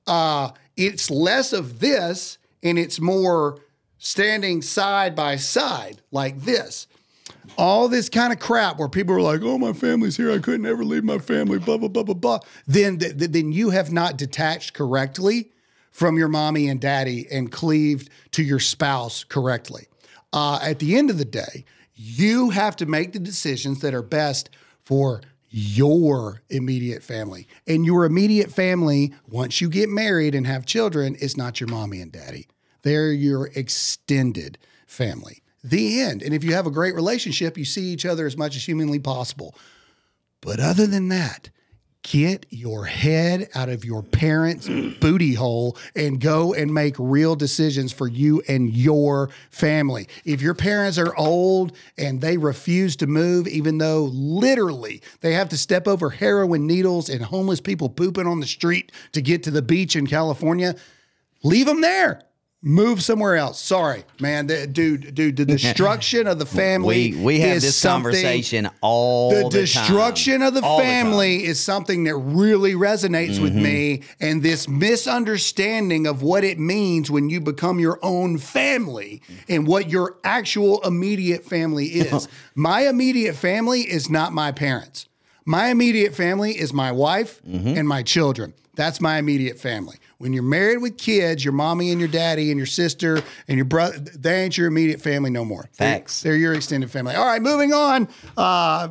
Uh, 0.09 0.51
it's 0.75 1.11
less 1.11 1.53
of 1.53 1.79
this 1.79 2.39
and 2.63 2.79
it's 2.79 2.99
more 2.99 3.59
standing 3.99 4.61
side 4.61 5.15
by 5.15 5.35
side 5.35 6.01
like 6.11 6.41
this. 6.41 6.87
All 7.57 7.87
this 7.87 8.09
kind 8.09 8.33
of 8.33 8.39
crap 8.39 8.77
where 8.77 8.89
people 8.89 9.13
are 9.15 9.21
like, 9.21 9.41
"Oh, 9.43 9.57
my 9.57 9.73
family's 9.73 10.17
here. 10.17 10.31
I 10.31 10.39
couldn't 10.39 10.65
ever 10.65 10.83
leave 10.83 11.03
my 11.03 11.19
family." 11.19 11.59
Blah 11.59 11.77
blah 11.77 11.89
blah 11.89 12.03
blah 12.03 12.15
blah. 12.15 12.39
Then, 12.65 12.97
th- 12.97 13.17
th- 13.17 13.31
then 13.31 13.51
you 13.51 13.69
have 13.69 13.91
not 13.91 14.17
detached 14.17 14.73
correctly 14.73 15.51
from 15.91 16.17
your 16.17 16.27
mommy 16.27 16.69
and 16.69 16.79
daddy 16.79 17.27
and 17.29 17.51
cleaved 17.51 18.09
to 18.31 18.43
your 18.43 18.59
spouse 18.59 19.23
correctly. 19.23 19.87
Uh, 20.31 20.59
at 20.61 20.79
the 20.79 20.95
end 20.95 21.09
of 21.09 21.17
the 21.17 21.25
day, 21.25 21.65
you 21.93 22.51
have 22.51 22.75
to 22.77 22.85
make 22.85 23.13
the 23.13 23.19
decisions 23.19 23.81
that 23.81 23.93
are 23.93 24.01
best 24.01 24.49
for 24.85 25.21
your 25.49 26.41
immediate 26.49 27.03
family. 27.03 27.47
And 27.67 27.85
your 27.85 28.05
immediate 28.05 28.51
family, 28.51 29.13
once 29.27 29.61
you 29.61 29.69
get 29.69 29.89
married 29.89 30.35
and 30.35 30.45
have 30.45 30.65
children, 30.65 31.15
is 31.15 31.37
not 31.37 31.59
your 31.59 31.69
mommy 31.69 32.01
and 32.01 32.11
daddy. 32.11 32.47
They're 32.83 33.11
your 33.11 33.47
extended 33.55 34.57
family. 34.85 35.41
The 35.63 35.99
end. 36.01 36.23
And 36.23 36.33
if 36.33 36.43
you 36.43 36.53
have 36.53 36.67
a 36.67 36.71
great 36.71 36.95
relationship, 36.95 37.57
you 37.57 37.65
see 37.65 37.83
each 37.83 38.05
other 38.05 38.25
as 38.25 38.37
much 38.37 38.55
as 38.55 38.65
humanly 38.65 38.99
possible. 38.99 39.55
But 40.41 40.59
other 40.59 40.87
than 40.87 41.09
that, 41.09 41.49
get 42.03 42.45
your 42.49 42.85
head 42.85 43.49
out 43.53 43.69
of 43.69 43.83
your 43.83 44.01
parents' 44.01 44.69
booty 44.99 45.33
hole 45.33 45.77
and 45.95 46.19
go 46.19 46.53
and 46.53 46.73
make 46.73 46.95
real 46.97 47.35
decisions 47.35 47.91
for 47.91 48.07
you 48.07 48.41
and 48.47 48.73
your 48.73 49.29
family. 49.51 50.07
If 50.25 50.41
your 50.41 50.53
parents 50.53 50.97
are 50.97 51.15
old 51.15 51.75
and 51.97 52.21
they 52.21 52.37
refuse 52.37 52.95
to 52.97 53.07
move, 53.07 53.47
even 53.47 53.77
though 53.77 54.05
literally 54.13 55.01
they 55.21 55.33
have 55.33 55.49
to 55.49 55.57
step 55.57 55.87
over 55.87 56.09
heroin 56.09 56.65
needles 56.65 57.09
and 57.09 57.21
homeless 57.21 57.59
people 57.61 57.89
pooping 57.89 58.27
on 58.27 58.39
the 58.39 58.47
street 58.47 58.91
to 59.11 59.21
get 59.21 59.43
to 59.43 59.51
the 59.51 59.61
beach 59.61 59.95
in 59.95 60.07
California, 60.07 60.75
leave 61.43 61.65
them 61.65 61.81
there. 61.81 62.23
Move 62.61 63.01
somewhere 63.01 63.37
else. 63.37 63.57
Sorry, 63.61 64.03
man. 64.19 64.47
The, 64.47 64.67
dude, 64.67 65.15
dude, 65.15 65.37
the 65.37 65.45
destruction 65.57 66.27
of 66.27 66.39
the 66.39 66.45
family. 66.45 67.13
We 67.13 67.23
we 67.23 67.39
have 67.39 67.61
this 67.61 67.81
conversation 67.81 68.69
all 68.81 69.29
the 69.33 69.43
the, 69.43 69.49
destruction 69.61 70.39
time. 70.39 70.47
of 70.49 70.53
the 70.55 70.61
All 70.61 70.77
family 70.77 71.45
is 71.45 71.57
something 71.57 72.03
that 72.03 72.15
really 72.17 72.73
resonates 72.73 73.41
with 73.41 73.53
Mm-hmm. 73.53 73.63
me 73.63 74.01
and 74.19 74.43
this 74.43 74.67
misunderstanding 74.67 76.05
of 76.05 76.21
what 76.21 76.43
it 76.43 76.59
means 76.59 77.09
when 77.09 77.29
you 77.29 77.39
become 77.39 77.79
your 77.79 77.97
own 78.01 78.37
family 78.37 79.21
and 79.47 79.65
what 79.65 79.89
your 79.89 80.17
actual 80.25 80.81
immediate 80.81 81.45
family 81.45 81.85
is 81.87 82.27
my 82.55 82.81
immediate 82.87 83.35
family 83.35 83.81
is 83.81 84.09
not 84.09 84.33
my 84.33 84.51
parents 84.51 85.07
my 85.45 85.67
immediate 85.69 86.13
family 86.13 86.51
is 86.59 86.73
my 86.73 86.91
wife 86.91 87.41
Mm-hmm. 87.47 87.69
and 87.77 87.87
my 87.87 88.03
children 88.03 88.53
that's 88.79 89.01
my 89.01 89.17
immediate 89.17 89.59
family 89.59 89.97
when 90.19 90.31
you're 90.33 90.41
married 90.43 90.77
with 90.77 90.97
kids 90.97 91.43
your 91.43 91.51
mommy 91.53 91.91
and 91.91 91.99
your 91.99 92.09
daddy 92.09 92.49
and 92.49 92.57
your 92.57 92.65
sister 92.65 93.21
and 93.47 93.57
your 93.57 93.65
brother 93.65 93.97
they 93.99 94.41
ain't 94.43 94.57
your 94.57 94.67
immediate 94.67 95.01
family 95.01 95.29
no 95.29 95.43
more 95.43 95.69
They're- 95.77 95.87
they're 96.23 96.35
your 96.37 96.53
extended 96.53 96.89
family. 96.89 97.15
All 97.15 97.25
right, 97.25 97.41
moving 97.41 97.73
on. 97.73 98.07
Uh, 98.37 98.87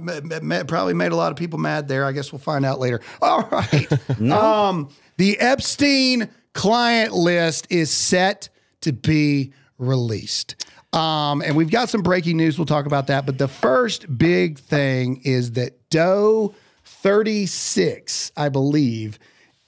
probably 0.66 0.94
made 0.94 1.12
a 1.12 1.16
lot 1.16 1.30
of 1.32 1.38
people 1.38 1.58
mad 1.58 1.88
there. 1.88 2.04
I 2.04 2.12
guess 2.12 2.32
we'll 2.32 2.38
find 2.38 2.64
out 2.66 2.78
later. 2.78 3.00
All 3.22 3.48
right. 3.50 4.10
um, 4.32 4.88
the 5.16 5.38
Epstein 5.38 6.28
client 6.52 7.12
list 7.12 7.66
is 7.70 7.90
set 7.90 8.48
to 8.82 8.92
be 8.92 9.52
released. 9.78 10.66
Um, 10.92 11.42
and 11.42 11.56
we've 11.56 11.70
got 11.70 11.88
some 11.88 12.02
breaking 12.02 12.36
news. 12.36 12.58
We'll 12.58 12.66
talk 12.66 12.86
about 12.86 13.06
that. 13.08 13.26
But 13.26 13.38
the 13.38 13.48
first 13.48 14.18
big 14.18 14.58
thing 14.58 15.20
is 15.24 15.52
that 15.52 15.88
Doe 15.90 16.54
36, 16.84 18.32
I 18.36 18.48
believe, 18.48 19.18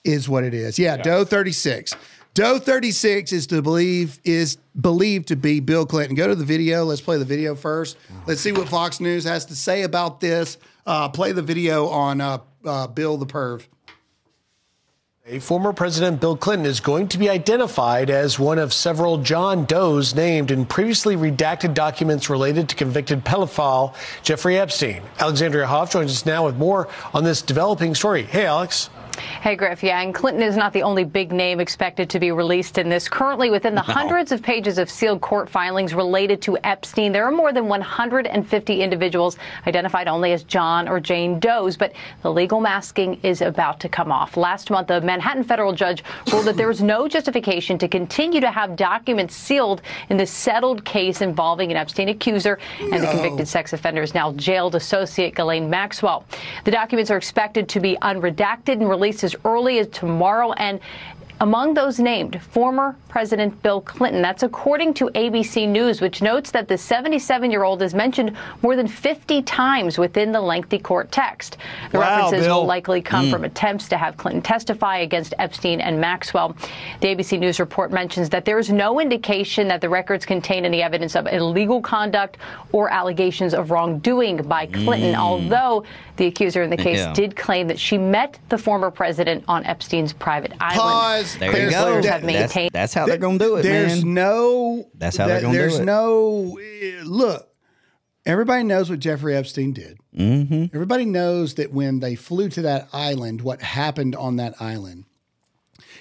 is 0.05 0.29
what 0.29 0.45
it 0.45 0.55
is. 0.55 0.79
Yeah, 0.79 0.97
Doe 0.97 1.25
36. 1.25 1.95
Doe 2.33 2.59
36 2.59 3.33
is 3.33 3.47
to 3.49 3.61
believe 3.61 4.21
is 4.25 4.57
believed 4.81 5.29
to 5.29 5.37
be 5.37 5.61
Bill 5.61 5.85
Clinton. 5.85 6.15
Go 6.15 6.29
to 6.29 6.35
the 6.35 6.45
video. 6.45 6.85
Let's 6.85 7.01
play 7.01 7.19
the 7.19 7.25
video 7.25 7.55
first. 7.55 7.97
Let's 8.27 8.41
see 8.41 8.53
what 8.53 8.69
Fox 8.69 9.01
News 9.01 9.25
has 9.25 9.47
to 9.47 9.57
say 9.57 9.83
about 9.83 10.21
this. 10.21 10.57
Uh, 10.87 11.09
play 11.09 11.33
the 11.33 11.43
video 11.43 11.89
on 11.89 12.21
uh, 12.21 12.39
uh, 12.65 12.87
Bill 12.87 13.17
the 13.17 13.27
Perv. 13.27 13.67
A 15.27 15.39
former 15.39 15.73
President 15.73 16.21
Bill 16.21 16.37
Clinton 16.37 16.67
is 16.67 16.81
going 16.81 17.07
to 17.09 17.19
be 17.19 17.29
identified 17.29 18.11
as 18.11 18.39
one 18.39 18.59
of 18.59 18.73
several 18.73 19.19
John 19.19 19.65
Does 19.65 20.15
named 20.15 20.51
in 20.51 20.67
previously 20.67 21.15
redacted 21.15 21.75
documents 21.75 22.31
related 22.31 22.69
to 22.71 22.75
convicted 22.75 23.25
pedophile 23.25 23.95
Jeffrey 24.23 24.59
Epstein. 24.59 25.03
Alexandria 25.19 25.67
Hoff 25.67 25.93
joins 25.93 26.11
us 26.11 26.27
now 26.27 26.47
with 26.47 26.57
more 26.57 26.89
on 27.13 27.23
this 27.23 27.43
developing 27.43 27.95
story. 27.95 28.23
Hey, 28.23 28.47
Alex. 28.47 28.89
Hey, 29.41 29.57
Griff. 29.57 29.83
Yeah, 29.83 30.01
and 30.01 30.15
Clinton 30.15 30.43
is 30.43 30.57
not 30.57 30.73
the 30.73 30.83
only 30.83 31.05
big 31.05 31.33
name 31.33 31.61
expected 31.61 32.11
to 32.11 32.21
be 32.21 32.31
released 32.31 32.79
in 32.79 32.89
this. 32.89 33.09
Currently, 33.09 33.51
within 33.51 33.75
the 33.75 33.81
hundreds 33.81 34.33
of 34.33 34.43
pages 34.43 34.79
of 34.79 34.91
sealed 34.91 35.21
court 35.21 35.49
filings 35.49 35.95
related 35.95 36.43
to 36.43 36.59
Epstein, 36.65 37.13
there 37.13 37.25
are 37.25 37.33
more 37.33 37.53
than 37.53 37.67
150 37.67 38.83
individuals 38.83 39.37
identified 39.67 40.09
only 40.09 40.33
as 40.33 40.43
John 40.45 40.89
or 40.89 41.01
Jane 41.01 41.39
Doe's, 41.41 41.77
but 41.77 41.93
the 42.23 42.33
legal 42.33 42.61
masking 42.61 43.19
is 43.23 43.41
about 43.43 43.81
to 43.81 43.89
come 43.89 44.13
off. 44.13 44.37
Last 44.37 44.71
month, 44.71 44.91
a 44.91 45.01
Manhattan 45.01 45.45
federal 45.45 45.73
judge 45.73 46.05
ruled 46.33 46.47
that 46.47 46.57
there 46.57 46.71
is 46.71 46.83
no 46.83 47.09
justification 47.09 47.79
to 47.79 47.89
continue 47.89 48.41
to 48.41 48.51
have 48.51 48.77
documents 48.77 49.35
sealed 49.35 49.83
in 50.09 50.17
the 50.17 50.27
settled 50.27 50.85
case 50.85 51.21
involving 51.21 51.71
an 51.71 51.77
Epstein 51.77 52.09
accuser 52.09 52.59
and 52.81 53.03
the 53.03 53.11
convicted 53.11 53.49
sex 53.49 53.73
offender 53.73 54.03
is 54.03 54.15
now 54.15 54.33
jailed 54.33 54.75
associate 54.75 55.35
Ghislaine 55.35 55.69
Maxwell. 55.69 56.25
The 56.65 56.71
documents 56.71 57.11
are 57.11 57.17
expected 57.17 57.69
to 57.71 57.81
be 57.81 57.97
unredacted 58.03 58.75
and 58.75 58.89
released 58.89 59.10
as 59.11 59.35
early 59.45 59.79
as 59.79 59.89
tomorrow. 59.89 60.53
And 60.53 60.81
among 61.43 61.73
those 61.73 61.99
named, 61.99 62.39
former 62.43 62.95
President 63.09 63.63
Bill 63.63 63.81
Clinton. 63.81 64.21
That's 64.21 64.43
according 64.43 64.93
to 64.95 65.07
ABC 65.15 65.67
News, 65.67 66.03
which 66.03 66.21
notes 66.21 66.51
that 66.51 66.69
the 66.69 66.77
77 66.77 67.51
year 67.51 67.65
old 67.65 67.81
is 67.81 67.95
mentioned 67.95 68.37
more 68.63 68.77
than 68.77 68.87
50 68.87 69.41
times 69.43 69.97
within 69.97 70.33
the 70.33 70.41
lengthy 70.41 70.79
court 70.79 71.11
text. 71.11 71.57
The 71.93 71.99
Wow, 71.99 72.05
references 72.27 72.47
Bill. 72.47 72.61
will 72.61 72.67
likely 72.67 73.01
come 73.01 73.27
Mm. 73.27 73.31
from 73.33 73.45
attempts 73.45 73.89
to 73.89 73.97
have 73.97 74.19
Clinton 74.19 74.43
testify 74.43 74.99
against 74.99 75.33
Epstein 75.39 75.81
and 75.81 75.99
Maxwell. 75.99 76.55
The 77.01 77.09
ABC 77.09 77.39
News 77.39 77.59
report 77.59 77.91
mentions 77.91 78.29
that 78.29 78.45
there 78.45 78.59
is 78.59 78.71
no 78.71 79.01
indication 79.01 79.67
that 79.69 79.81
the 79.81 79.89
records 79.89 80.27
contain 80.27 80.67
any 80.67 80.83
evidence 80.83 81.17
of 81.17 81.27
illegal 81.27 81.81
conduct 81.81 82.37
or 82.73 82.93
allegations 82.93 83.55
of 83.55 83.71
wrongdoing 83.71 84.37
by 84.43 84.67
Clinton, 84.67 85.15
Mm. 85.15 85.19
although 85.19 85.85
the 86.21 86.27
accuser 86.27 86.63
in 86.63 86.71
the 86.71 86.77
case 86.77 86.99
Yeah. 86.99 87.13
did 87.13 87.35
claim 87.35 87.67
that 87.69 87.81
she 87.81 87.99
met 87.99 88.39
the 88.51 88.59
former 88.59 88.91
president 88.93 89.43
on 89.49 89.65
Epstein's 89.65 90.13
private 90.13 90.53
island. 90.61 90.79
Pause. 90.81 91.37
There 91.39 91.49
you 91.49 91.53
Clinton's 91.53 91.75
go. 91.75 91.83
lawyers 91.85 92.05
have 92.07 92.23
That's, 92.23 92.25
maintained. 92.33 92.71
that's 92.73 92.95
how 92.95 93.07
they're 93.07 93.17
going 93.19 93.39
to 93.39 93.45
do 93.45 93.57
it, 93.57 93.63
There's 93.63 94.05
man. 94.05 94.15
no. 94.15 94.89
That's 94.95 95.17
how 95.17 95.27
they're 95.27 95.41
gonna 95.41 95.53
do 95.55 95.59
it. 95.59 95.63
There's 95.63 95.81
no. 95.81 96.59
eh, 96.61 97.01
Look, 97.05 97.49
everybody 98.27 98.63
knows 98.65 98.91
what 98.91 98.99
Jeffrey 99.01 99.35
Epstein 99.35 99.73
did. 99.73 99.99
mm-hmm. 100.17 100.67
Everybody 100.75 101.05
knows 101.07 101.55
that 101.55 101.73
when 101.73 102.01
they 102.01 102.15
flew 102.15 102.49
to 102.51 102.63
that 102.63 102.89
island, 102.93 103.41
what 103.41 103.63
happened 103.63 104.15
on 104.15 104.37
that 104.37 104.55
island. 104.61 105.05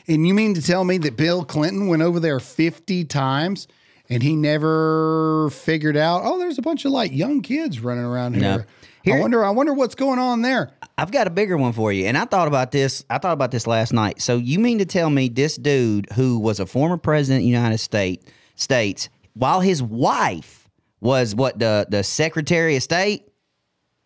And 0.08 0.28
you 0.28 0.34
mean 0.34 0.54
to 0.56 0.62
tell 0.62 0.84
me 0.84 0.98
that 1.00 1.16
Bill 1.18 1.46
Clinton 1.46 1.88
went 1.88 2.02
over 2.02 2.20
there 2.20 2.40
50 2.40 3.06
times 3.06 3.68
and 4.10 4.24
he 4.24 4.36
never 4.36 5.50
figured 5.52 5.96
out, 5.96 6.22
oh, 6.24 6.40
there's 6.40 6.58
a 6.58 6.62
bunch 6.64 6.84
of 6.86 6.92
like 6.92 7.12
young 7.14 7.42
kids 7.42 7.80
running 7.80 8.04
around 8.04 8.34
here. 8.34 8.42
No. 8.42 8.64
Here- 9.04 9.18
I 9.18 9.20
wonder, 9.20 9.44
I 9.44 9.50
wonder 9.52 9.74
what's 9.74 9.96
going 9.96 10.20
on 10.20 10.42
there. 10.42 10.72
I've 10.98 11.12
got 11.12 11.28
a 11.28 11.30
bigger 11.30 11.56
one 11.58 11.72
for 11.74 11.92
you. 11.94 12.06
And 12.06 12.18
I 12.18 12.26
thought 12.26 12.48
about 12.48 12.72
this. 12.72 13.04
I 13.10 13.18
thought 13.18 13.34
about 13.34 13.52
this 13.52 13.66
last 13.66 13.94
night. 13.94 14.22
So 14.22 14.36
you 14.38 14.60
mean 14.60 14.80
to 14.80 14.86
tell 14.86 15.10
me 15.10 15.30
this 15.30 15.56
dude 15.56 16.08
who 16.14 16.40
was 16.40 16.60
a 16.60 16.66
former 16.66 16.98
president 16.98 17.40
of 17.40 17.44
the 17.44 17.50
United 17.50 17.78
States 17.78 18.26
States, 18.56 19.08
while 19.34 19.62
his 19.62 19.82
wife 19.82 20.68
was 21.00 21.34
what 21.34 21.58
the 21.60 21.88
the 21.90 22.04
Secretary 22.04 22.76
of 22.76 22.84
State, 22.84 23.24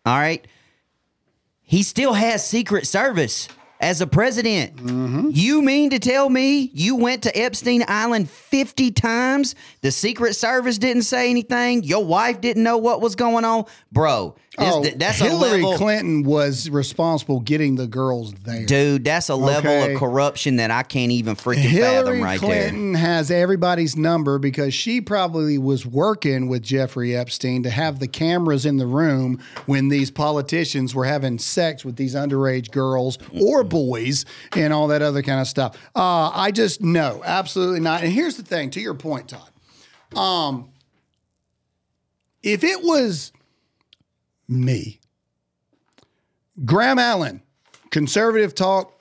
all 0.06 0.16
right, 0.16 0.46
he 1.62 1.82
still 1.82 2.12
has 2.12 2.46
Secret 2.46 2.86
Service 2.86 3.48
as 3.84 4.00
a 4.00 4.06
president. 4.06 4.74
Mm-hmm. 4.76 5.28
You 5.32 5.60
mean 5.60 5.90
to 5.90 5.98
tell 5.98 6.30
me 6.30 6.70
you 6.72 6.96
went 6.96 7.22
to 7.24 7.38
Epstein 7.38 7.84
Island 7.86 8.30
50 8.30 8.90
times? 8.92 9.54
The 9.82 9.92
Secret 9.92 10.34
Service 10.34 10.78
didn't 10.78 11.02
say 11.02 11.28
anything? 11.28 11.82
Your 11.84 12.02
wife 12.02 12.40
didn't 12.40 12.62
know 12.62 12.78
what 12.78 13.02
was 13.02 13.14
going 13.14 13.44
on? 13.44 13.66
Bro, 13.92 14.36
this, 14.56 14.72
oh, 14.72 14.84
that's 14.96 15.18
Hillary 15.18 15.60
a 15.60 15.66
level 15.66 15.76
Clinton 15.76 16.22
was 16.22 16.70
responsible 16.70 17.40
getting 17.40 17.74
the 17.74 17.86
girls 17.86 18.32
there. 18.44 18.64
Dude, 18.64 19.04
that's 19.04 19.28
a 19.28 19.34
level 19.34 19.70
Okay. 19.70 19.92
of 19.94 19.98
corruption 19.98 20.56
that 20.56 20.70
I 20.70 20.82
can't 20.84 21.10
even 21.10 21.34
freaking 21.34 21.56
Hillary 21.56 22.20
fathom 22.20 22.22
right 22.22 22.40
there. 22.40 22.48
Hillary 22.50 22.68
Clinton 22.70 22.94
has 22.94 23.30
everybody's 23.30 23.96
number 23.96 24.38
because 24.38 24.72
she 24.72 25.00
probably 25.00 25.58
was 25.58 25.84
working 25.84 26.48
with 26.48 26.62
Jeffrey 26.62 27.16
Epstein 27.16 27.64
to 27.64 27.70
have 27.70 27.98
the 27.98 28.06
cameras 28.08 28.64
in 28.64 28.76
the 28.76 28.86
room 28.86 29.40
when 29.66 29.88
these 29.88 30.10
politicians 30.10 30.94
were 30.94 31.04
having 31.04 31.38
sex 31.38 31.84
with 31.84 31.96
these 31.96 32.14
underage 32.14 32.70
girls 32.70 33.18
or 33.42 33.64
boys 33.74 34.24
and 34.52 34.72
all 34.72 34.86
that 34.86 35.02
other 35.02 35.20
kind 35.20 35.40
of 35.40 35.48
stuff. 35.48 35.76
Uh, 35.96 36.30
I 36.32 36.52
just 36.52 36.80
no, 36.80 37.22
absolutely 37.24 37.80
not. 37.80 38.04
And 38.04 38.12
here's 38.12 38.36
the 38.36 38.44
thing: 38.44 38.70
to 38.70 38.80
your 38.80 38.94
point, 38.94 39.28
Todd. 39.28 39.50
Um, 40.16 40.70
if 42.44 42.62
it 42.62 42.84
was 42.84 43.32
me, 44.46 45.00
Graham 46.64 47.00
Allen, 47.00 47.42
conservative 47.90 48.54
talk 48.54 48.93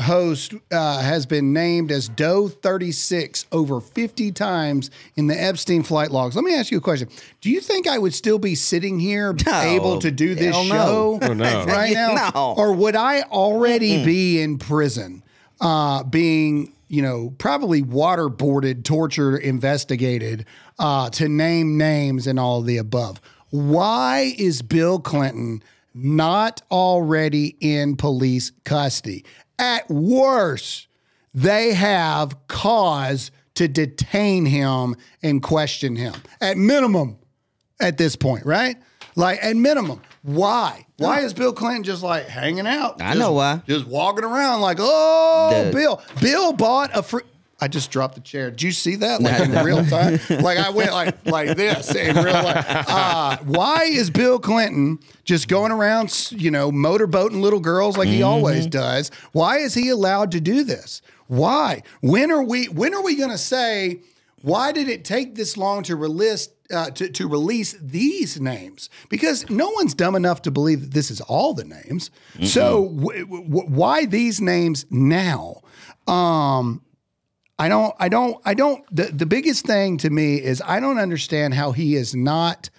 host 0.00 0.54
uh, 0.70 1.00
has 1.00 1.26
been 1.26 1.52
named 1.52 1.92
as 1.92 2.08
Doe 2.08 2.48
36 2.48 3.46
over 3.52 3.80
50 3.80 4.32
times 4.32 4.90
in 5.16 5.26
the 5.26 5.40
Epstein 5.40 5.82
flight 5.82 6.10
logs. 6.10 6.34
Let 6.34 6.44
me 6.44 6.54
ask 6.54 6.70
you 6.70 6.78
a 6.78 6.80
question. 6.82 7.08
Do 7.40 7.50
you 7.50 7.60
think 7.60 7.86
I 7.86 7.98
would 7.98 8.14
still 8.14 8.38
be 8.38 8.54
sitting 8.54 8.98
here 8.98 9.34
able 9.46 9.98
to 10.00 10.10
do 10.10 10.34
this 10.34 10.54
no. 10.54 10.64
show 10.64 11.18
Oh, 11.22 11.32
no. 11.32 11.64
right 11.66 11.92
now? 11.94 12.32
No. 12.34 12.54
Or 12.56 12.72
would 12.72 12.96
I 12.96 13.22
already 13.22 14.04
be 14.04 14.40
in 14.40 14.58
prison 14.58 15.22
uh, 15.60 16.02
being, 16.04 16.72
you 16.88 17.02
know, 17.02 17.34
probably 17.38 17.82
waterboarded, 17.82 18.84
tortured, 18.84 19.38
investigated 19.38 20.46
uh, 20.78 21.10
to 21.10 21.28
name 21.28 21.76
names 21.78 22.26
and 22.26 22.38
all 22.38 22.60
of 22.60 22.66
the 22.66 22.78
above? 22.78 23.20
Why 23.50 24.34
is 24.38 24.62
Bill 24.62 24.98
Clinton 24.98 25.62
not 25.94 26.62
already 26.70 27.54
in 27.60 27.96
police 27.96 28.50
custody? 28.64 29.24
At 29.58 29.88
worst, 29.90 30.88
they 31.34 31.72
have 31.74 32.36
cause 32.48 33.30
to 33.54 33.68
detain 33.68 34.46
him 34.46 34.96
and 35.22 35.42
question 35.42 35.94
him. 35.96 36.14
At 36.40 36.56
minimum, 36.56 37.18
at 37.80 37.98
this 37.98 38.16
point, 38.16 38.46
right? 38.46 38.76
Like 39.14 39.38
at 39.42 39.56
minimum. 39.56 40.00
Why? 40.22 40.86
Why 40.96 41.20
is 41.20 41.34
Bill 41.34 41.52
Clinton 41.52 41.82
just 41.82 42.02
like 42.02 42.28
hanging 42.28 42.66
out? 42.66 43.02
I 43.02 43.08
Just- 43.08 43.18
know 43.18 43.32
why. 43.32 43.60
Just 43.66 43.86
walking 43.86 44.24
around 44.24 44.60
like, 44.60 44.78
oh, 44.80 45.64
The- 45.66 45.72
Bill. 45.72 46.00
Bill 46.20 46.52
bought 46.52 46.90
a 46.96 47.02
free. 47.02 47.22
I 47.62 47.68
just 47.68 47.92
dropped 47.92 48.16
the 48.16 48.20
chair. 48.20 48.50
Did 48.50 48.62
you 48.62 48.72
see 48.72 48.96
that? 48.96 49.22
Like 49.22 49.40
in 49.40 49.52
real 49.64 49.84
time? 49.86 50.18
Like 50.28 50.58
I 50.58 50.70
went 50.70 50.90
like 50.92 51.24
like 51.24 51.56
this 51.56 51.94
in 51.94 52.16
real 52.16 52.32
life. 52.32 52.66
Uh, 52.88 53.36
why 53.44 53.84
is 53.84 54.10
Bill 54.10 54.40
Clinton 54.40 54.98
just 55.24 55.46
going 55.46 55.70
around, 55.70 56.32
you 56.32 56.50
know, 56.50 56.72
motorboating 56.72 57.40
little 57.40 57.60
girls 57.60 57.96
like 57.96 58.08
he 58.08 58.22
always 58.22 58.66
does? 58.66 59.10
Why 59.30 59.58
is 59.58 59.74
he 59.74 59.90
allowed 59.90 60.32
to 60.32 60.40
do 60.40 60.64
this? 60.64 61.02
Why? 61.28 61.82
When 62.00 62.32
are 62.32 62.42
we? 62.42 62.66
When 62.66 62.94
are 62.94 63.02
we 63.02 63.14
going 63.14 63.30
to 63.30 63.38
say? 63.38 64.00
why 64.42 64.72
did 64.72 64.88
it 64.88 65.04
take 65.04 65.36
this 65.36 65.56
long 65.56 65.84
to 65.84 65.94
release 65.94 66.48
uh, 66.74 66.90
to, 66.90 67.08
to 67.10 67.28
release 67.28 67.76
these 67.80 68.40
names? 68.40 68.90
Because 69.08 69.48
no 69.48 69.70
one's 69.70 69.94
dumb 69.94 70.16
enough 70.16 70.42
to 70.42 70.50
believe 70.50 70.80
that 70.80 70.90
this 70.92 71.12
is 71.12 71.20
all 71.20 71.54
the 71.54 71.62
names. 71.62 72.10
So 72.42 72.88
w- 72.88 73.24
w- 73.24 73.68
why 73.68 74.04
these 74.04 74.40
names 74.40 74.84
now? 74.90 75.62
Um, 76.08 76.82
I 77.58 77.68
don't, 77.68 77.94
I 77.98 78.08
don't, 78.08 78.36
I 78.44 78.54
don't. 78.54 78.84
The, 78.94 79.04
the 79.04 79.26
biggest 79.26 79.66
thing 79.66 79.98
to 79.98 80.10
me 80.10 80.36
is 80.36 80.62
I 80.64 80.80
don't 80.80 80.98
understand 80.98 81.54
how 81.54 81.72
he 81.72 81.94
is 81.94 82.14
not 82.14 82.70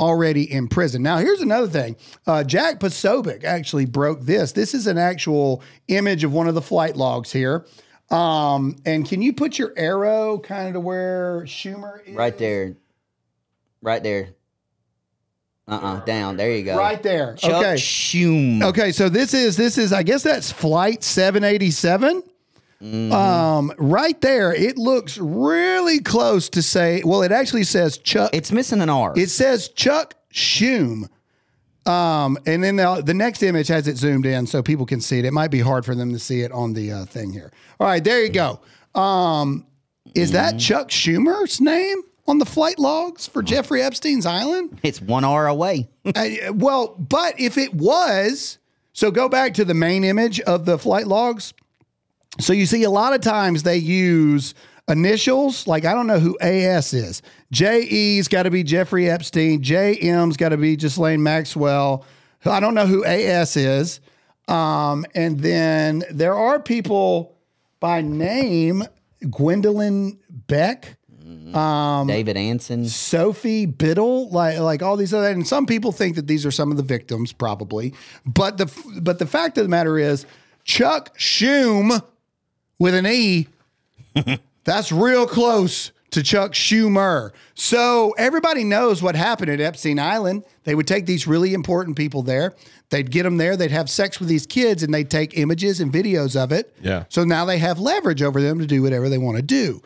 already 0.00 0.50
in 0.50 0.68
prison. 0.68 1.02
Now, 1.02 1.18
here's 1.18 1.40
another 1.40 1.68
thing. 1.68 1.96
Uh, 2.26 2.42
Jack 2.44 2.80
Posobiec 2.80 3.44
actually 3.44 3.86
broke 3.86 4.22
this. 4.22 4.52
This 4.52 4.74
is 4.74 4.86
an 4.86 4.98
actual 4.98 5.62
image 5.88 6.24
of 6.24 6.32
one 6.32 6.48
of 6.48 6.54
the 6.54 6.62
flight 6.62 6.96
logs 6.96 7.32
here. 7.32 7.66
Um, 8.10 8.76
and 8.84 9.08
can 9.08 9.22
you 9.22 9.32
put 9.32 9.58
your 9.58 9.72
arrow 9.76 10.38
kind 10.38 10.68
of 10.68 10.74
to 10.74 10.80
where 10.80 11.42
Schumer 11.42 12.06
is? 12.06 12.14
Right 12.14 12.36
there. 12.36 12.76
Right 13.82 14.02
there. 14.02 14.30
Uh 15.66 15.76
uh 15.76 16.04
Down. 16.04 16.36
There 16.36 16.50
you 16.50 16.62
go. 16.62 16.76
Right 16.76 17.02
there. 17.02 17.34
Chuck 17.34 17.54
okay. 17.54 17.74
Schumer. 17.74 18.64
Okay, 18.64 18.92
so 18.92 19.08
this 19.08 19.32
is 19.32 19.56
this 19.56 19.78
is 19.78 19.92
I 19.94 20.02
guess 20.02 20.22
that's 20.22 20.52
flight 20.52 21.02
787. 21.02 22.22
Mm-hmm. 22.84 23.12
Um, 23.12 23.72
right 23.78 24.20
there, 24.20 24.52
it 24.52 24.76
looks 24.76 25.16
really 25.18 26.00
close 26.00 26.48
to 26.50 26.62
say. 26.62 27.02
Well, 27.04 27.22
it 27.22 27.32
actually 27.32 27.64
says 27.64 27.96
Chuck. 27.98 28.30
It's 28.34 28.52
missing 28.52 28.80
an 28.82 28.90
R. 28.90 29.14
It 29.16 29.30
says 29.30 29.68
Chuck 29.70 30.14
Schume. 30.32 31.08
Um, 31.86 32.38
and 32.46 32.62
then 32.64 32.76
the, 32.76 33.02
the 33.04 33.14
next 33.14 33.42
image 33.42 33.68
has 33.68 33.88
it 33.88 33.96
zoomed 33.96 34.26
in 34.26 34.46
so 34.46 34.62
people 34.62 34.86
can 34.86 35.00
see 35.00 35.18
it. 35.18 35.24
It 35.24 35.32
might 35.32 35.50
be 35.50 35.60
hard 35.60 35.84
for 35.84 35.94
them 35.94 36.12
to 36.12 36.18
see 36.18 36.40
it 36.40 36.50
on 36.52 36.72
the 36.72 36.92
uh, 36.92 37.04
thing 37.04 37.32
here. 37.32 37.52
All 37.80 37.86
right, 37.86 38.02
there 38.02 38.22
you 38.22 38.30
go. 38.30 38.60
Um, 38.98 39.66
is 40.14 40.30
Mm-hmm. 40.30 40.34
that 40.36 40.58
Chuck 40.58 40.88
Schumer's 40.88 41.60
name 41.60 42.02
on 42.26 42.38
the 42.38 42.46
flight 42.46 42.78
logs 42.78 43.26
for 43.26 43.42
Jeffrey 43.42 43.82
Epstein's 43.82 44.24
island? 44.26 44.78
It's 44.82 45.00
one 45.00 45.24
R 45.24 45.46
away. 45.46 45.88
Uh, 46.14 46.52
well, 46.52 46.88
but 46.98 47.38
if 47.40 47.56
it 47.56 47.72
was, 47.72 48.58
so 48.92 49.10
go 49.10 49.26
back 49.28 49.54
to 49.54 49.64
the 49.64 49.72
main 49.74 50.04
image 50.04 50.38
of 50.42 50.66
the 50.66 50.78
flight 50.78 51.06
logs. 51.06 51.54
So 52.40 52.52
you 52.52 52.66
see 52.66 52.82
a 52.84 52.90
lot 52.90 53.12
of 53.12 53.20
times 53.20 53.62
they 53.62 53.76
use 53.76 54.54
initials, 54.88 55.66
like 55.66 55.84
I 55.84 55.94
don't 55.94 56.06
know 56.06 56.18
who 56.18 56.38
AS 56.40 56.92
is. 56.92 57.22
JE's 57.52 58.28
got 58.28 58.44
to 58.44 58.50
be 58.50 58.62
Jeffrey 58.62 59.08
Epstein. 59.08 59.62
JM's 59.62 60.36
got 60.36 60.50
to 60.50 60.56
be 60.56 60.76
Ghislaine 60.76 61.22
Maxwell. 61.22 62.04
I 62.44 62.60
don't 62.60 62.74
know 62.74 62.86
who 62.86 63.04
AS 63.04 63.56
is. 63.56 64.00
Um, 64.48 65.06
and 65.14 65.40
then 65.40 66.04
there 66.10 66.34
are 66.34 66.60
people 66.60 67.36
by 67.80 68.02
name, 68.02 68.84
Gwendolyn 69.30 70.18
Beck. 70.28 70.96
Um, 71.54 72.08
David 72.08 72.36
Anson. 72.36 72.86
Sophie 72.86 73.64
Biddle, 73.64 74.28
like 74.30 74.58
like 74.58 74.82
all 74.82 74.96
these 74.96 75.14
other, 75.14 75.28
and 75.28 75.46
some 75.46 75.66
people 75.66 75.92
think 75.92 76.16
that 76.16 76.26
these 76.26 76.44
are 76.44 76.50
some 76.50 76.70
of 76.70 76.76
the 76.76 76.82
victims, 76.82 77.32
probably. 77.32 77.94
But 78.26 78.58
the 78.58 79.00
but 79.00 79.18
the 79.18 79.26
fact 79.26 79.56
of 79.56 79.64
the 79.64 79.68
matter 79.68 79.96
is, 79.96 80.26
Chuck 80.64 81.16
Schume 81.16 82.02
with 82.84 82.94
an 82.94 83.06
E, 83.06 83.48
that's 84.64 84.92
real 84.92 85.26
close 85.26 85.90
to 86.10 86.22
Chuck 86.22 86.52
Schumer. 86.52 87.32
So 87.54 88.14
everybody 88.18 88.62
knows 88.62 89.02
what 89.02 89.16
happened 89.16 89.50
at 89.50 89.58
Epstein 89.58 89.98
Island. 89.98 90.44
They 90.64 90.74
would 90.74 90.86
take 90.86 91.06
these 91.06 91.26
really 91.26 91.54
important 91.54 91.96
people 91.96 92.22
there. 92.22 92.52
They'd 92.90 93.10
get 93.10 93.22
them 93.22 93.38
there. 93.38 93.56
They'd 93.56 93.70
have 93.70 93.88
sex 93.88 94.20
with 94.20 94.28
these 94.28 94.44
kids, 94.46 94.82
and 94.82 94.92
they'd 94.92 95.10
take 95.10 95.38
images 95.38 95.80
and 95.80 95.90
videos 95.90 96.36
of 96.36 96.52
it. 96.52 96.76
Yeah. 96.82 97.04
So 97.08 97.24
now 97.24 97.46
they 97.46 97.56
have 97.56 97.78
leverage 97.78 98.20
over 98.20 98.42
them 98.42 98.58
to 98.58 98.66
do 98.66 98.82
whatever 98.82 99.08
they 99.08 99.16
want 99.16 99.38
to 99.38 99.42
do. 99.42 99.80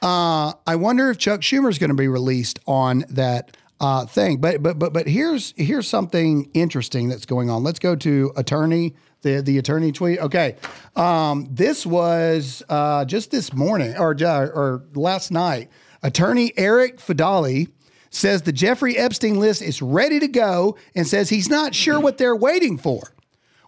Uh, 0.00 0.52
I 0.64 0.76
wonder 0.76 1.10
if 1.10 1.18
Chuck 1.18 1.40
Schumer 1.40 1.70
is 1.70 1.80
going 1.80 1.90
to 1.90 1.96
be 1.96 2.06
released 2.06 2.60
on 2.68 3.04
that 3.08 3.56
uh, 3.80 4.06
thing. 4.06 4.36
But 4.36 4.62
but 4.62 4.78
but 4.78 4.92
but 4.92 5.08
here's 5.08 5.54
here's 5.56 5.88
something 5.88 6.48
interesting 6.54 7.08
that's 7.08 7.26
going 7.26 7.50
on. 7.50 7.64
Let's 7.64 7.80
go 7.80 7.96
to 7.96 8.32
attorney 8.36 8.94
the 9.24 9.40
the 9.42 9.58
attorney 9.58 9.90
tweet. 9.90 10.20
Okay, 10.20 10.54
um, 10.94 11.48
this 11.50 11.84
was 11.84 12.62
uh, 12.68 13.04
just 13.04 13.32
this 13.32 13.52
morning 13.52 13.96
or 13.96 14.16
uh, 14.22 14.46
or 14.46 14.84
last 14.94 15.32
night. 15.32 15.68
Attorney 16.04 16.52
Eric 16.56 16.98
Fadali 16.98 17.72
says 18.10 18.42
the 18.42 18.52
Jeffrey 18.52 18.96
Epstein 18.96 19.40
list 19.40 19.60
is 19.60 19.82
ready 19.82 20.20
to 20.20 20.28
go 20.28 20.76
and 20.94 21.06
says 21.06 21.28
he's 21.28 21.50
not 21.50 21.74
sure 21.74 21.98
what 21.98 22.18
they're 22.18 22.36
waiting 22.36 22.78
for. 22.78 23.02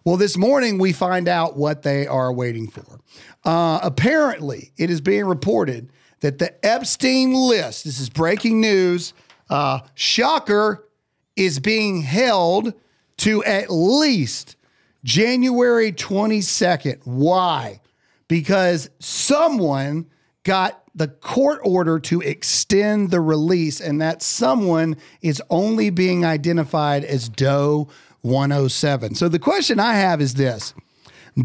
Well, 0.05 0.15
this 0.15 0.37
morning 0.37 0.77
we 0.77 0.93
find 0.93 1.27
out 1.27 1.57
what 1.57 1.81
they 1.81 2.07
are 2.07 2.31
waiting 2.31 2.69
for. 2.69 3.01
Uh, 3.43 3.79
apparently, 3.83 4.71
it 4.77 4.89
is 4.89 5.01
being 5.01 5.25
reported 5.25 5.91
that 6.21 6.37
the 6.37 6.65
Epstein 6.65 7.33
list, 7.33 7.83
this 7.83 7.99
is 7.99 8.09
breaking 8.09 8.61
news, 8.61 9.13
uh, 9.49 9.79
shocker, 9.95 10.87
is 11.35 11.59
being 11.59 12.01
held 12.01 12.73
to 13.17 13.43
at 13.43 13.69
least 13.69 14.56
January 15.03 15.91
22nd. 15.91 16.99
Why? 17.05 17.81
Because 18.27 18.89
someone 18.99 20.07
got 20.43 20.83
the 20.95 21.07
court 21.07 21.59
order 21.63 21.99
to 21.99 22.21
extend 22.21 23.11
the 23.11 23.21
release, 23.21 23.79
and 23.79 24.01
that 24.01 24.23
someone 24.23 24.97
is 25.21 25.41
only 25.49 25.89
being 25.91 26.25
identified 26.25 27.03
as 27.05 27.29
Doe 27.29 27.87
107. 28.21 29.13
So 29.15 29.29
the 29.29 29.37
question 29.39 29.79
I 29.79 29.93
have 29.93 30.21
is 30.21 30.33
this 30.33 30.73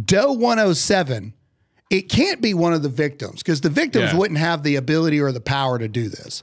Doe 0.07 0.33
107, 0.33 1.35
it 1.91 2.09
can't 2.09 2.41
be 2.41 2.55
one 2.55 2.73
of 2.73 2.83
the 2.83 2.89
victims 2.89 3.43
because 3.43 3.61
the 3.61 3.69
victims 3.69 4.13
Yeah. 4.13 4.17
wouldn't 4.17 4.39
have 4.39 4.63
the 4.63 4.77
ability 4.77 5.21
or 5.21 5.33
the 5.33 5.41
power 5.41 5.79
to 5.79 5.87
do 5.89 6.09
this. 6.09 6.43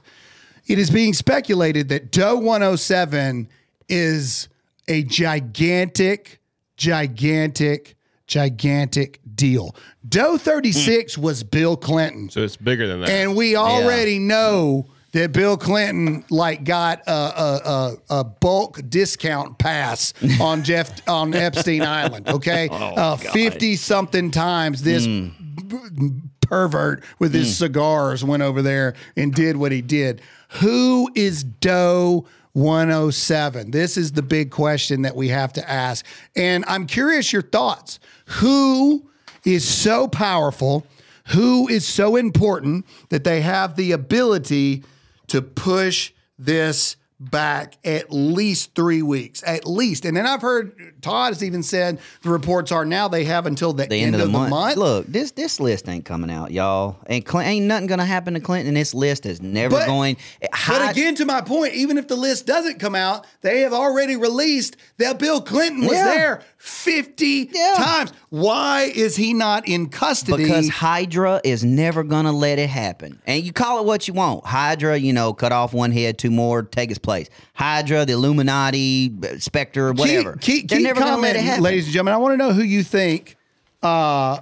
It 0.68 0.78
is 0.78 0.90
being 0.90 1.12
speculated 1.14 1.88
that 1.88 2.12
Doe 2.12 2.36
107 2.36 3.48
is 3.88 4.46
a 4.86 5.02
gigantic, 5.02 6.39
gigantic, 6.80 7.94
gigantic 8.26 9.20
deal. 9.34 9.76
Doe 10.08 10.38
36 10.38 11.18
was 11.18 11.42
Bill 11.44 11.76
Clinton. 11.76 12.30
So 12.30 12.40
it's 12.40 12.56
bigger 12.56 12.86
than 12.86 13.00
that. 13.00 13.10
And 13.10 13.36
we 13.36 13.54
already 13.54 14.18
know 14.18 14.86
that 15.12 15.32
Bill 15.32 15.58
Clinton 15.58 16.24
like 16.30 16.64
got 16.64 17.02
a, 17.06 17.12
a, 17.12 17.60
a, 17.64 17.96
a 18.20 18.24
bulk 18.24 18.80
discount 18.88 19.58
pass 19.58 20.14
on 20.40 20.64
Jeff 20.64 21.06
on 21.06 21.34
Epstein 21.34 21.82
Island. 21.82 22.28
Okay, 22.28 22.68
uh, 22.72 23.16
fifty 23.16 23.76
something 23.76 24.30
times 24.30 24.82
this 24.82 25.06
b- 25.06 26.12
pervert 26.40 27.04
with 27.18 27.34
his 27.34 27.56
cigars 27.58 28.24
went 28.24 28.42
over 28.42 28.62
there 28.62 28.94
and 29.16 29.34
did 29.34 29.56
what 29.56 29.70
he 29.70 29.82
did. 29.82 30.22
Who 30.60 31.10
is 31.14 31.44
Doe? 31.44 32.26
107. 32.52 33.70
This 33.70 33.96
is 33.96 34.12
the 34.12 34.22
big 34.22 34.50
question 34.50 35.02
that 35.02 35.14
we 35.14 35.28
have 35.28 35.52
to 35.54 35.70
ask. 35.70 36.04
And 36.34 36.64
I'm 36.66 36.86
curious 36.86 37.32
your 37.32 37.42
thoughts. 37.42 38.00
Who 38.26 39.08
is 39.44 39.66
so 39.66 40.08
powerful? 40.08 40.86
Who 41.28 41.68
is 41.68 41.86
so 41.86 42.16
important 42.16 42.86
that 43.10 43.24
they 43.24 43.40
have 43.40 43.76
the 43.76 43.92
ability 43.92 44.84
to 45.28 45.42
push 45.42 46.12
this 46.38 46.96
back 47.20 47.76
at 47.84 48.10
least 48.10 48.74
three 48.74 49.02
weeks, 49.02 49.42
at 49.46 49.66
least. 49.66 50.06
And 50.06 50.16
then 50.16 50.26
I've 50.26 50.40
heard 50.40 50.72
Todd 51.02 51.34
has 51.34 51.44
even 51.44 51.62
said 51.62 51.98
the 52.22 52.30
reports 52.30 52.72
are 52.72 52.86
now 52.86 53.08
they 53.08 53.24
have 53.24 53.44
until 53.44 53.74
the, 53.74 53.84
The 53.86 53.96
end, 53.96 54.14
of 54.14 54.22
the, 54.22 54.26
month. 54.26 54.76
Look, 54.78 55.06
this 55.06 55.32
this 55.32 55.60
list 55.60 55.86
ain't 55.88 56.06
coming 56.06 56.30
out, 56.30 56.50
y'all. 56.50 56.96
And 57.06 57.22
Cl- 57.26 57.44
ain't 57.44 57.66
nothing 57.66 57.86
gonna 57.88 58.06
happen 58.06 58.34
to 58.34 58.40
Clinton. 58.40 58.72
This 58.74 58.94
list 58.94 59.26
is 59.26 59.42
never 59.42 59.76
But- 59.76 59.86
going. 59.86 60.16
Eh, 60.40 60.48
but 60.66 60.90
again, 60.90 61.14
to 61.16 61.26
my 61.26 61.42
point, 61.42 61.74
even 61.74 61.98
if 61.98 62.08
the 62.08 62.16
list 62.16 62.46
doesn't 62.46 62.78
come 62.80 62.94
out, 62.94 63.26
they 63.42 63.60
have 63.60 63.74
already 63.74 64.16
released 64.16 64.76
that 64.96 65.18
Bill 65.18 65.42
Clinton 65.42 65.82
was 65.82 65.92
Yeah. 65.92 66.04
there 66.04 66.42
50 66.56 67.46
times. 67.76 68.12
Why 68.30 68.82
is 68.94 69.16
he 69.16 69.34
not 69.34 69.66
in 69.66 69.88
custody? 69.88 70.44
Because 70.44 70.68
Hydra 70.68 71.40
is 71.42 71.64
never 71.64 72.04
gonna 72.04 72.30
let 72.32 72.60
it 72.60 72.70
happen. 72.70 73.20
And 73.26 73.42
you 73.42 73.52
call 73.52 73.80
it 73.80 73.86
what 73.86 74.06
you 74.06 74.14
want. 74.14 74.46
Hydra, 74.46 74.96
you 74.96 75.12
know, 75.12 75.32
cut 75.34 75.50
off 75.50 75.72
one 75.74 75.90
head, 75.90 76.16
two 76.16 76.30
more, 76.30 76.62
take 76.62 76.90
its 76.90 76.98
place. 77.00 77.28
Hydra, 77.54 78.06
the 78.06 78.12
Illuminati, 78.12 79.12
Spectre, 79.38 79.92
whatever. 79.92 80.36
Keep, 80.36 80.42
keep, 80.42 80.68
They're 80.68 80.78
keep 80.78 80.86
never 80.86 81.00
gonna 81.00 81.20
let 81.20 81.34
it 81.34 81.42
happen. 81.42 81.64
ladies 81.64 81.86
and 81.86 81.92
gentlemen. 81.92 82.14
I 82.14 82.18
want 82.18 82.32
to 82.34 82.36
know 82.36 82.52
who 82.52 82.62
you 82.62 82.84
think 82.84 83.36
uh, 83.82 84.38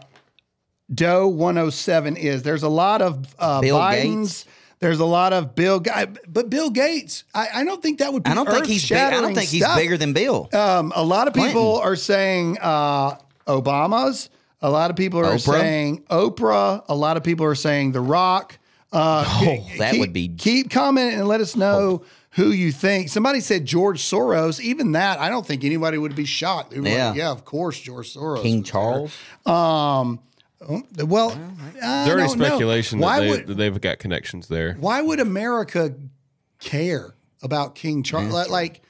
Doe 0.94 1.28
107 1.28 2.16
is. 2.16 2.42
There's 2.42 2.62
a 2.62 2.68
lot 2.68 3.00
of 3.00 3.34
uh, 3.38 3.60
Bill 3.62 3.78
Biden's. 3.78 4.44
There's 4.80 5.00
a 5.00 5.04
lot 5.04 5.32
of 5.32 5.54
Bill, 5.56 5.82
but 6.28 6.50
Bill 6.50 6.70
Gates. 6.70 7.24
I, 7.34 7.48
I 7.52 7.64
don't 7.64 7.82
think 7.82 7.98
that 7.98 8.12
would. 8.12 8.22
be 8.22 8.30
I 8.30 8.34
don't 8.34 8.48
think 8.48 8.66
he's 8.66 8.88
big. 8.88 8.98
I 8.98 9.10
don't 9.20 9.34
think 9.34 9.50
he's 9.50 9.64
stuff. 9.64 9.76
bigger 9.76 9.96
than 9.96 10.12
Bill. 10.12 10.48
Um, 10.52 10.92
a 10.94 11.02
lot 11.02 11.26
of 11.26 11.34
people 11.34 11.72
Clinton. 11.80 11.92
are 11.92 11.96
saying 11.96 12.58
uh, 12.60 13.16
Obama's. 13.48 14.30
A 14.62 14.70
lot 14.70 14.90
of 14.90 14.96
people 14.96 15.20
are 15.20 15.34
Oprah? 15.34 15.40
saying 15.40 16.02
Oprah. 16.10 16.84
A 16.88 16.94
lot 16.94 17.16
of 17.16 17.22
people 17.24 17.46
are 17.46 17.54
saying 17.54 17.92
The 17.92 18.00
Rock. 18.00 18.58
Uh, 18.92 19.24
Oh, 19.26 19.66
that 19.78 19.90
keep- 19.92 20.00
would 20.00 20.12
be- 20.12 20.28
Keep 20.28 20.70
commenting 20.70 21.18
and 21.18 21.28
let 21.28 21.40
us 21.40 21.54
know 21.56 22.02
who 22.32 22.50
you 22.50 22.72
think. 22.72 23.08
Somebody 23.08 23.40
said 23.40 23.66
George 23.66 24.00
Soros. 24.00 24.60
Even 24.60 24.92
that, 24.92 25.18
I 25.20 25.28
don't 25.28 25.46
think 25.46 25.64
anybody 25.64 25.98
would 25.98 26.14
be 26.16 26.24
shocked. 26.24 26.70
They 26.70 26.78
were 26.78 26.84
like, 26.84 26.92
Yeah. 26.94 27.14
yeah, 27.14 27.30
of 27.30 27.44
course, 27.44 27.78
George 27.80 28.14
Soros. 28.14 28.42
King. 28.42 28.62
Charles. 28.62 29.12
Um, 29.46 30.20
Oh, 30.68 30.82
well, 31.06 31.30
I 31.80 32.04
Dirty 32.08 32.22
don't 32.26 32.38
know. 32.38 32.44
speculation 32.46 32.98
Why 32.98 33.20
that, 33.20 33.22
they, 33.24 33.30
would 33.30 33.46
that 33.46 33.54
they've 33.54 33.80
got 33.80 34.00
connections 34.00 34.48
there. 34.48 34.74
why 34.80 35.00
would 35.00 35.20
America 35.20 35.94
care 36.58 37.14
about 37.42 37.76
King 37.76 38.02
Charles? 38.02 38.32
Like, 38.32 38.50
like, 38.50 38.80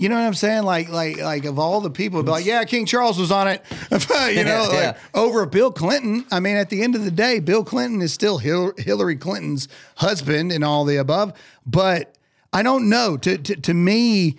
you 0.00 0.08
know 0.08 0.14
what 0.14 0.22
I'm 0.26 0.34
saying? 0.34 0.62
Like, 0.62 0.88
like, 0.88 1.18
like 1.18 1.44
of 1.44 1.58
all 1.58 1.80
the 1.82 1.90
people, 1.90 2.22
be 2.22 2.30
like, 2.30 2.46
yeah, 2.46 2.64
King 2.64 2.86
Charles 2.86 3.18
was 3.18 3.30
on 3.30 3.48
it. 3.48 3.62
you 3.90 4.44
know, 4.44 4.66
like 4.70 4.72
Yeah. 4.72 4.96
over 5.14 5.44
Bill 5.46 5.70
Clinton. 5.70 6.24
I 6.32 6.40
mean, 6.40 6.56
at 6.56 6.70
the 6.70 6.82
end 6.82 6.94
of 6.94 7.04
the 7.04 7.10
day, 7.10 7.38
Bill 7.38 7.62
Clinton 7.62 8.00
is 8.00 8.12
still 8.12 8.38
Hil- 8.38 8.72
Hillary 8.78 9.16
Clinton's 9.16 9.68
husband 9.96 10.52
and 10.52 10.64
all 10.64 10.84
the 10.86 10.96
above. 10.96 11.34
But 11.66 12.14
I 12.52 12.62
don't 12.62 12.88
know. 12.88 13.18
To 13.18 13.36
to, 13.36 13.56
to 13.56 13.74
me, 13.74 14.38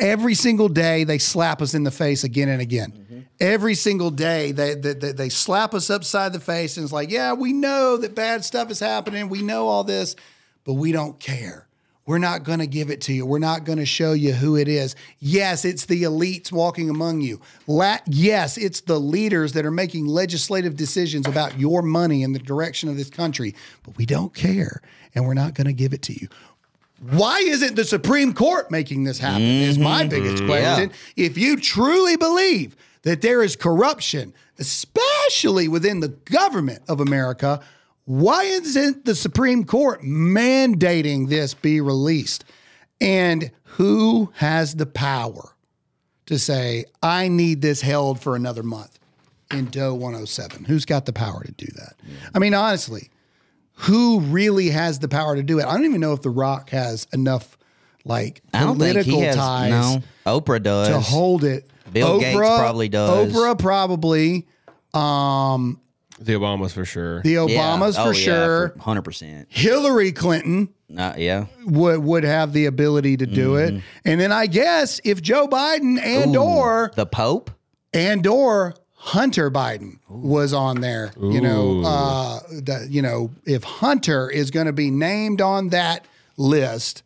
every 0.00 0.34
single 0.34 0.68
day 0.68 1.04
they 1.04 1.18
slap 1.18 1.62
us 1.62 1.74
in 1.74 1.84
the 1.84 1.90
face 1.92 2.24
again 2.24 2.48
and 2.48 2.60
again. 2.60 2.90
Mm-hmm. 2.92 3.20
Every 3.40 3.74
single 3.74 4.10
day 4.10 4.52
they, 4.52 4.74
they 4.74 4.94
they 4.94 5.12
they 5.12 5.28
slap 5.28 5.74
us 5.74 5.90
upside 5.90 6.32
the 6.32 6.40
face 6.40 6.76
and 6.76 6.82
it's 6.84 6.92
like, 6.92 7.10
yeah, 7.10 7.32
we 7.34 7.52
know 7.52 7.96
that 7.98 8.14
bad 8.16 8.44
stuff 8.44 8.70
is 8.70 8.80
happening. 8.80 9.28
We 9.28 9.42
know 9.42 9.68
all 9.68 9.84
this, 9.84 10.16
but 10.64 10.74
we 10.74 10.90
don't 10.92 11.18
care. 11.20 11.66
We're 12.04 12.18
not 12.18 12.42
going 12.42 12.58
to 12.58 12.66
give 12.66 12.90
it 12.90 13.00
to 13.02 13.12
you. 13.12 13.24
We're 13.24 13.38
not 13.38 13.64
going 13.64 13.78
to 13.78 13.86
show 13.86 14.12
you 14.12 14.32
who 14.32 14.56
it 14.56 14.66
is. 14.66 14.96
Yes, 15.20 15.64
it's 15.64 15.86
the 15.86 16.02
elites 16.02 16.50
walking 16.50 16.90
among 16.90 17.20
you. 17.20 17.40
La- 17.68 17.98
yes, 18.06 18.58
it's 18.58 18.80
the 18.80 18.98
leaders 18.98 19.52
that 19.52 19.64
are 19.64 19.70
making 19.70 20.06
legislative 20.06 20.76
decisions 20.76 21.28
about 21.28 21.58
your 21.58 21.80
money 21.80 22.24
and 22.24 22.34
the 22.34 22.40
direction 22.40 22.88
of 22.88 22.96
this 22.96 23.08
country, 23.08 23.54
but 23.84 23.96
we 23.96 24.04
don't 24.04 24.34
care 24.34 24.82
and 25.14 25.26
we're 25.26 25.34
not 25.34 25.54
going 25.54 25.68
to 25.68 25.72
give 25.72 25.92
it 25.92 26.02
to 26.02 26.12
you. 26.12 26.28
Why 27.10 27.38
isn't 27.38 27.74
the 27.76 27.84
Supreme 27.84 28.32
Court 28.32 28.70
making 28.70 29.04
this 29.04 29.18
happen? 29.18 29.42
Is 29.42 29.78
my 29.78 30.00
mm-hmm. 30.00 30.08
biggest 30.08 30.44
question. 30.44 30.92
If 31.16 31.36
you 31.36 31.56
truly 31.56 32.16
believe 32.16 32.76
that 33.02 33.22
there 33.22 33.42
is 33.42 33.56
corruption, 33.56 34.32
especially 34.58 35.68
within 35.68 36.00
the 36.00 36.08
government 36.08 36.82
of 36.88 37.00
America, 37.00 37.60
why 38.04 38.44
isn't 38.44 39.04
the 39.04 39.14
Supreme 39.14 39.64
Court 39.64 40.02
mandating 40.02 41.28
this 41.28 41.54
be 41.54 41.80
released? 41.80 42.44
And 43.00 43.50
who 43.64 44.32
has 44.36 44.74
the 44.74 44.86
power 44.86 45.54
to 46.26 46.38
say, 46.38 46.84
I 47.02 47.28
need 47.28 47.62
this 47.62 47.80
held 47.80 48.20
for 48.20 48.36
another 48.36 48.62
month 48.62 48.98
in 49.52 49.66
Doe 49.66 49.94
107? 49.94 50.64
Who's 50.64 50.84
got 50.84 51.06
the 51.06 51.12
power 51.12 51.42
to 51.44 51.52
do 51.52 51.66
that? 51.76 51.94
I 52.34 52.38
mean, 52.38 52.54
honestly, 52.54 53.10
who 53.74 54.20
really 54.20 54.70
has 54.70 54.98
the 54.98 55.08
power 55.08 55.36
to 55.36 55.42
do 55.42 55.58
it? 55.58 55.64
I 55.64 55.72
don't 55.72 55.84
even 55.84 56.00
know 56.00 56.12
if 56.12 56.22
The 56.22 56.30
Rock 56.30 56.70
has 56.70 57.06
enough 57.12 57.56
like 58.04 58.42
I 58.52 58.60
don't 58.60 58.78
think 58.78 58.92
political 58.92 59.20
he 59.20 59.26
has. 59.26 59.36
ties 59.36 59.70
No, 59.70 60.02
Oprah 60.26 60.62
does 60.62 60.88
to 60.88 61.00
hold 61.00 61.44
it. 61.44 61.68
Bill 61.92 62.20
Gates 62.20 62.36
probably 62.36 62.88
does. 62.88 63.32
Oprah 63.32 63.58
probably. 63.58 64.46
Um, 64.94 65.80
The 66.24 66.34
Obamas 66.34 66.72
for 66.72 66.84
sure. 66.84 67.22
the 67.22 67.34
Obamas 67.34 67.94
yeah. 67.94 68.02
for 68.02 68.10
oh, 68.10 68.12
sure. 68.12 68.74
hundred 68.80 69.02
percent. 69.02 69.48
Hillary 69.50 70.12
Clinton 70.12 70.68
Uh, 70.96 71.14
yeah, 71.16 71.46
would 71.64 72.00
would 72.00 72.24
have 72.24 72.52
the 72.52 72.66
ability 72.66 73.16
to 73.16 73.26
do 73.26 73.56
it. 73.56 73.82
And 74.04 74.20
then 74.20 74.32
I 74.32 74.46
guess 74.46 75.00
if 75.04 75.22
Joe 75.22 75.48
Biden 75.48 75.98
and 75.98 76.32
Mm-hmm. 76.32 76.36
Ooh, 76.36 76.40
or 76.40 76.92
the 76.94 77.06
Pope. 77.06 77.50
and 77.92 78.26
or 78.26 78.74
Hunter 78.94 79.50
Biden 79.50 79.98
was 80.08 80.52
on 80.52 80.80
there, 80.80 81.12
you 81.20 81.40
know, 81.40 81.82
uh, 81.84 82.40
the, 82.50 82.86
you 82.88 83.02
know, 83.02 83.30
if 83.44 83.64
Hunter 83.64 84.30
is 84.30 84.52
going 84.52 84.66
to 84.66 84.72
be 84.72 84.90
named 84.92 85.40
on 85.40 85.70
that 85.70 86.06
list, 86.36 87.02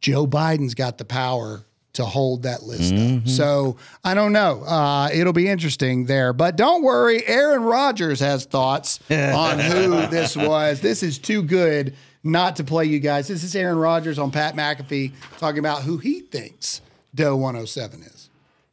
Joe 0.00 0.26
Biden's 0.26 0.74
got 0.74 0.98
the 0.98 1.04
power 1.04 1.64
to 1.94 2.04
hold 2.04 2.42
that 2.44 2.62
list 2.62 2.94
up. 2.94 3.28
So 3.28 3.76
I 4.04 4.14
don't 4.14 4.32
know. 4.32 4.62
Uh, 4.64 5.10
it'll 5.12 5.32
be 5.32 5.48
interesting 5.48 6.06
there, 6.06 6.32
but 6.32 6.56
don't 6.56 6.82
worry. 6.82 7.26
Aaron 7.26 7.62
Rodgers 7.62 8.20
has 8.20 8.44
thoughts 8.44 8.98
on 9.10 9.58
who 9.58 10.06
this 10.06 10.36
was. 10.36 10.80
This 10.80 11.02
is 11.02 11.18
too 11.18 11.42
good 11.42 11.94
not 12.24 12.56
to 12.56 12.64
play 12.64 12.84
you 12.86 12.98
guys. 13.00 13.28
This 13.28 13.44
is 13.44 13.54
Aaron 13.54 13.78
Rodgers 13.78 14.18
on 14.18 14.30
Pat 14.30 14.54
McAfee 14.54 15.12
talking 15.38 15.58
about 15.58 15.82
who 15.82 15.98
he 15.98 16.20
thinks 16.20 16.80
Doe 17.14 17.36
107 17.36 18.02
is. 18.02 18.30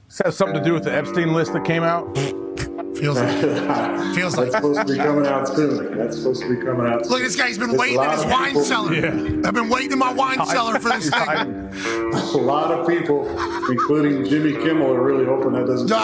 This 0.07 0.21
has 0.23 0.37
something 0.37 0.57
to 0.57 0.63
do 0.63 0.73
with 0.73 0.83
the 0.83 0.93
Epstein 0.95 1.33
list 1.33 1.53
that 1.53 1.65
came 1.65 1.83
out. 1.83 2.07
Feels 2.95 3.17
like 3.21 4.15
feels 4.15 4.35
like 4.37 4.51
That's 4.51 4.55
supposed 4.55 4.87
to 4.87 4.93
be 4.93 4.97
coming 4.97 5.25
out 5.27 5.47
soon. 5.47 5.97
That's 5.97 6.17
supposed 6.17 6.41
to 6.41 6.49
be 6.49 6.61
coming 6.65 6.87
out 6.87 7.03
soon. 7.05 7.11
Look, 7.11 7.21
at 7.21 7.25
this 7.25 7.35
guy's 7.35 7.57
been 7.57 7.69
There's 7.69 7.79
waiting 7.79 8.01
in 8.03 8.09
his 8.09 8.25
wine 8.25 8.47
people- 8.49 8.63
cellar. 8.63 8.93
I've 9.45 9.53
been 9.53 9.69
waiting 9.69 9.91
in 9.93 9.99
my 9.99 10.11
wine 10.13 10.45
cellar 10.45 10.79
for 10.79 10.89
this 10.89 11.09
thing. 11.09 11.69
A 12.13 12.37
lot 12.37 12.71
of 12.71 12.87
people, 12.87 13.27
including 13.69 14.25
Jimmy 14.25 14.53
Kimmel, 14.53 14.91
are 14.93 15.01
really 15.01 15.25
hoping 15.25 15.51
that 15.53 15.65
doesn't. 15.67 15.91
All 15.91 15.99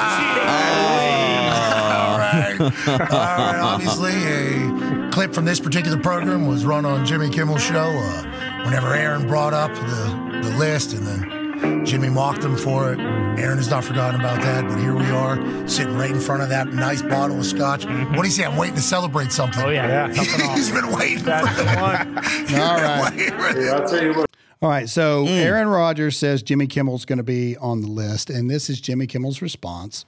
right. 2.17 2.57
All 2.59 2.67
right. 2.67 3.59
Obviously, 3.61 4.11
a 4.13 5.09
clip 5.11 5.33
from 5.33 5.45
this 5.45 5.59
particular 5.59 5.97
program 5.97 6.47
was 6.47 6.65
run 6.65 6.86
on 6.86 7.05
Jimmy 7.05 7.29
Kimmel's 7.29 7.61
show 7.63 7.91
uh, 7.95 8.63
whenever 8.65 8.93
Aaron 8.93 9.27
brought 9.27 9.53
up 9.53 9.73
the, 9.73 10.41
the 10.49 10.55
list 10.57 10.93
and 10.93 11.05
then 11.05 11.45
Jimmy 11.86 12.09
mocked 12.09 12.43
him 12.43 12.57
for 12.57 12.91
it. 12.91 12.99
Aaron 12.99 13.57
has 13.57 13.70
not 13.70 13.84
forgotten 13.84 14.20
about 14.20 14.41
that, 14.41 14.68
but 14.68 14.80
here 14.80 14.95
we 14.95 15.05
are 15.05 15.68
sitting 15.68 15.95
right 15.95 16.11
in 16.11 16.20
front 16.20 16.41
of 16.41 16.49
that 16.49 16.68
nice 16.68 17.01
bottle 17.01 17.39
of 17.39 17.45
scotch. 17.45 17.86
Mm-hmm. 17.86 18.16
What 18.16 18.24
do 18.24 18.28
you 18.28 18.34
say? 18.34 18.45
I'm 18.45 18.57
waiting 18.57 18.76
to 18.76 18.82
celebrate 18.82 19.32
something. 19.32 19.63
Oh, 19.63 19.70
yeah. 19.70 20.11
something 20.11 20.49
He's 20.55 20.72
been 20.72 20.91
waiting 20.91 21.20
for 21.20 21.26
that 21.26 21.82
one. 21.82 22.18
All 22.59 22.78
right. 22.78 23.13
Hey, 23.55 23.70
I'll 23.70 23.88
tell 23.88 24.03
you 24.03 24.13
what. 24.13 24.30
All 24.61 24.70
right. 24.70 24.89
So 24.89 25.26
mm. 25.26 25.30
Aaron 25.30 25.68
Rodgers 25.68 26.18
says 26.18 26.41
Jimmy 26.41 26.68
Kimmel's 26.68 27.05
going 27.05 27.18
to 27.18 27.24
be 27.24 27.55
on 27.57 27.82
the 27.82 27.88
list, 27.88 28.30
and 28.30 28.49
this 28.49 28.70
is 28.70 28.82
Jimmy 28.82 29.07
Kimmel's 29.07 29.41
response. 29.41 30.05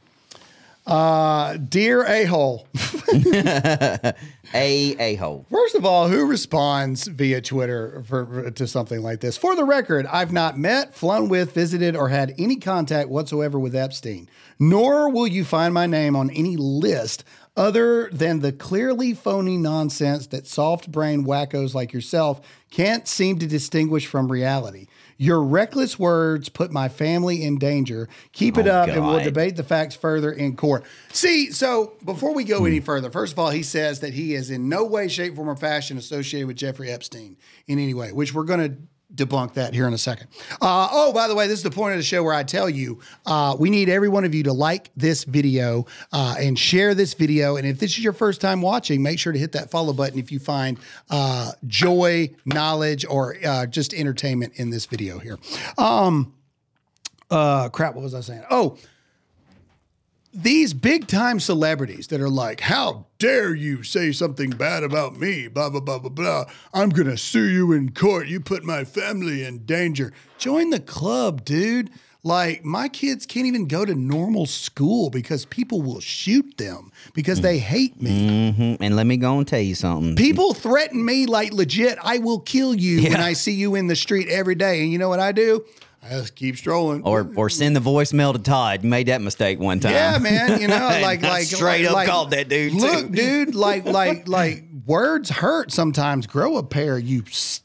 Uh, 0.88 1.58
dear 1.58 2.06
a 2.06 2.24
hole. 2.24 2.66
a 3.14 4.16
a 4.54 5.16
hole. 5.16 5.46
First 5.52 5.76
of 5.76 5.86
all, 5.86 6.08
who 6.08 6.26
responds 6.26 7.08
via 7.08 7.42
Twitter 7.42 8.04
for, 8.08 8.50
to 8.52 8.68
something 8.68 9.02
like 9.02 9.20
this? 9.20 9.36
For 9.36 9.54
the 9.58 9.66
record, 9.66 10.06
I've 10.06 10.32
not 10.32 10.58
met, 10.58 10.96
flown 10.96 11.28
with, 11.28 11.54
visited, 11.54 11.98
or 11.98 12.08
had 12.08 12.34
any 12.38 12.56
contact 12.56 13.10
whatsoever 13.10 13.60
with 13.60 13.76
Epstein. 13.76 14.30
Nor 14.60 15.10
will 15.10 15.28
you 15.28 15.44
find 15.44 15.74
my 15.74 15.88
name 15.88 16.16
on 16.16 16.30
any 16.32 16.56
list 16.56 17.26
other 17.58 18.10
than 18.12 18.40
the 18.40 18.54
clearly 18.54 19.14
phony 19.14 19.58
nonsense 19.58 20.28
that 20.28 20.48
soft 20.48 20.90
brain 20.90 21.26
wackos 21.26 21.74
like 21.74 21.92
yourself 21.92 22.40
can't 22.70 23.08
seem 23.08 23.40
to 23.40 23.48
distinguish 23.48 24.08
from 24.08 24.32
reality. 24.32 24.88
Your 25.18 25.42
reckless 25.42 25.98
words 25.98 26.50
put 26.50 26.72
my 26.72 26.90
family 26.90 27.44
in 27.44 27.58
danger. 27.58 28.08
Keep 28.34 28.58
it 28.58 28.68
Oh, 28.68 28.72
up, 28.72 28.90
and 28.90 29.06
we'll 29.06 29.24
debate 29.24 29.56
the 29.56 29.64
facts 29.64 29.96
further 29.96 30.32
in 30.32 30.56
court. 30.56 30.84
See, 31.12 31.52
so 31.52 31.94
before 32.06 32.34
we 32.34 32.44
go 32.44 32.66
any 32.66 32.78
hmm. 32.78 32.86
further, 32.86 33.10
first 33.10 33.34
of 33.34 33.40
all, 33.40 33.50
he 33.50 33.64
says 33.64 34.02
that 34.02 34.14
he 34.14 34.36
is 34.36 34.52
in 34.52 34.70
no 34.70 34.84
way, 34.84 35.08
shape, 35.08 35.36
form, 35.36 35.50
or 35.50 35.56
fashion 35.56 35.98
associated 35.98 36.48
with 36.48 36.58
Jeffrey 36.58 36.90
Epstein 36.92 37.38
in 37.68 37.80
any 37.80 37.94
way, 37.94 38.12
which 38.12 38.34
we're 38.34 38.44
going 38.44 38.60
to 38.60 38.78
debunk 39.14 39.54
that 39.54 39.74
here 39.74 39.88
in 39.88 39.94
a 39.94 39.98
second. 39.98 40.28
Uh, 40.62 40.88
oh, 40.92 41.14
by 41.14 41.28
the 41.28 41.36
way, 41.36 41.48
this 41.48 41.60
is 41.60 41.64
the 41.64 41.72
point 41.72 41.94
of 41.94 41.98
the 41.98 42.04
show 42.04 42.24
where 42.24 42.34
I 42.34 42.44
tell 42.44 42.70
you 42.70 43.00
uh, 43.26 43.56
we 43.58 43.70
need 43.70 43.90
every 43.90 44.10
one 44.10 44.26
of 44.26 44.36
you 44.36 44.44
to 44.44 44.54
like 44.54 44.92
this 44.98 45.24
video 45.24 45.86
uh, 46.12 46.36
and 46.40 46.60
share 46.60 46.94
this 46.94 47.14
video. 47.14 47.56
And 47.56 47.66
if 47.66 47.80
this 47.80 47.92
is 47.92 48.04
your 48.04 48.14
first 48.14 48.42
time 48.42 48.62
watching, 48.62 49.02
make 49.02 49.20
sure 49.20 49.32
to 49.32 49.40
hit 49.40 49.54
that 49.54 49.72
follow 49.72 49.94
button 49.94 50.20
if 50.20 50.32
you 50.32 50.40
find 50.40 50.78
uh, 51.10 51.52
joy, 51.68 52.30
knowledge, 52.46 53.06
or 53.06 53.38
uh, 53.46 53.66
just 53.66 53.94
entertainment 53.94 54.54
in 54.56 54.70
this 54.70 54.86
video 54.86 55.20
here. 55.20 55.38
Um, 55.78 56.34
uh, 57.32 57.70
crap, 57.70 57.96
what 57.96 58.04
was 58.04 58.14
I 58.14 58.22
saying? 58.22 58.44
Oh, 58.50 58.78
these 60.34 60.74
big 60.74 61.08
time 61.08 61.40
celebrities 61.40 62.08
that 62.08 62.22
are 62.22 62.30
like, 62.30 62.62
how 62.62 63.06
dare 63.18 63.56
you 63.56 63.84
say 63.84 64.12
something 64.12 64.52
bad 64.52 64.84
about 64.84 65.18
me? 65.18 65.48
Blah, 65.48 65.70
blah, 65.70 65.80
blah, 65.80 66.00
blah, 66.00 66.10
blah. 66.10 66.46
I'm 66.74 66.90
going 66.90 67.08
to 67.08 67.18
sue 67.18 67.50
you 67.50 67.72
in 67.72 67.92
court. 67.94 68.28
You 68.28 68.40
put 68.40 68.64
my 68.64 68.84
family 68.84 69.44
in 69.44 69.66
danger. 69.66 70.14
Join 70.38 70.70
the 70.70 70.80
club, 70.80 71.44
dude. 71.44 71.90
Like, 72.24 72.66
my 72.66 72.90
kids 72.90 73.26
can't 73.26 73.46
even 73.46 73.68
go 73.68 73.86
to 73.86 73.96
normal 73.96 74.48
school 74.48 75.10
because 75.10 75.46
people 75.46 75.82
will 75.82 76.02
shoot 76.02 76.58
them 76.58 76.92
because 77.14 77.40
they 77.40 77.58
hate 77.58 78.02
me. 78.02 78.52
hmm 78.52 78.84
And 78.84 78.98
let 78.98 79.06
me 79.08 79.16
go 79.16 79.38
and 79.38 79.48
tell 79.48 79.62
you 79.62 79.76
something. 79.76 80.18
People 80.18 80.54
threaten 80.54 81.06
me 81.06 81.26
like 81.26 81.54
legit, 81.54 81.98
I 82.04 82.18
will 82.18 82.40
kill 82.40 82.76
you 82.76 83.04
when 83.10 83.22
I 83.22 83.32
see 83.32 83.54
you 83.54 83.76
in 83.76 83.88
the 83.88 83.96
street 83.96 84.28
every 84.28 84.56
day. 84.56 84.82
And 84.82 84.92
you 84.92 84.98
know 84.98 85.08
what 85.10 85.22
I 85.22 85.32
do? 85.32 85.64
I 86.04 86.10
just 86.10 86.36
keep 86.36 86.56
strolling. 86.58 87.04
or 87.04 87.30
or 87.36 87.50
send 87.50 87.76
the 87.76 87.80
voicemail 87.80 88.34
to 88.34 88.40
Todd. 88.40 88.84
You 88.84 88.90
made 88.90 89.08
that 89.08 89.22
mistake 89.22 89.60
one 89.60 89.80
time. 89.80 89.94
Yeah, 89.94 90.18
man. 90.20 90.62
You 90.62 90.68
know, 90.68 90.76
like 91.02 91.22
like 91.22 91.44
straight 91.44 91.82
like, 91.84 91.88
up 91.90 91.94
like, 91.94 92.08
called 92.08 92.32
that 92.32 92.48
dude. 92.50 92.74
Look, 92.74 93.08
too. 93.08 93.14
dude, 93.14 93.56
like 93.56 93.86
like 93.86 94.28
like 94.28 94.64
words 94.86 95.30
hurt 95.30 95.72
sometimes. 95.72 96.28
Grow 96.28 96.58
a 96.58 96.64
pair, 96.64 96.98
you 96.98 97.24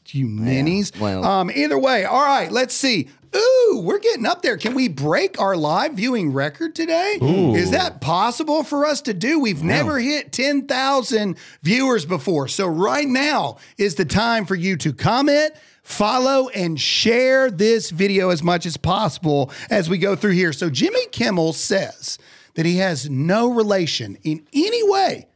you 0.09 0.27
ninnies. 0.27 0.91
well- 0.99 1.23
um, 1.23 1.51
either 1.53 1.79
way. 1.79 2.05
All 2.05 2.23
right, 2.23 2.51
let's 2.51 2.73
see. 2.73 3.09
Ooh, 3.35 3.81
we're 3.83 3.99
getting 3.99 4.25
up 4.25 4.41
there. 4.41 4.57
Can 4.57 4.73
we 4.73 4.87
break 4.87 5.39
our 5.39 5.55
live 5.55 5.93
viewing 5.93 6.33
record 6.33 6.75
today? 6.75 7.17
Ooh. 7.21 7.55
Is 7.55 7.71
that 7.71 8.01
possible 8.01 8.63
for 8.63 8.85
us 8.85 9.01
to 9.01 9.13
do? 9.13 9.39
We've 9.39 9.63
never 9.63 9.99
hit 9.99 10.31
10,000 10.31 11.37
viewers 11.61 12.05
before. 12.05 12.47
So, 12.47 12.67
right 12.67 13.07
now 13.07 13.57
is 13.77 13.95
the 13.95 14.05
time 14.05 14.45
for 14.45 14.55
you 14.55 14.77
to 14.77 14.93
comment, 14.93 15.53
follow, 15.81 16.49
and 16.49 16.79
share 16.79 17.49
this 17.49 17.89
video 17.89 18.29
as 18.29 18.43
much 18.43 18.65
as 18.65 18.77
possible 18.77 19.51
as 19.69 19.89
we 19.89 19.97
go 19.97 20.15
through 20.15 20.31
here. 20.31 20.53
So, 20.53 20.69
Jimmy 20.69 21.05
Kimmel 21.11 21.53
says 21.53 22.19
that 22.53 22.65
he 22.65 22.77
has 22.77 23.09
no 23.09 23.51
relation 23.51 24.17
in 24.23 24.45
any 24.53 24.89
way 24.89 25.27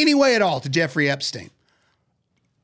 any 0.00 0.14
way 0.14 0.34
at 0.34 0.42
all 0.42 0.60
to 0.60 0.68
Jeffrey 0.68 1.08
Epstein. 1.08 1.50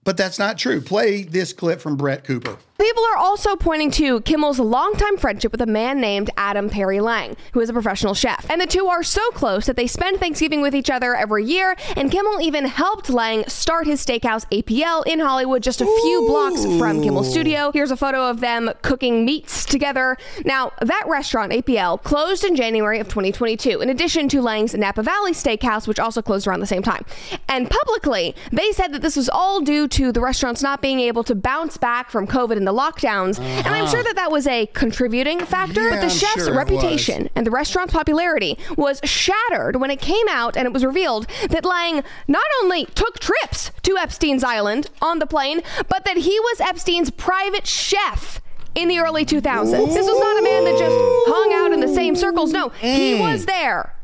But 0.05 0.17
that's 0.17 0.39
not 0.39 0.59
true. 0.59 0.81
Play 0.81 1.23
this 1.23 1.53
clip 1.53 1.81
from 1.81 1.97
Brett 1.97 2.25
Cooper. 2.25 2.57
People 2.81 3.05
are 3.12 3.18
also 3.18 3.57
pointing 3.57 3.91
to 3.91 4.22
Kimmel's 4.22 4.59
longtime 4.59 5.18
friendship 5.18 5.53
with 5.53 5.61
a 5.61 5.66
man 5.66 6.01
named 6.01 6.31
Adam 6.39 6.70
Perry 6.70 6.99
Lang, 6.99 7.37
who 7.53 7.61
is 7.61 7.68
a 7.68 7.74
professional 7.74 8.14
chef. 8.14 8.47
And 8.49 8.59
the 8.59 8.66
two 8.66 8.87
are 8.87 9.03
so 9.03 9.20
close 9.33 9.66
that 9.66 9.76
they 9.76 9.87
spend 9.87 10.18
Thanksgiving 10.18 10.62
with 10.62 10.74
each 10.74 10.89
other 10.89 11.14
every 11.14 11.45
year, 11.45 11.76
and 11.95 12.11
Kimmel 12.11 12.41
even 12.41 12.64
helped 12.64 13.11
Lang 13.11 13.47
start 13.49 13.87
his 13.87 14.03
steakhouse 14.03 14.47
APL 14.51 15.07
in 15.07 15.20
Hollywood 15.20 15.62
just 15.62 15.83
a 15.83 15.85
few 15.85 16.24
blocks 16.26 16.64
from 16.78 17.03
Kimmel's 17.03 17.31
studio. 17.31 17.70
Here's 17.70 17.91
a 17.91 17.99
photo 17.99 18.31
of 18.31 18.41
them 18.41 18.70
cooking 18.81 19.26
meats 19.26 19.66
together. 19.66 20.16
Now, 20.47 20.72
that 20.81 21.05
restaurant, 21.07 21.53
APL, 21.53 22.03
closed 22.03 22.45
in 22.45 22.57
January 22.57 22.99
of 22.99 23.09
2022, 23.09 23.83
in 23.83 23.91
addition 23.91 24.26
to 24.31 24.41
Lang's 24.41 24.72
Napa 24.72 25.03
Valley 25.03 25.33
Steakhouse, 25.33 25.87
which 25.87 25.99
also 25.99 26.22
closed 26.22 26.47
around 26.47 26.61
the 26.61 26.66
same 26.66 26.83
time. 26.83 27.05
And 27.47 27.68
publicly, 27.68 28.35
they 28.51 28.72
said 28.72 28.95
that 28.95 29.03
this 29.03 29.16
was 29.16 29.28
all 29.28 29.61
due 29.61 29.87
to 29.89 30.12
the 30.12 30.22
restaurants 30.22 30.62
not 30.62 30.81
being 30.81 31.01
able 31.01 31.24
to 31.24 31.35
bounce 31.35 31.76
back 31.76 32.09
from 32.09 32.26
COVID 32.26 32.57
and 32.57 32.66
the 32.66 32.70
lockdowns. 32.73 33.39
And 33.41 33.66
I'm 33.68 33.87
sure 33.89 34.03
that 34.03 34.16
that 34.16 34.31
was 34.31 34.47
a 34.47 34.66
contributing 34.66 35.41
factor. 35.41 35.83
Yeah, 35.85 35.91
but 35.91 35.97
the 35.97 36.03
I'm 36.05 36.09
chef's 36.11 36.45
sure 36.47 36.55
reputation 36.55 37.29
and 37.35 37.47
the 37.47 37.51
restaurant's 37.51 37.93
popularity 37.93 38.59
was 38.77 39.01
shattered 39.05 39.77
when 39.77 39.91
it 39.91 40.01
came 40.01 40.27
out 40.31 40.57
and 40.57 40.66
it 40.66 40.73
was 40.73 40.85
revealed 40.85 41.27
that 41.51 41.64
Lang 41.64 42.03
not 42.29 42.47
only 42.62 42.87
took 42.87 43.18
trips 43.18 43.71
to 43.83 43.97
Epstein's 43.99 44.45
Island 44.45 44.91
on 45.03 45.18
the 45.18 45.27
plane, 45.27 45.62
but 45.89 46.05
that 46.05 46.16
he 46.18 46.39
was 46.41 46.61
Epstein's 46.61 47.11
private 47.11 47.66
chef. 47.66 48.41
In 48.77 48.87
the 48.87 49.01
early 49.01 49.27
2000s. 49.27 49.71
This 49.93 50.07
was 50.07 50.21
not 50.21 50.39
a 50.39 50.43
man 50.43 50.64
that 50.64 50.79
just 50.79 50.97
hung 51.27 51.53
out 51.55 51.73
in 51.73 51.81
the 51.81 51.93
same 51.93 52.14
circles. 52.14 52.53
No, 52.53 52.68
he 52.68 53.14
Mm. 53.14 53.33
was 53.33 53.45
there 53.47 53.97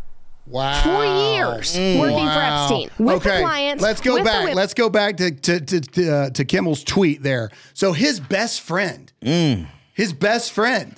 Wow. 0.47 0.83
for 0.83 1.05
years 1.05 1.77
working 1.77 2.27
for 2.27 2.41
Epstein 2.41 2.91
with 2.99 3.17
okay. 3.17 3.39
the 3.39 3.43
clients. 3.43 3.83
Let's 3.83 4.01
go 4.01 4.15
with 4.15 4.25
back. 4.25 4.45
whip- 4.45 4.55
Let's 4.55 4.75
go 4.75 4.89
back 4.89 5.17
to 5.19 5.31
to 5.31 5.61
to 5.61 5.81
to, 5.81 6.15
uh, 6.17 6.31
to 6.31 6.45
Kimmel's 6.45 6.85
tweet 6.85 7.23
there. 7.23 7.51
So 7.75 7.93
his 7.93 8.21
best 8.21 8.61
friend, 8.61 9.13
his 9.21 10.13
best 10.13 10.53
friend, 10.53 10.95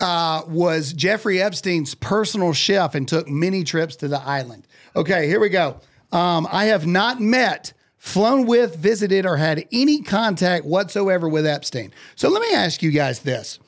uh, 0.00 0.42
was 0.46 0.92
Jeffrey 0.92 1.42
Epstein's 1.42 1.94
personal 1.94 2.52
chef 2.52 2.94
and 2.94 3.08
took 3.08 3.28
many 3.28 3.64
trips 3.64 3.96
to 3.96 4.08
the 4.08 4.20
island. 4.20 4.66
Okay, 4.94 5.26
here 5.26 5.40
we 5.40 5.48
go. 5.48 5.80
Um, 6.12 6.46
I 6.52 6.66
have 6.66 6.86
not 6.86 7.20
met, 7.20 7.72
flown 7.96 8.46
with, 8.46 8.76
visited, 8.76 9.26
or 9.26 9.36
had 9.36 9.66
any 9.72 10.02
contact 10.02 10.64
whatsoever 10.64 11.28
with 11.28 11.46
Epstein. 11.46 11.92
So 12.14 12.28
let 12.28 12.42
me 12.42 12.54
ask 12.54 12.82
you 12.82 12.92
guys 12.92 13.20
this: 13.20 13.58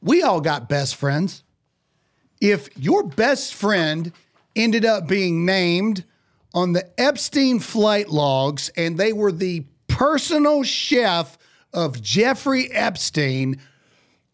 We 0.00 0.22
all 0.22 0.40
got 0.40 0.68
best 0.68 0.94
friends 0.94 1.42
if 2.40 2.68
your 2.76 3.02
best 3.02 3.54
friend 3.54 4.12
ended 4.56 4.84
up 4.84 5.06
being 5.06 5.44
named 5.44 6.04
on 6.54 6.72
the 6.72 6.88
Epstein 6.98 7.60
flight 7.60 8.08
logs 8.08 8.70
and 8.76 8.96
they 8.96 9.12
were 9.12 9.32
the 9.32 9.64
personal 9.88 10.62
chef 10.62 11.38
of 11.72 12.00
Jeffrey 12.00 12.72
Epstein, 12.72 13.60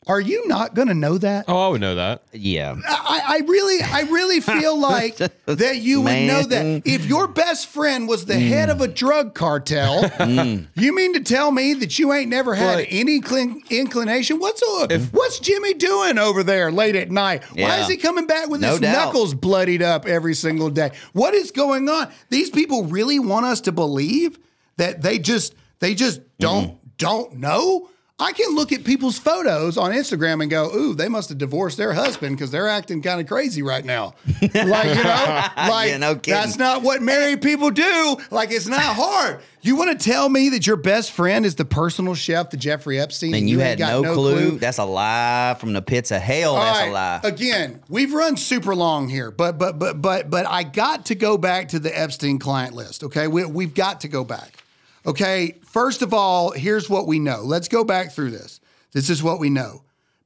are 0.08 0.20
you 0.20 0.48
not 0.48 0.74
going 0.74 0.88
to 0.88 0.94
know 0.94 1.16
that? 1.18 1.44
Oh, 1.46 1.56
I 1.56 1.68
would 1.68 1.80
know 1.80 1.94
that. 1.94 2.22
Yeah. 2.32 2.74
I, 2.88 3.20
I 3.24 3.38
really, 3.46 3.82
I 3.82 4.00
really 4.10 4.40
feel 4.52 4.76
like 4.78 5.16
that 5.16 5.76
you 5.76 6.00
would 6.00 6.26
know 6.26 6.42
that 6.42 6.82
if 6.84 7.06
your 7.06 7.28
best 7.28 7.68
friend 7.68 8.08
was 8.08 8.24
the 8.24 8.38
head 8.38 8.68
of 8.68 8.80
a 8.80 8.88
drug 8.88 9.34
cartel. 9.34 10.02
you 10.74 10.94
mean 10.94 11.12
to 11.14 11.20
tell 11.20 11.52
me 11.52 11.74
that 11.74 11.98
you 12.00 12.12
ain't 12.12 12.28
never 12.30 12.54
had 12.56 12.78
But- 12.78 12.86
any 12.90 13.20
clin- 13.20 13.68
inclination? 13.70 14.40
What's 14.40 14.60
uh, 14.62 14.98
what's 15.12 15.38
Jimmy 15.38 15.74
doing 15.74 16.18
over 16.18 16.42
there 16.42 16.72
late 16.72 16.96
at 16.96 17.10
night? 17.10 17.44
Why 17.52 17.60
Yeah. 17.60 17.80
is 17.82 17.88
he 17.88 17.96
coming 17.96 18.26
back 18.26 18.48
with 18.48 18.60
No 18.60 18.72
his 18.72 18.80
doubt. 18.80 19.06
knuckles 19.06 19.34
bloodied 19.34 19.82
up 19.82 20.06
every 20.06 20.34
single 20.34 20.70
day? 20.70 20.90
What 21.12 21.34
is 21.34 21.52
going 21.52 21.88
on? 21.88 22.10
These 22.28 22.50
people 22.50 22.84
really 22.86 23.20
want 23.20 23.46
us 23.46 23.60
to 23.62 23.72
believe 23.72 24.38
that 24.78 25.02
they 25.02 25.18
just 25.20 25.54
they 25.78 25.94
just 25.94 26.20
don't 26.38 26.78
don't 26.98 27.34
know. 27.34 27.88
I 28.22 28.32
can 28.32 28.54
look 28.54 28.72
at 28.72 28.84
people's 28.84 29.18
photos 29.18 29.76
on 29.76 29.90
Instagram 29.90 30.42
and 30.42 30.50
go, 30.50 30.72
"Ooh, 30.74 30.94
they 30.94 31.08
must 31.08 31.28
have 31.30 31.38
divorced 31.38 31.76
their 31.76 31.92
husband 31.92 32.36
because 32.36 32.52
they're 32.52 32.68
acting 32.68 33.02
kind 33.02 33.20
of 33.20 33.26
crazy 33.26 33.62
right 33.62 33.84
now." 33.84 34.14
like 34.40 34.52
you 34.52 34.62
know, 34.64 35.50
like 35.56 35.88
Yeah, 35.88 35.96
no 35.98 36.14
that's 36.14 36.56
not 36.56 36.82
what 36.82 37.02
married 37.02 37.42
people 37.42 37.70
do. 37.70 38.16
Like 38.30 38.52
it's 38.52 38.68
not 38.68 38.80
hard. 38.80 39.40
You 39.64 39.76
want 39.76 39.98
to 39.98 40.04
tell 40.10 40.28
me 40.28 40.48
that 40.50 40.66
your 40.66 40.76
best 40.76 41.12
friend 41.12 41.46
is 41.46 41.54
the 41.54 41.64
personal 41.64 42.14
chef 42.14 42.48
to 42.48 42.56
Jeffrey 42.56 42.98
Epstein, 42.98 43.32
And 43.32 43.48
you, 43.48 43.60
ain't 43.60 43.68
had 43.70 43.78
got 43.78 44.02
no, 44.02 44.14
clue. 44.14 44.58
That's 44.58 44.78
a 44.78 44.84
lie 44.84 45.56
from 45.60 45.72
the 45.72 45.80
pits 45.82 46.10
of 46.10 46.20
hell. 46.20 46.56
all 46.56 46.64
That's 46.64 46.80
right, 46.80 46.88
a 46.88 46.92
lie. 46.92 47.20
Again, 47.22 47.80
we've 47.88 48.12
run 48.12 48.36
super 48.36 48.74
long 48.74 49.08
here, 49.08 49.30
but 49.30 49.58
but 49.58 49.78
but 49.78 50.02
but 50.02 50.30
but 50.30 50.46
I 50.46 50.64
got 50.64 51.06
to 51.06 51.14
go 51.14 51.38
back 51.38 51.68
to 51.68 51.78
the 51.78 51.96
Epstein 51.96 52.38
client 52.38 52.74
list. 52.74 53.04
Okay, 53.04 53.28
we, 53.28 53.44
we've 53.44 53.74
got 53.74 54.00
to 54.00 54.08
go 54.08 54.24
back. 54.24 54.61
Okay, 55.06 55.56
first 55.64 56.02
of 56.02 56.14
all, 56.14 56.52
here's 56.52 56.88
what 56.88 57.06
we 57.06 57.18
know. 57.18 57.40
Let's 57.42 57.68
go 57.68 57.82
back 57.84 58.12
through 58.12 58.30
this. 58.30 58.60
This 58.92 59.10
is 59.10 59.22
what 59.22 59.40
we 59.40 59.50
know. 59.50 59.82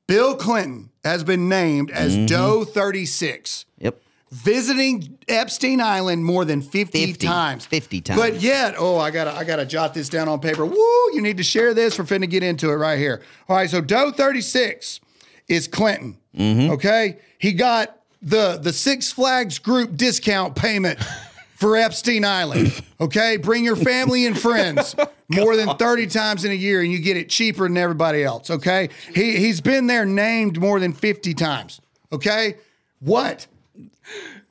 Bill 0.07 0.35
Clinton 0.37 0.91
has 1.05 1.25
been 1.25 1.49
named 1.49 1.91
as 1.91 2.17
Mhm. 2.17 2.27
Doe 2.27 2.65
36. 2.65 3.65
Yep. 3.79 4.01
Visiting 4.31 5.19
Epstein 5.29 5.81
Island 5.81 6.25
more 6.25 6.45
than 6.45 6.61
50, 6.61 7.07
50 7.07 7.27
times. 7.27 7.65
50 7.65 8.01
times. 8.01 8.21
But 8.21 8.41
yet, 8.43 8.75
oh, 8.77 8.99
I 8.99 9.11
gotta 9.11 9.33
I 9.33 9.45
gotta 9.45 9.65
jot 9.65 9.95
this 9.95 10.09
down 10.09 10.29
on 10.29 10.41
paper. 10.41 10.65
Woo, 10.67 10.77
you 11.15 11.21
need 11.23 11.37
to 11.39 11.43
share 11.43 11.75
this. 11.75 11.99
We're 11.99 12.05
finna 12.05 12.29
get 12.29 12.43
into 12.43 12.71
it 12.71 12.75
right 12.75 12.99
here. 12.99 13.23
All 13.49 13.57
right, 13.57 13.71
so 13.71 13.81
Doe 13.81 14.11
36 14.11 15.01
is 15.49 15.67
Clinton. 15.69 16.19
Mm-hmm. 16.37 16.71
Okay. 16.73 17.19
He 17.39 17.53
got 17.53 17.97
the 18.21 18.59
the 18.61 18.73
Six 18.73 19.11
Flags 19.13 19.59
group 19.59 19.97
discount 19.97 20.55
payment 20.57 20.99
for 21.57 21.77
Epstein 21.77 22.25
Island. 22.25 22.83
Okay. 23.01 23.39
Bring 23.39 23.65
your 23.65 23.77
family 23.77 24.27
and 24.27 24.39
friends 24.39 24.95
oh, 24.99 25.09
more 25.29 25.57
than 25.57 25.77
30 25.77 26.07
times 26.07 26.45
in 26.45 26.51
a 26.51 26.55
year 26.55 26.83
and 26.83 26.93
you 26.93 26.99
get 26.99 27.17
it 27.17 27.29
cheaper 27.29 27.67
than 27.67 27.77
everybody 27.77 28.23
else. 28.23 28.51
Okay. 28.51 28.91
He 29.15 29.37
he's 29.37 29.61
been 29.61 29.87
there 29.87 30.05
named 30.05 30.61
more 30.61 30.79
than 30.79 30.93
50 30.93 31.35
times. 31.35 31.81
Okay. 32.13 32.57
What? 33.01 33.47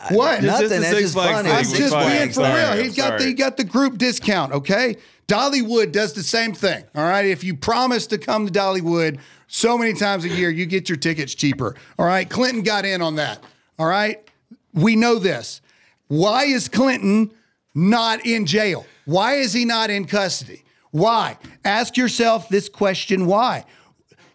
What? 0.10 0.44
Nothing. 0.44 0.66
It's 0.66 0.72
just 0.72 0.82
That's 0.82 1.00
just 1.00 1.14
funny. 1.16 1.48
thing. 1.48 1.58
I'm 1.58 1.64
Six 1.64 1.78
just 1.80 1.94
Flags. 1.94 2.18
being 2.18 2.28
for 2.30 2.34
Sorry, 2.34 2.76
real. 2.76 2.84
He's 2.84 2.96
got 2.96 3.20
the 3.20 3.26
he 3.26 3.34
got 3.34 3.58
the 3.58 3.64
group 3.64 3.98
discount. 3.98 4.52
Okay. 4.52 4.98
Dollywood 5.28 5.92
does 5.92 6.14
the 6.14 6.24
same 6.24 6.54
thing. 6.54 6.84
All 6.94 7.04
right. 7.04 7.26
If 7.26 7.44
you 7.44 7.56
promise 7.56 8.06
to 8.08 8.18
come 8.18 8.46
to 8.46 8.52
Dollywood 8.52 9.20
so 9.48 9.78
many 9.78 9.94
times 9.94 10.24
a 10.26 10.30
year, 10.30 10.50
you 10.50 10.66
get 10.66 10.90
your 10.90 10.98
tickets 10.98 11.34
cheaper. 11.34 11.76
All 11.98 12.06
right. 12.06 12.30
Clinton 12.30 12.62
got 12.62 12.86
in 12.86 13.02
on 13.02 13.16
that. 13.16 13.44
All 13.80 13.88
right. 13.88 14.28
We 14.74 14.96
know 14.96 15.18
this. 15.18 15.62
Why 16.08 16.44
is 16.46 16.68
Clinton 16.68 17.32
not 17.74 18.26
in 18.26 18.46
jail? 18.46 18.86
Why 19.06 19.36
is 19.36 19.54
he 19.54 19.66
not 19.66 19.90
in 19.90 20.06
custody? 20.06 20.64
Why? 20.92 21.38
Ask 21.64 21.98
yourself 21.98 22.48
this 22.50 22.70
question 22.70 23.26
why? 23.26 23.66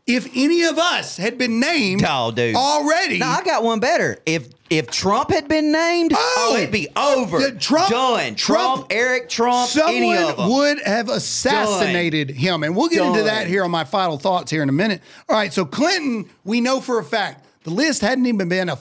If 0.07 0.29
any 0.35 0.63
of 0.65 0.77
us 0.79 1.17
had 1.17 1.39
been 1.39 1.61
named 1.61 2.05
Oh, 2.07 2.33
dude. 2.33 2.57
already. 2.57 3.19
No, 3.19 3.27
I 3.27 3.43
got 3.45 3.63
one 3.63 3.81
better. 3.81 4.19
If 4.27 4.49
if 4.69 4.89
Trump 4.91 5.31
had 5.31 5.49
been 5.49 5.73
named, 5.73 6.13
oh, 6.15 6.55
it'd 6.57 6.71
be 6.71 6.87
over. 6.97 7.39
the 7.41 7.53
Trump- 7.59 7.91
Done. 7.91 8.35
Trump, 8.37 8.37
Trump- 8.37 8.87
Eric 8.91 9.29
Trump, 9.29 9.69
any 9.89 10.13
Someone 10.15 10.31
of 10.31 10.37
them. 10.37 10.51
would 10.51 10.79
have 10.83 11.09
assassinated 11.09 12.31
him. 12.31 12.63
And 12.63 12.77
we'll 12.77 12.89
get 12.89 13.05
into 13.05 13.25
that 13.25 13.47
here 13.49 13.65
on 13.65 13.71
my 13.73 13.83
final 13.85 14.17
thoughts 14.17 14.51
here 14.51 14.63
in 14.63 14.69
a 14.69 14.73
minute. 14.73 15.01
All 15.29 15.35
right, 15.37 15.53
so 15.53 15.65
Clinton, 15.65 16.31
we 16.45 16.61
know 16.61 16.81
for 16.81 17.01
a 17.01 17.05
fact 17.05 17.45
the 17.65 17.71
list 17.71 18.01
hadn't 18.01 18.27
even 18.27 18.49
been 18.49 18.69
a, 18.69 18.79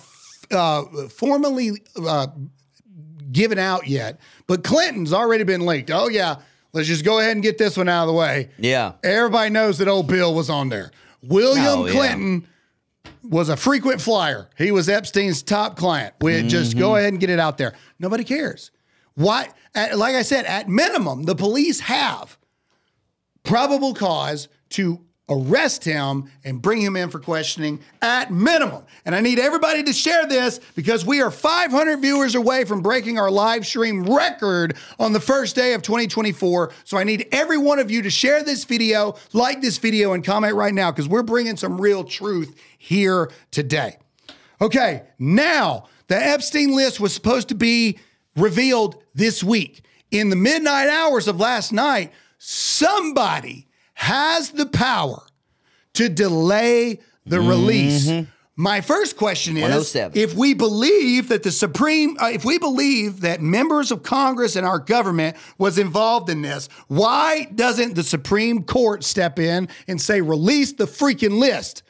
uh, 0.51 0.83
formally 1.09 1.71
uh, 1.99 2.27
given 3.31 3.57
out 3.59 3.87
yet, 3.87 4.19
but 4.47 4.63
Clinton's 4.63 5.13
already 5.13 5.43
been 5.43 5.65
leaked. 5.65 5.91
Oh, 5.91 6.07
yeah, 6.09 6.37
let's 6.73 6.87
just 6.87 7.03
go 7.05 7.19
ahead 7.19 7.33
and 7.33 7.43
get 7.43 7.57
this 7.57 7.77
one 7.77 7.89
out 7.89 8.03
of 8.03 8.07
the 8.07 8.13
way. 8.13 8.49
Yeah. 8.57 8.93
Everybody 9.03 9.49
knows 9.51 9.77
that 9.79 9.87
old 9.87 10.07
Bill 10.07 10.33
was 10.33 10.49
on 10.49 10.69
there. 10.69 10.91
William 11.23 11.65
Oh, 11.67 11.85
yeah. 11.85 11.91
Clinton 11.91 12.47
was 13.23 13.49
a 13.49 13.57
frequent 13.57 13.99
flyer. 14.01 14.49
He 14.57 14.71
was 14.71 14.87
Epstein's 14.89 15.43
top 15.43 15.75
client. 15.77 16.13
We 16.21 16.41
just 16.47 16.71
Mm-hmm. 16.71 16.79
go 16.79 16.95
ahead 16.95 17.11
and 17.13 17.19
get 17.19 17.29
it 17.29 17.39
out 17.39 17.57
there. 17.57 17.73
Nobody 17.99 18.23
cares. 18.23 18.71
Why? 19.15 19.49
at- 19.75 19.97
Like 19.97 20.15
I 20.15 20.21
said, 20.21 20.45
at 20.45 20.69
minimum, 20.69 21.23
the 21.23 21.35
police 21.35 21.81
have 21.81 22.37
probable 23.43 23.93
cause 23.93 24.47
to 24.71 25.01
arrest 25.29 25.83
him 25.83 26.29
and 26.43 26.61
bring 26.61 26.81
him 26.81 26.95
in 26.95 27.09
for 27.09 27.19
questioning 27.19 27.79
at 28.01 28.31
minimum. 28.31 28.83
And 29.05 29.15
I 29.15 29.21
need 29.21 29.39
everybody 29.39 29.83
to 29.83 29.93
share 29.93 30.25
this 30.25 30.59
because 30.75 31.05
we 31.05 31.21
are 31.21 31.31
500 31.31 31.97
viewers 31.97 32.35
away 32.35 32.65
from 32.65 32.81
breaking 32.81 33.19
our 33.19 33.29
live 33.29 33.65
stream 33.65 34.03
record 34.03 34.75
on 34.99 35.13
the 35.13 35.19
first 35.19 35.55
day 35.55 35.73
of 35.73 35.81
2024. 35.81 36.71
So 36.83 36.97
I 36.97 37.03
need 37.03 37.27
every 37.31 37.57
one 37.57 37.79
of 37.79 37.91
you 37.91 38.01
to 38.01 38.09
share 38.09 38.43
this 38.43 38.63
video, 38.63 39.15
like 39.31 39.61
this 39.61 39.77
video, 39.77 40.13
and 40.13 40.23
comment 40.23 40.55
right 40.55 40.73
now 40.73 40.91
because 40.91 41.07
we're 41.07 41.23
bringing 41.23 41.55
some 41.55 41.79
real 41.79 42.03
truth 42.03 42.59
here 42.77 43.31
today. 43.51 43.97
Okay, 44.61 45.03
now 45.19 45.85
the 46.07 46.17
Epstein 46.17 46.75
list 46.75 46.99
was 46.99 47.13
supposed 47.13 47.49
to 47.49 47.55
be 47.55 47.99
revealed 48.35 49.01
this 49.13 49.43
week. 49.43 49.85
In 50.11 50.29
the 50.29 50.35
midnight 50.35 50.89
hours 50.89 51.27
of 51.27 51.39
last 51.39 51.71
night, 51.71 52.11
somebody 52.39 53.68
has 53.99 54.51
the 54.51 54.65
power 54.65 55.21
to 55.93 56.07
delay 56.07 57.01
the 57.25 57.41
release. 57.41 58.09
My 58.55 58.79
first 58.79 59.17
question 59.17 59.57
is 59.57 59.93
if 60.13 60.33
we 60.35 60.53
believe 60.53 61.27
that 61.27 61.43
the 61.43 61.51
Supreme, 61.51 62.15
uh, 62.17 62.29
if 62.29 62.45
we 62.45 62.59
believe 62.59 63.21
that 63.21 63.41
members 63.41 63.91
of 63.91 64.01
Congress 64.01 64.55
and 64.55 64.65
our 64.65 64.79
government 64.79 65.35
was 65.57 65.77
involved 65.77 66.29
in 66.29 66.41
this, 66.41 66.69
why 66.87 67.49
doesn't 67.53 67.95
the 67.95 68.03
Supreme 68.03 68.63
Court 68.63 69.03
step 69.03 69.37
in 69.37 69.67
and 69.89 70.01
say, 70.01 70.21
release 70.21 70.71
the 70.71 70.85
freaking 70.85 71.37
list? 71.37 71.83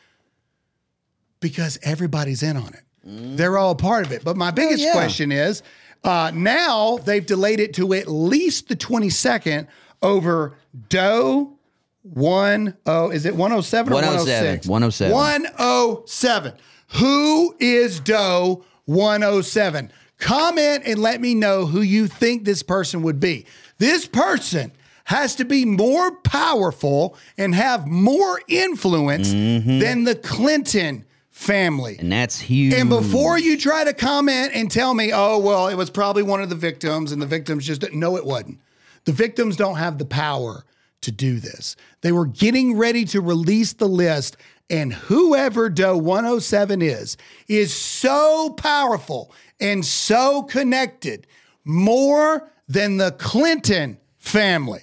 Because 1.39 1.77
everybody's 1.83 2.41
in 2.41 2.57
on 2.57 2.73
it. 2.73 2.81
They're 3.03 3.59
all 3.59 3.75
part 3.75 4.07
of 4.07 4.11
it. 4.11 4.23
But 4.23 4.35
my 4.35 4.49
biggest 4.49 4.83
yeah. 4.83 4.93
question 4.93 5.31
is 5.31 5.61
uh, 6.03 6.31
now 6.33 6.97
they've 6.97 7.25
delayed 7.25 7.59
it 7.59 7.75
to 7.75 7.93
at 7.93 8.07
least 8.07 8.67
the 8.67 8.75
22nd 8.75 9.67
over 10.01 10.57
Doe 10.89 11.58
10, 12.03 12.77
is 13.11 13.25
it 13.25 13.35
107 13.35 13.93
or 13.93 13.95
107. 13.95 14.67
106? 14.67 14.67
107. 14.67 15.13
107. 15.13 16.53
Who 16.93 17.55
is 17.59 17.99
Doe 17.99 18.63
107? 18.85 19.91
Comment 20.17 20.83
and 20.85 20.99
let 20.99 21.21
me 21.21 21.35
know 21.35 21.65
who 21.65 21.81
you 21.81 22.07
think 22.07 22.43
this 22.43 22.63
person 22.63 23.03
would 23.03 23.19
be. 23.19 23.45
This 23.77 24.05
person 24.05 24.71
has 25.05 25.35
to 25.35 25.45
be 25.45 25.65
more 25.65 26.11
powerful 26.17 27.17
and 27.37 27.55
have 27.55 27.87
more 27.87 28.41
influence 28.47 29.33
mm-hmm. 29.33 29.79
than 29.79 30.03
the 30.03 30.15
Clinton 30.15 31.05
family. 31.31 31.95
And 31.99 32.11
that's 32.11 32.39
huge. 32.39 32.73
And 32.73 32.89
before 32.89 33.39
you 33.39 33.57
try 33.57 33.85
to 33.85 33.93
comment 33.93 34.51
and 34.53 34.69
tell 34.69 34.93
me, 34.93 35.11
oh, 35.13 35.39
well, 35.39 35.67
it 35.67 35.75
was 35.75 35.89
probably 35.89 36.21
one 36.21 36.41
of 36.41 36.49
the 36.49 36.55
victims 36.55 37.11
and 37.11 37.21
the 37.21 37.25
victims 37.25 37.65
just 37.65 37.81
didn't, 37.81 37.99
no, 37.99 38.17
it 38.17 38.25
wasn't. 38.25 38.59
The 39.05 39.13
victims 39.13 39.55
don't 39.55 39.77
have 39.77 39.97
the 39.97 40.05
power 40.05 40.65
to 41.01 41.11
do 41.11 41.39
this. 41.39 41.75
They 42.01 42.11
were 42.11 42.25
getting 42.25 42.77
ready 42.77 43.05
to 43.05 43.21
release 43.21 43.73
the 43.73 43.87
list, 43.87 44.37
and 44.69 44.93
whoever 44.93 45.69
Doe 45.69 45.97
107 45.97 46.81
is, 46.81 47.17
is 47.47 47.73
so 47.73 48.51
powerful 48.57 49.31
and 49.59 49.85
so 49.85 50.43
connected 50.43 51.27
more 51.65 52.51
than 52.67 52.97
the 52.97 53.11
Clinton 53.13 53.97
family. 54.17 54.81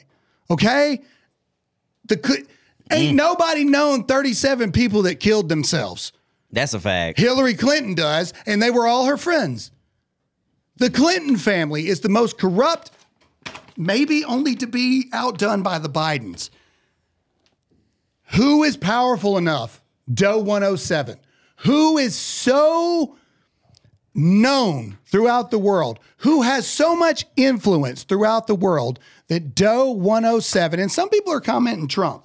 Okay? 0.51 1.01
The 2.07 2.47
ain't 2.91 3.13
mm. 3.13 3.17
nobody 3.17 3.65
known 3.65 4.05
37 4.05 4.73
people 4.73 5.03
that 5.03 5.21
killed 5.21 5.49
themselves. 5.49 6.13
That's 6.53 6.75
a 6.75 6.81
fact. 6.81 7.19
Hillary 7.19 7.55
Clinton 7.55 7.95
does, 7.95 8.33
and 8.47 8.63
they 8.63 8.71
were 8.71 8.87
all 8.87 9.07
her 9.07 9.17
friends. 9.17 9.71
The 10.77 10.91
Clinton 10.91 11.37
family 11.37 11.89
is 11.89 12.01
the 12.01 12.09
most 12.09 12.39
corrupt, 12.39 12.91
maybe 13.77 14.25
only 14.25 14.55
to 14.57 14.67
be 14.67 15.09
outdone 15.13 15.63
by 15.63 15.79
the 15.79 15.89
Bidens. 15.89 16.51
Who 18.35 18.65
is 18.65 18.77
powerful 18.77 19.39
enough? 19.39 19.81
Doe 20.13 20.39
107. 20.39 21.19
Who 21.59 21.99
is 21.99 22.15
so 22.15 23.17
known 24.15 24.99
throughout 25.07 25.51
the 25.51 25.59
world? 25.59 25.99
Who 26.19 26.43
has 26.43 26.67
so 26.67 26.97
much 26.97 27.27
influence 27.37 28.03
throughout 28.03 28.47
the 28.47 28.55
world 28.55 28.99
that 29.29 29.55
Doe 29.55 29.91
107, 29.91 30.81
and 30.81 30.91
some 30.91 31.09
people 31.09 31.33
are 31.33 31.41
commenting 31.41 31.89
Trump. 31.89 32.25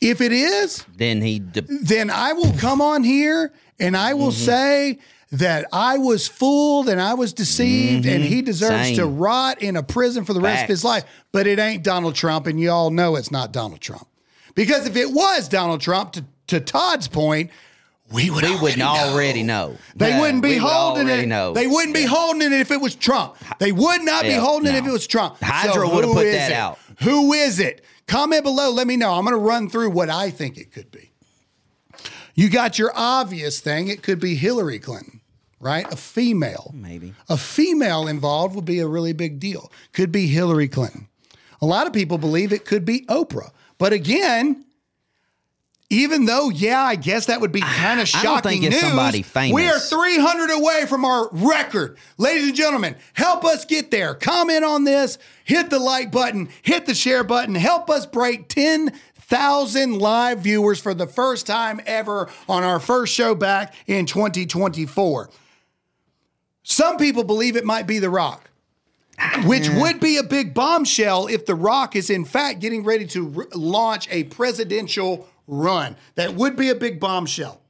If 0.00 0.20
it 0.20 0.32
is, 0.32 0.84
Then 0.96 1.22
he. 1.22 1.38
De- 1.38 1.62
then 1.62 2.10
I 2.10 2.32
will 2.34 2.52
come 2.58 2.82
on 2.82 3.02
here 3.02 3.52
and 3.78 3.96
I 3.96 4.14
will 4.14 4.28
mm-hmm. 4.28 4.44
say 4.44 4.98
that 5.32 5.66
I 5.72 5.98
was 5.98 6.28
fooled 6.28 6.88
and 6.88 7.00
I 7.00 7.14
was 7.14 7.32
deceived 7.32 8.06
and 8.06 8.22
he 8.22 8.36
mm-hmm. 8.36 8.44
deserves 8.44 8.88
Same. 8.88 8.96
to 8.96 9.06
rot 9.06 9.60
in 9.60 9.76
a 9.76 9.82
prison 9.82 10.24
for 10.24 10.32
the 10.32 10.40
rest 10.40 10.64
of 10.64 10.68
his 10.68 10.84
life. 10.84 11.04
But 11.32 11.46
it 11.46 11.58
ain't 11.58 11.82
Donald 11.82 12.14
Trump, 12.14 12.46
and 12.46 12.60
you 12.60 12.70
all 12.70 12.90
know 12.90 13.16
it's 13.16 13.30
not 13.30 13.52
Donald 13.52 13.80
Trump. 13.80 14.06
Because 14.54 14.86
if 14.86 14.96
it 14.96 15.10
was 15.10 15.48
Donald 15.48 15.80
Trump, 15.80 16.12
to, 16.12 16.24
to 16.46 16.60
Todd's 16.60 17.08
point, 17.08 17.50
we 18.12 18.30
would 18.30 18.44
we 18.44 18.50
already 18.50 18.62
wouldn't 18.62 18.78
know. 18.78 18.86
already 18.86 19.42
know. 19.42 19.76
They 19.96 20.12
No, 20.12 20.20
wouldn't 20.20 20.42
be 20.42 20.54
would 20.54 20.62
holding 20.62 21.06
already 21.06 21.24
it. 21.24 21.26
Know. 21.26 21.52
They 21.52 21.66
wouldn't 21.66 21.94
be 21.94 22.04
holding 22.04 22.42
it 22.42 22.52
if 22.52 22.70
it 22.70 22.80
was 22.80 22.94
Trump. 22.94 23.36
They 23.58 23.72
would 23.72 24.02
not 24.02 24.22
be 24.22 24.28
Yeah, 24.28 24.40
holding 24.40 24.72
it 24.72 24.76
if 24.76 24.86
it 24.86 24.92
was 24.92 25.06
Trump. 25.08 25.38
Hydra 25.42 25.86
So 25.86 25.94
would've 25.94 26.12
put 26.12 26.22
that 26.30 26.52
it? 26.52 26.54
out. 26.54 26.78
Who 27.02 27.32
is 27.32 27.58
it? 27.58 27.84
Comment 28.06 28.44
below. 28.44 28.70
Let 28.70 28.86
me 28.86 28.96
know. 28.96 29.12
I'm 29.12 29.24
going 29.24 29.34
to 29.34 29.40
run 29.44 29.68
through 29.68 29.90
what 29.90 30.08
I 30.08 30.30
think 30.30 30.56
it 30.56 30.70
could 30.72 30.92
be. 30.92 31.05
You 32.36 32.50
got 32.50 32.78
your 32.78 32.92
obvious 32.94 33.60
thing. 33.60 33.88
It 33.88 34.02
could 34.02 34.20
be 34.20 34.34
Hillary 34.36 34.78
Clinton, 34.78 35.22
right? 35.58 35.90
A 35.90 35.96
female. 35.96 36.70
Maybe. 36.74 37.14
A 37.28 37.36
female 37.36 38.06
involved 38.06 38.54
would 38.54 38.66
be 38.66 38.78
a 38.78 38.86
really 38.86 39.14
big 39.14 39.40
deal. 39.40 39.72
Could 39.92 40.12
be 40.12 40.26
Hillary 40.26 40.68
Clinton. 40.68 41.08
A 41.62 41.66
lot 41.66 41.86
of 41.86 41.94
people 41.94 42.18
believe 42.18 42.52
it 42.52 42.66
could 42.66 42.84
be 42.84 43.06
Oprah. 43.06 43.50
But 43.78 43.94
again, 43.94 44.66
even 45.88 46.26
though, 46.26 46.50
yeah, 46.50 46.82
I 46.82 46.96
guess 46.96 47.26
that 47.26 47.40
would 47.40 47.52
be 47.52 47.60
kind 47.60 48.00
of 48.00 48.04
I 48.04 48.04
shocking 48.04 48.32
don't 48.32 48.42
think 48.42 48.64
it's 48.64 48.82
news, 48.82 48.90
somebody 48.90 49.22
famous. 49.22 49.54
We 49.54 49.68
are 49.68 49.78
300 49.78 50.50
away 50.50 50.84
from 50.86 51.04
our 51.04 51.28
record. 51.32 51.96
Ladies 52.18 52.48
and 52.48 52.56
gentlemen, 52.56 52.96
help 53.14 53.44
us 53.44 53.64
get 53.64 53.90
there. 53.90 54.14
Comment 54.14 54.64
on 54.64 54.84
this, 54.84 55.16
hit 55.44 55.70
the 55.70 55.78
like 55.78 56.10
button, 56.10 56.48
hit 56.62 56.86
the 56.86 56.94
share 56.94 57.24
button, 57.24 57.54
help 57.54 57.88
us 57.88 58.04
break 58.04 58.48
10,000 59.28 59.98
live 59.98 60.40
viewers 60.40 60.80
for 60.80 60.94
the 60.94 61.06
first 61.06 61.46
time 61.46 61.80
ever 61.86 62.28
on 62.48 62.62
our 62.62 62.78
first 62.80 63.12
show 63.14 63.34
back 63.34 63.74
in 63.86 64.06
2024. 64.06 65.30
Some 66.62 66.96
people 66.96 67.24
believe 67.24 67.56
it 67.56 67.64
might 67.64 67.86
be 67.86 67.98
The 67.98 68.10
Rock 68.10 68.50
which 69.44 69.68
would 69.70 70.00
be 70.00 70.18
a 70.18 70.22
big 70.22 70.54
bombshell 70.54 71.26
if 71.26 71.46
The 71.46 71.54
Rock 71.54 71.96
is 71.96 72.10
in 72.10 72.24
fact 72.24 72.60
getting 72.60 72.84
ready 72.84 73.06
to 73.08 73.32
r- 73.36 73.46
launch 73.54 74.08
a 74.10 74.24
presidential 74.24 75.26
run. 75.46 75.96
That 76.16 76.34
would 76.34 76.56
be 76.56 76.68
a 76.68 76.74
big 76.74 77.00
bombshell. 77.00 77.60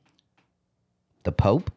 The 1.23 1.33
Pope? 1.33 1.71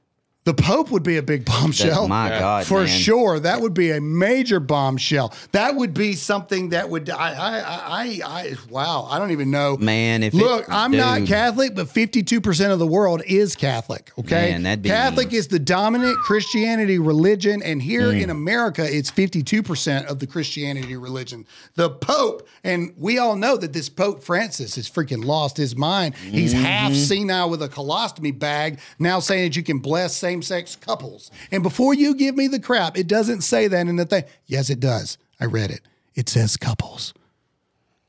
The 0.49 0.63
Pope 0.63 0.89
would 0.89 1.03
be 1.03 1.17
a 1.17 1.21
big 1.21 1.45
bombshell. 1.45 2.07
my 2.07 2.29
Yeah. 2.29 2.39
God, 2.39 2.65
for 2.65 2.79
man. 2.79 2.87
sure. 2.87 3.39
That 3.39 3.61
would 3.61 3.75
be 3.75 3.91
a 3.91 4.01
major 4.01 4.59
bombshell. 4.59 5.31
That 5.51 5.75
would 5.75 5.93
be 5.93 6.13
something 6.13 6.69
that 6.69 6.89
would. 6.89 7.07
I, 7.11 7.33
I, 7.33 7.59
I, 7.59 8.21
I 8.25 8.53
wow. 8.67 9.07
I 9.11 9.19
don't 9.19 9.29
even 9.29 9.51
know. 9.51 9.77
Man, 9.77 10.23
if 10.23 10.33
it- 10.33 10.37
look, 10.37 10.65
I'm 10.67 10.89
not. 10.91 11.27
Catholic, 11.27 11.75
but 11.75 11.87
52 11.89 12.41
percent 12.41 12.73
of 12.73 12.79
the 12.79 12.87
world 12.87 13.21
is 13.27 13.55
Catholic. 13.55 14.11
Okay, 14.17 14.49
Man, 14.53 14.63
that'd 14.63 14.81
be- 14.81 14.89
Catholic 14.89 15.33
is 15.33 15.49
the 15.49 15.59
dominant 15.59 16.17
Christianity 16.17 16.97
religion, 16.97 17.61
and 17.61 17.79
here 17.79 18.07
Mm. 18.11 18.23
in 18.23 18.29
America, 18.31 18.83
it's 18.89 19.11
52 19.11 19.61
percent 19.61 20.07
of 20.07 20.17
the 20.17 20.25
Christianity 20.25 20.95
religion. 20.97 21.45
The 21.75 21.91
Pope, 21.91 22.47
and 22.63 22.91
we 22.97 23.19
all 23.19 23.35
know 23.35 23.55
that 23.55 23.73
this 23.73 23.87
Pope 23.87 24.23
Francis 24.23 24.77
has 24.77 24.89
freaking 24.89 25.23
lost 25.23 25.57
his 25.57 25.75
mind. 25.75 26.15
He's 26.15 26.53
half 26.53 26.91
Mhm. 26.93 27.05
senile 27.07 27.49
with 27.51 27.61
a 27.61 27.69
colostomy 27.69 28.37
bag, 28.37 28.79
now 28.97 29.19
saying 29.19 29.43
that 29.49 29.55
you 29.55 29.61
can 29.61 29.77
bless 29.77 30.15
same 30.15 30.38
sex 30.41 30.75
couples. 30.75 31.31
And 31.51 31.63
before 31.63 31.93
you 31.93 32.15
give 32.15 32.35
me 32.35 32.47
the 32.47 32.59
crap, 32.59 32.97
it 32.97 33.07
doesn't 33.07 33.41
say 33.41 33.67
that 33.67 33.87
in 33.87 33.95
the 33.95 34.05
thing. 34.05 34.23
Yes, 34.45 34.69
it 34.69 34.79
does. 34.79 35.17
I 35.39 35.45
read 35.45 35.71
it. 35.71 35.81
It 36.15 36.29
says 36.29 36.57
couples. 36.57 37.13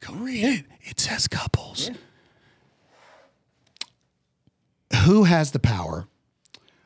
Go 0.00 0.14
read 0.14 0.44
it. 0.44 0.64
It 0.82 0.98
says 0.98 1.28
couples. 1.28 1.90
Who 5.04 5.24
has 5.24 5.52
the 5.52 5.58
power? 5.58 6.08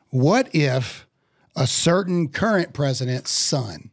What 0.09 0.53
if 0.53 1.07
a 1.55 1.65
certain 1.65 2.27
current 2.29 2.73
president's 2.73 3.31
son 3.31 3.91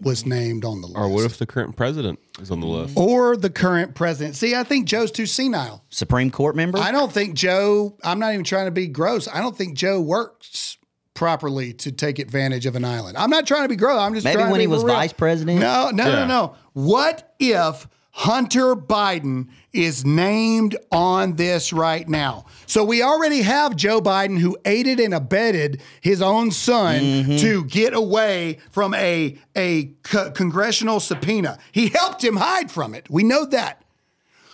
was 0.00 0.26
named 0.26 0.64
on 0.64 0.80
the 0.80 0.86
list? 0.86 0.98
Or 0.98 1.08
what 1.08 1.24
if 1.24 1.38
the 1.38 1.46
current 1.46 1.76
president 1.76 2.18
is 2.40 2.50
on 2.50 2.60
the 2.60 2.66
list? 2.66 2.94
Mm-hmm. 2.94 3.08
Or 3.08 3.36
the 3.36 3.50
current 3.50 3.94
president. 3.94 4.36
See, 4.36 4.54
I 4.54 4.62
think 4.62 4.86
Joe's 4.86 5.10
too 5.10 5.26
senile. 5.26 5.82
Supreme 5.90 6.30
Court 6.30 6.54
member? 6.56 6.78
I 6.78 6.92
don't 6.92 7.10
think 7.12 7.34
Joe, 7.34 7.96
I'm 8.04 8.18
not 8.18 8.32
even 8.32 8.44
trying 8.44 8.66
to 8.66 8.70
be 8.70 8.86
gross. 8.86 9.26
I 9.28 9.40
don't 9.40 9.56
think 9.56 9.76
Joe 9.76 10.00
works 10.00 10.76
properly 11.14 11.72
to 11.72 11.90
take 11.92 12.18
advantage 12.18 12.66
of 12.66 12.76
an 12.76 12.84
island. 12.84 13.16
I'm 13.16 13.30
not 13.30 13.46
trying 13.46 13.62
to 13.62 13.68
be 13.68 13.76
gross. 13.76 13.98
I'm 13.98 14.12
just 14.14 14.24
Maybe 14.24 14.34
trying 14.36 14.46
to 14.48 14.52
when 14.52 14.60
he 14.60 14.66
was 14.66 14.84
real. 14.84 14.94
vice 14.94 15.12
president? 15.14 15.60
No, 15.60 15.90
no, 15.90 16.04
Yeah. 16.06 16.14
no, 16.20 16.26
no. 16.26 16.54
What 16.74 17.34
if 17.38 17.88
Hunter 18.18 18.74
Biden 18.74 19.48
is 19.74 20.06
named 20.06 20.74
on 20.90 21.36
this 21.36 21.70
right 21.70 22.08
now? 22.08 22.46
So 22.66 22.82
we 22.82 23.02
already 23.02 23.42
have 23.42 23.76
Joe 23.76 24.00
Biden 24.00 24.38
who 24.38 24.56
aided 24.64 24.98
and 25.00 25.12
abetted 25.12 25.82
his 26.00 26.22
own 26.22 26.50
son 26.50 27.00
Mm-hmm. 27.02 27.36
to 27.36 27.64
get 27.64 27.92
away 27.92 28.58
from 28.70 28.94
a 28.94 29.36
a 29.54 29.92
co- 30.02 30.30
congressional 30.30 30.98
subpoena. 30.98 31.58
He 31.72 31.88
helped 31.88 32.24
him 32.24 32.36
hide 32.36 32.70
from 32.70 32.94
it. 32.94 33.06
We 33.10 33.22
know 33.22 33.44
that. 33.46 33.82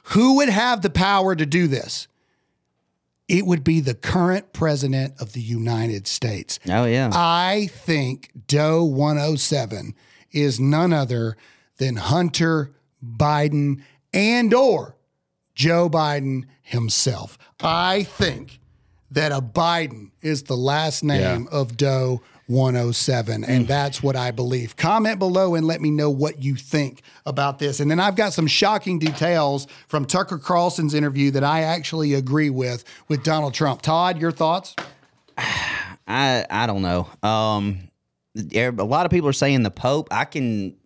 Who 0.07 0.37
would 0.39 0.49
have 0.49 0.83
the 0.83 0.91
power 0.91 1.37
to 1.37 1.47
do 1.47 1.69
this? 1.69 2.09
It 3.29 3.47
would 3.47 3.63
be 3.63 3.79
the 3.79 3.95
current 3.95 4.53
president 4.53 5.15
of 5.21 5.35
the 5.35 5.41
United 5.41 6.09
States. 6.09 6.59
Oh, 6.69 6.85
yeah. 6.85 7.11
I 7.15 7.69
think 7.73 8.31
Doe 8.49 8.83
107 8.83 9.95
is 10.33 10.59
none 10.59 10.93
other 10.93 11.37
than 11.77 11.95
Hunter 11.97 12.73
Biden 13.05 13.83
and 14.13 14.53
or 14.53 14.97
Joe 15.55 15.89
Biden 15.89 16.45
himself. 16.63 17.39
I 17.61 18.05
think 18.05 18.61
that 19.11 19.33
a 19.33 19.41
Biden 19.41 20.11
is 20.23 20.45
the 20.45 20.57
last 20.57 21.05
name 21.05 21.47
of 21.51 21.77
Doe 21.77 22.23
107. 22.47 23.45
And 23.45 23.69
that's 23.69 24.03
what 24.03 24.17
I 24.17 24.31
believe. 24.31 24.77
Comment 24.77 25.19
below 25.19 25.55
and 25.55 25.67
let 25.67 25.81
me 25.81 25.91
know 25.91 26.11
what 26.11 26.43
you 26.43 26.55
think 26.57 27.03
about 27.25 27.59
this. 27.59 27.81
And 27.81 27.91
then 27.91 28.01
I've 28.01 28.17
got 28.17 28.33
some 28.33 28.47
shocking 28.47 28.99
details 28.99 29.67
from 29.89 30.05
Tucker 30.05 30.39
Carlson's 30.39 30.95
interview 30.95 31.31
that 31.33 31.45
I 31.45 31.63
actually 31.63 32.15
agree 32.15 32.51
with 32.51 32.85
with 33.09 33.23
Donald 33.23 33.55
Trump. 33.55 33.83
Todd, 33.83 34.21
your 34.21 34.33
thoughts? 34.33 34.75
I 36.07 36.45
I 36.51 36.67
don't 36.67 36.83
know. 36.83 37.09
Um, 37.23 37.89
a 38.55 38.71
lot 38.71 39.07
of 39.07 39.13
people 39.13 39.29
are 39.29 39.35
saying 39.35 39.63
the 39.63 39.71
Pope. 39.71 40.09
I 40.11 40.25
can. 40.25 40.77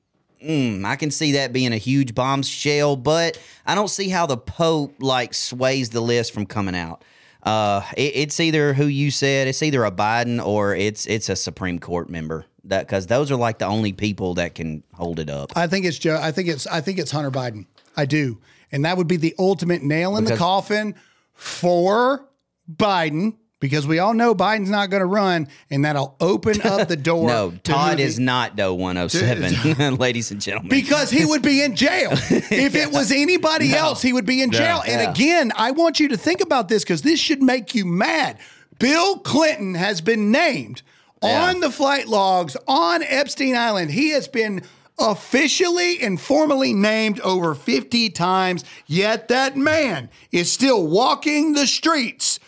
Mm, 0.44 0.84
I 0.84 0.96
can 0.96 1.10
see 1.10 1.32
that 1.32 1.52
being 1.52 1.72
a 1.72 1.78
huge 1.78 2.14
bombshell, 2.14 2.96
but 2.96 3.40
I 3.64 3.74
don't 3.74 3.88
see 3.88 4.08
how 4.08 4.26
the 4.26 4.36
Pope 4.36 4.94
like 5.00 5.34
sways 5.34 5.90
the 5.90 6.00
list 6.00 6.32
from 6.32 6.46
coming 6.46 6.76
out. 6.76 7.04
Uh, 7.42 7.82
it, 7.96 8.12
it's 8.16 8.40
either 8.40 8.74
who 8.74 8.86
you 8.86 9.10
said 9.10 9.46
it's 9.46 9.62
either 9.62 9.84
a 9.84 9.90
Biden 9.90 10.44
or 10.44 10.74
it's 10.74 11.06
it's 11.06 11.28
a 11.28 11.36
Supreme 11.36 11.78
Court 11.78 12.10
member 12.10 12.44
that 12.64 12.86
because 12.86 13.06
those 13.06 13.30
are 13.30 13.36
like 13.36 13.58
the 13.58 13.66
only 13.66 13.92
people 13.92 14.34
that 14.34 14.54
can 14.54 14.82
hold 14.92 15.18
it 15.20 15.30
up. 15.30 15.56
I 15.56 15.66
think 15.66 15.86
it's 15.86 15.98
Joe. 15.98 16.18
I 16.20 16.32
think 16.32 16.48
it's 16.48 16.66
I 16.66 16.80
think 16.80 16.98
it's 16.98 17.10
Hunter 17.10 17.30
Biden. 17.30 17.66
I 17.96 18.04
do, 18.04 18.38
and 18.72 18.84
that 18.84 18.96
would 18.96 19.06
be 19.06 19.16
the 19.16 19.34
ultimate 19.38 19.82
nail 19.82 20.16
in 20.16 20.24
the 20.24 20.36
coffin 20.36 20.94
for 21.32 22.28
Biden 22.70 23.36
because 23.60 23.86
we 23.86 23.98
all 23.98 24.12
know 24.14 24.34
Biden's 24.34 24.68
not 24.70 24.90
going 24.90 25.00
to 25.00 25.06
run, 25.06 25.48
and 25.70 25.84
that'll 25.84 26.14
open 26.20 26.60
up 26.62 26.88
the 26.88 26.96
door. 27.10 27.26
no, 27.28 27.52
Todd 27.64 27.98
the- 27.98 28.02
is 28.02 28.18
not 28.18 28.54
Doe 28.56 28.74
107, 28.74 29.96
ladies 29.96 30.30
and 30.30 30.40
gentlemen. 30.40 30.68
because 30.70 31.10
he 31.10 31.24
would 31.24 31.42
be 31.42 31.62
in 31.62 31.74
jail. 31.76 32.10
If 32.12 32.74
it 32.74 32.92
was 32.92 33.10
anybody 33.10 33.68
No. 33.68 33.78
else, 33.78 34.02
he 34.02 34.12
would 34.12 34.26
be 34.26 34.42
in 34.42 34.52
Yeah. 34.52 34.58
jail. 34.58 34.82
And 34.86 35.00
Yeah. 35.02 35.10
again, 35.10 35.52
I 35.56 35.70
want 35.70 35.98
you 36.00 36.08
to 36.08 36.16
think 36.16 36.40
about 36.40 36.68
this 36.68 36.82
because 36.84 37.02
this 37.02 37.18
should 37.18 37.42
make 37.42 37.74
you 37.74 37.84
mad. 37.86 38.38
Bill 38.78 39.18
Clinton 39.20 39.74
has 39.74 40.00
been 40.02 40.30
named 40.30 40.82
on 41.22 41.60
the 41.60 41.70
flight 41.70 42.08
logs 42.08 42.56
on 42.68 43.02
Epstein 43.02 43.56
Island. 43.56 43.90
He 43.90 44.10
has 44.10 44.28
been 44.28 44.62
officially 44.98 46.00
and 46.00 46.20
formally 46.20 46.72
named 46.74 47.20
over 47.20 47.54
50 47.54 48.10
times, 48.10 48.64
yet 48.86 49.28
that 49.28 49.56
man 49.56 50.08
is 50.30 50.50
still 50.52 50.86
walking 50.86 51.52
the 51.54 51.66
streets 51.66 52.38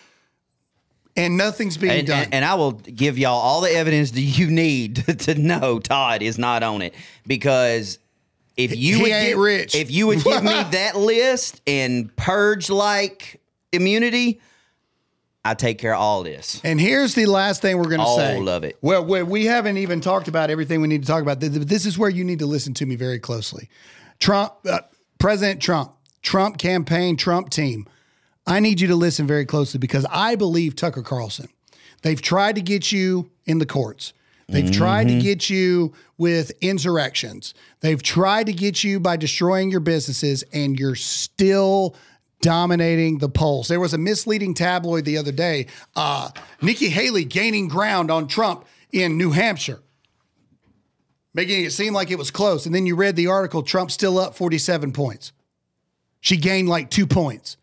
and 1.19 1.37
nothing's 1.37 1.77
being 1.77 1.93
and, 1.99 2.07
done. 2.07 2.25
and, 2.25 2.35
and 2.35 2.45
I 2.45 2.55
will 2.55 2.73
give 2.73 3.19
y'all 3.19 3.39
all 3.39 3.61
the 3.61 3.71
evidence 3.71 4.13
that 4.13 4.21
you 4.23 4.51
need 4.51 4.97
to 5.21 5.35
know 5.35 5.79
Todd 5.81 6.23
is 6.23 6.39
not 6.39 6.63
on 6.63 6.81
it 6.81 6.95
because 7.27 7.99
if 8.57 8.75
you 8.77 8.97
He 8.97 9.03
would 9.03 9.11
ain't 9.11 9.29
give, 9.31 9.39
rich. 9.39 9.75
if 9.75 9.91
you 9.91 10.07
would 10.07 10.25
give 10.25 10.43
me 10.43 10.51
that 10.71 10.97
list 10.97 11.61
and 11.67 12.15
purge 12.17 12.71
like 12.71 13.41
immunity, 13.73 14.41
I 15.45 15.55
take 15.55 15.79
care 15.79 15.95
of 15.95 16.01
all 16.01 16.23
this. 16.25 16.61
And 16.65 16.81
here's 16.81 17.15
the 17.15 17.27
last 17.27 17.63
thing 17.63 17.79
we're 17.79 17.85
going 17.85 18.01
to 18.01 18.15
say. 18.17 18.37
All 18.37 18.49
of 18.49 18.65
it. 18.65 18.77
Well, 18.83 19.05
we, 19.05 19.23
we 19.23 19.45
haven't 19.47 19.79
even 19.79 20.01
talked 20.01 20.29
about 20.29 20.51
everything 20.51 20.81
we 20.81 20.89
need 20.89 21.03
to 21.03 21.09
talk 21.09 21.23
about. 21.23 21.41
Th- 21.41 21.53
th- 21.53 21.67
This 21.67 21.87
is 21.87 21.97
where 21.97 22.11
you 22.11 22.25
need 22.25 22.41
to 22.41 22.47
listen 22.47 22.75
to 22.75 22.87
me 22.87 22.97
very 22.97 23.19
closely. 23.19 23.69
Trump, 24.19 24.53
uh, 24.69 24.81
President 25.19 25.63
Trump, 25.63 25.93
Trump 26.23 26.59
campaign, 26.59 27.17
Trump 27.17 27.51
team. 27.51 27.87
I 28.49 28.61
need 28.61 28.81
you 28.81 28.89
to 28.89 28.97
listen 28.97 29.27
very 29.27 29.45
closely 29.45 29.79
because 29.79 30.07
I 30.11 30.35
believe 30.35 30.75
Tucker 30.75 31.03
Carlson. 31.03 31.49
They've 32.03 32.21
tried 32.21 32.55
to 32.55 32.63
get 32.63 32.91
you 32.91 33.31
in 33.45 33.59
the 33.59 33.67
courts. 33.67 34.15
They've 34.51 34.73
tried 34.73 35.09
to 35.09 35.19
get 35.19 35.51
you 35.51 35.93
with 36.17 36.53
insurrections. 36.63 37.53
They've 37.81 38.03
tried 38.03 38.47
to 38.47 38.55
get 38.55 38.83
you 38.83 38.99
by 38.99 39.19
destroying 39.19 39.71
your 39.71 39.81
businesses, 39.81 40.43
and 40.55 40.79
you're 40.79 40.95
still 40.95 41.95
dominating 42.41 43.19
the 43.19 43.29
polls. 43.29 43.69
There 43.69 43.79
was 43.79 43.93
a 43.93 43.99
misleading 43.99 44.55
tabloid 44.55 45.05
the 45.05 45.19
other 45.19 45.33
day. 45.33 45.67
Uh, 45.95 46.31
Nikki 46.63 46.89
Haley 46.89 47.27
gaining 47.27 47.69
ground 47.69 48.11
on 48.11 48.27
Trump 48.27 48.65
in 48.91 49.19
New 49.19 49.33
Hampshire, 49.33 49.81
making 51.35 51.67
it 51.67 51.73
seem 51.73 51.93
like 51.93 52.11
it 52.11 52.19
was 52.19 52.31
close. 52.31 52.65
And 52.65 52.75
then 52.75 52.87
you 52.87 52.97
read 52.97 53.17
the 53.17 53.27
article 53.27 53.63
Trump's 53.63 53.93
still 53.93 54.19
up 54.19 54.35
47 54.35 54.93
points. 54.93 55.33
She 56.23 56.39
gained 56.39 56.71
like 56.71 56.89
two 56.89 57.07
points. 57.07 57.59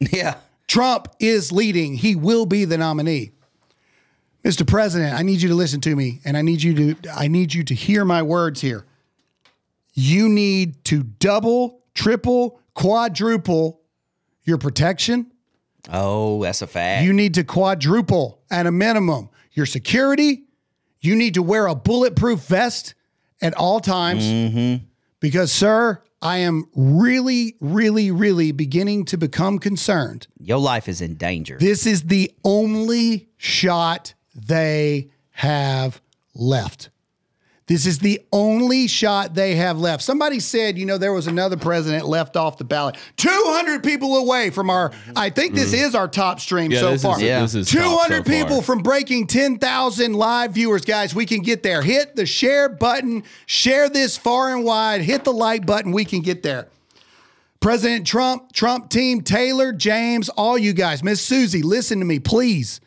Yeah. 0.12 0.36
Trump 0.66 1.08
is 1.18 1.50
leading. 1.50 1.94
He 1.94 2.14
will 2.14 2.46
be 2.46 2.64
the 2.64 2.78
nominee. 2.78 3.32
Mr. 4.44 4.66
President, 4.66 5.18
I 5.18 5.22
need 5.22 5.42
you 5.42 5.48
to 5.48 5.54
listen 5.54 5.80
to 5.82 5.94
me 5.94 6.20
and 6.24 6.36
I 6.36 6.42
need 6.42 6.62
you 6.62 6.94
to 6.94 7.10
I 7.10 7.28
need 7.28 7.52
you 7.52 7.64
to 7.64 7.74
hear 7.74 8.04
my 8.04 8.22
words 8.22 8.60
here. 8.60 8.86
You 9.92 10.28
need 10.28 10.84
to 10.86 11.02
double, 11.02 11.82
triple, 11.94 12.60
quadruple 12.74 13.80
your 14.44 14.58
protection. 14.58 15.30
Oh, 15.92 16.42
that's 16.42 16.62
a 16.62 16.66
fact. 16.66 17.04
You 17.04 17.12
need 17.12 17.34
to 17.34 17.44
quadruple 17.44 18.40
at 18.50 18.66
a 18.66 18.70
minimum 18.70 19.28
your 19.52 19.66
security. 19.66 20.44
You 21.00 21.16
need 21.16 21.34
to 21.34 21.42
wear 21.42 21.66
a 21.66 21.74
bulletproof 21.74 22.40
vest 22.40 22.94
at 23.42 23.54
all 23.54 23.80
times. 23.80 24.24
Mm-hmm. 24.24 24.84
Because, 25.20 25.52
sir, 25.52 26.02
I 26.22 26.38
am 26.38 26.66
really, 26.74 27.56
really, 27.60 28.10
really 28.10 28.52
beginning 28.52 29.04
to 29.06 29.16
become 29.16 29.58
concerned. 29.58 30.26
Your 30.38 30.58
life 30.58 30.88
is 30.88 31.00
in 31.00 31.14
danger. 31.14 31.56
This 31.58 31.86
is 31.86 32.04
the 32.04 32.32
only 32.44 33.28
shot 33.36 34.14
they 34.34 35.10
have 35.32 36.00
left. 36.34 36.90
This 37.70 37.86
is 37.86 38.00
the 38.00 38.20
only 38.32 38.88
shot 38.88 39.36
they 39.36 39.54
have 39.54 39.78
left. 39.78 40.02
Somebody 40.02 40.40
said, 40.40 40.76
you 40.76 40.86
know, 40.86 40.98
there 40.98 41.12
was 41.12 41.28
another 41.28 41.56
president 41.56 42.04
left 42.04 42.36
off 42.36 42.58
the 42.58 42.64
ballot. 42.64 42.96
200 43.16 43.84
people 43.84 44.16
away 44.16 44.50
from 44.50 44.70
our, 44.70 44.90
I 45.14 45.30
think 45.30 45.54
this 45.54 45.72
mm-hmm. 45.72 45.84
is 45.84 45.94
our 45.94 46.08
top 46.08 46.40
stream. 46.40 46.72
Yeah, 46.72 46.80
so 46.80 46.90
this 46.90 46.96
is- 46.96 47.02
far. 47.04 47.20
yeah. 47.20 47.42
this 47.42 47.54
is 47.54 47.70
top 47.70 47.80
so 47.80 48.08
200 48.08 48.26
people 48.26 48.56
far. 48.56 48.62
from 48.62 48.82
breaking 48.82 49.28
10,000 49.28 50.14
live 50.14 50.50
viewers, 50.50 50.84
guys. 50.84 51.14
We 51.14 51.26
can 51.26 51.42
get 51.42 51.62
there. 51.62 51.80
Hit 51.80 52.16
the 52.16 52.26
share 52.26 52.68
button, 52.68 53.22
share 53.46 53.88
this 53.88 54.16
far 54.16 54.52
and 54.52 54.64
wide, 54.64 55.02
hit 55.02 55.22
the 55.22 55.32
like 55.32 55.64
button. 55.64 55.92
We 55.92 56.04
can 56.04 56.22
get 56.22 56.42
there. 56.42 56.66
President 57.60 58.04
Trump, 58.04 58.52
Trump 58.52 58.90
team, 58.90 59.20
Taylor, 59.20 59.72
James, 59.72 60.28
all 60.30 60.58
you 60.58 60.72
guys, 60.72 61.04
Miss 61.04 61.20
Susie, 61.20 61.62
listen 61.62 62.00
to 62.00 62.04
me, 62.04 62.18
please. 62.18 62.80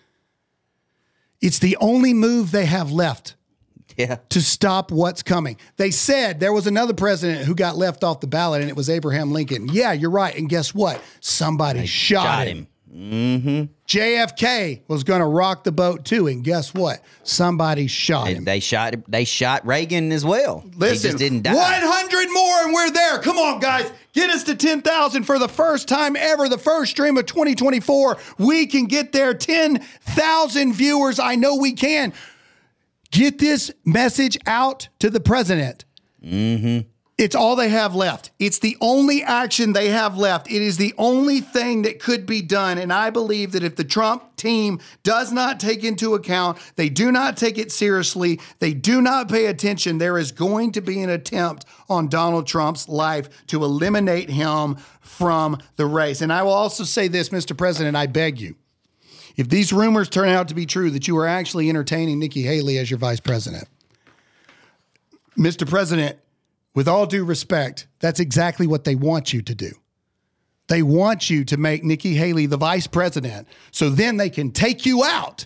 It's 1.39 1.59
the 1.59 1.77
only 1.79 2.13
move 2.13 2.51
they 2.51 2.65
have 2.65 2.91
left 2.91 3.35
Yeah. 3.97 4.17
to 4.29 4.41
stop 4.41 4.91
what's 4.91 5.23
coming. 5.23 5.57
They 5.77 5.91
said 5.91 6.39
there 6.39 6.53
was 6.53 6.67
another 6.67 6.93
president 6.93 7.45
who 7.45 7.55
got 7.55 7.75
left 7.77 8.03
off 8.03 8.19
the 8.19 8.27
ballot, 8.27 8.61
and 8.61 8.69
it 8.69 8.75
was 8.75 8.89
Abraham 8.89 9.31
Lincoln. 9.31 9.67
Yeah, 9.71 9.91
you're 9.93 10.09
right. 10.09 10.35
And 10.35 10.49
guess 10.49 10.73
what? 10.73 11.01
Somebody 11.19 11.85
shot, 11.85 12.23
Got 12.25 12.47
him. 12.47 12.57
him. 12.57 12.67
Mm-hmm. 12.93 13.63
JFK 13.87 14.81
was 14.87 15.03
going 15.03 15.19
to 15.19 15.25
rock 15.25 15.63
the 15.63 15.71
boat 15.71 16.05
too, 16.05 16.27
and 16.27 16.43
guess 16.43 16.73
what? 16.75 17.01
Somebody 17.23 17.87
shot 17.87 18.25
They, 18.25 18.33
him. 18.35 18.43
they 18.43 18.59
shot 18.59 18.93
they 19.07 19.23
shot 19.23 19.65
Reagan 19.65 20.11
as 20.11 20.23
well. 20.23 20.61
he 20.71 20.77
Listen, 20.77 21.09
just 21.11 21.17
didn't 21.17 21.41
die. 21.41 21.53
100 21.53 22.27
more 22.31 22.63
and 22.65 22.73
we're 22.73 22.91
there. 22.91 23.17
Come 23.19 23.37
on, 23.39 23.59
guys. 23.59 23.91
Get 24.13 24.29
us 24.29 24.43
to 24.43 24.53
10,000 24.55 25.23
for 25.23 25.39
the 25.39 25.47
first 25.47 25.87
time 25.87 26.15
ever, 26.15 26.47
the 26.47 26.57
first 26.59 26.91
stream 26.91 27.17
of 27.17 27.25
2024. 27.25 28.17
We 28.37 28.67
can 28.67 28.85
get 28.85 29.11
there. 29.11 29.33
10,000 29.33 30.73
viewers. 30.73 31.19
I 31.19 31.33
know 31.35 31.55
we 31.55 31.73
can. 31.73 32.13
Get 33.13 33.37
this 33.37 33.69
message 33.85 34.39
out 34.47 34.89
to 34.97 35.07
the 35.11 35.19
president. 35.19 35.85
Mm-hmm. 36.25 36.89
It's 37.19 37.35
all 37.35 37.55
they 37.55 37.69
have 37.69 37.93
left. 37.93 38.31
It's 38.39 38.57
the 38.57 38.75
only 38.81 39.21
action 39.21 39.73
they 39.73 39.89
have 39.89 40.17
left. 40.17 40.49
It 40.49 40.63
is 40.63 40.77
the 40.77 40.95
only 40.97 41.39
thing 41.39 41.83
that 41.83 41.99
could 41.99 42.25
be 42.25 42.41
done. 42.41 42.79
And 42.79 42.91
I 42.91 43.11
believe 43.11 43.51
that 43.51 43.63
if 43.63 43.75
the 43.75 43.83
Trump 43.83 44.35
team 44.35 44.79
does 45.03 45.31
not 45.31 45.59
take 45.59 45.83
into 45.83 46.15
account, 46.15 46.57
they 46.75 46.89
do 46.89 47.11
not 47.11 47.37
take 47.37 47.59
it 47.59 47.71
seriously, 47.71 48.39
they 48.57 48.73
do 48.73 48.99
not 48.99 49.29
pay 49.29 49.45
attention, 49.45 49.99
there 49.99 50.17
is 50.17 50.31
going 50.31 50.71
to 50.71 50.81
be 50.81 50.99
an 51.03 51.11
attempt 51.11 51.65
on 51.87 52.07
Donald 52.07 52.47
Trump's 52.47 52.89
life 52.89 53.29
to 53.45 53.63
eliminate 53.63 54.31
him 54.31 54.77
from 55.01 55.59
the 55.75 55.85
race. 55.85 56.21
And 56.21 56.33
I 56.33 56.41
will 56.41 56.51
also 56.51 56.83
say 56.83 57.07
this, 57.09 57.29
Mr. 57.29 57.55
President, 57.55 57.95
I 57.95 58.07
beg 58.07 58.41
you. 58.41 58.55
If 59.35 59.49
these 59.49 59.73
rumors 59.73 60.09
turn 60.09 60.29
out 60.29 60.47
to 60.49 60.55
be 60.55 60.65
true 60.65 60.91
that 60.91 61.07
you 61.07 61.17
are 61.17 61.27
actually 61.27 61.69
entertaining 61.69 62.19
Nikki 62.19 62.43
Haley 62.43 62.77
as 62.77 62.89
your 62.89 62.99
vice 62.99 63.19
president, 63.19 63.67
Mr. 65.37 65.67
President, 65.67 66.17
with 66.75 66.87
all 66.87 67.05
due 67.05 67.23
respect, 67.23 67.87
that's 67.99 68.19
exactly 68.19 68.67
what 68.67 68.83
they 68.83 68.95
want 68.95 69.33
you 69.33 69.41
to 69.41 69.55
do. 69.55 69.71
They 70.67 70.81
want 70.81 71.29
you 71.29 71.43
to 71.45 71.57
make 71.57 71.83
Nikki 71.83 72.13
Haley 72.13 72.45
the 72.45 72.57
vice 72.57 72.87
president 72.87 73.47
so 73.71 73.89
then 73.89 74.17
they 74.17 74.29
can 74.29 74.51
take 74.51 74.85
you 74.85 75.03
out. 75.03 75.45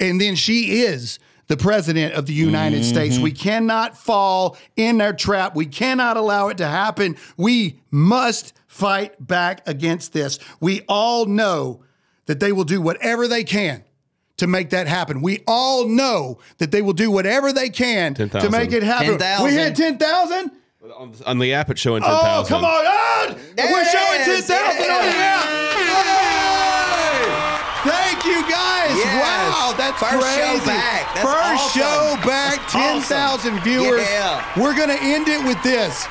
And 0.00 0.20
then 0.20 0.34
she 0.34 0.80
is 0.80 1.18
the 1.46 1.56
president 1.56 2.14
of 2.14 2.26
the 2.26 2.34
United 2.34 2.82
mm-hmm. 2.82 2.90
States. 2.90 3.18
We 3.18 3.32
cannot 3.32 3.96
fall 3.96 4.56
in 4.76 4.98
their 4.98 5.12
trap. 5.12 5.54
We 5.54 5.66
cannot 5.66 6.16
allow 6.16 6.48
it 6.48 6.58
to 6.58 6.66
happen. 6.66 7.16
We 7.36 7.80
must 7.90 8.52
fight 8.66 9.26
back 9.26 9.66
against 9.66 10.12
this. 10.12 10.38
We 10.60 10.82
all 10.88 11.26
know 11.26 11.82
that 12.28 12.38
they 12.40 12.52
will 12.52 12.64
do 12.64 12.80
whatever 12.80 13.26
they 13.26 13.42
can 13.42 13.82
to 14.36 14.46
make 14.46 14.70
that 14.70 14.86
happen. 14.86 15.20
We 15.20 15.42
all 15.48 15.88
know 15.88 16.38
that 16.58 16.70
they 16.70 16.80
will 16.82 16.92
do 16.92 17.10
whatever 17.10 17.52
they 17.52 17.68
can 17.70 18.14
to 18.14 18.48
make 18.50 18.70
it 18.72 18.84
happen. 18.84 19.18
10,000. 19.18 19.44
We 19.44 19.50
hit 19.52 19.74
10,000? 19.74 20.52
On 21.26 21.38
the 21.38 21.52
app, 21.52 21.68
it's 21.70 21.80
showing 21.80 22.02
ten 22.02 22.10
Oh, 22.14 22.20
thousand. 22.22 22.54
come 22.54 22.64
on. 22.64 22.84
Ah, 22.86 23.34
We're 23.58 23.84
showing 23.84 24.24
10,000 24.24 24.54
on 24.54 25.02
the 25.02 25.16
app. 25.18 25.44
Yay! 26.48 27.90
Thank 27.90 28.24
you 28.24 28.40
guys. 28.48 28.96
Wow, 29.20 29.74
that's 29.76 29.98
First 30.00 30.20
crazy. 30.20 30.40
show 30.40 30.66
back. 30.66 31.14
That's 31.14 31.26
First 31.26 31.76
awesome. 31.76 31.82
show 31.82 32.16
back, 32.28 32.56
That's 32.60 33.08
10,000 33.08 33.16
awesome. 33.18 33.60
viewers. 33.64 34.00
Yeah. 34.02 34.44
We're 34.60 34.74
going 34.74 34.88
to 34.88 34.98
end 35.02 35.28
it 35.28 35.44
with 35.46 35.60
this. 35.62 36.04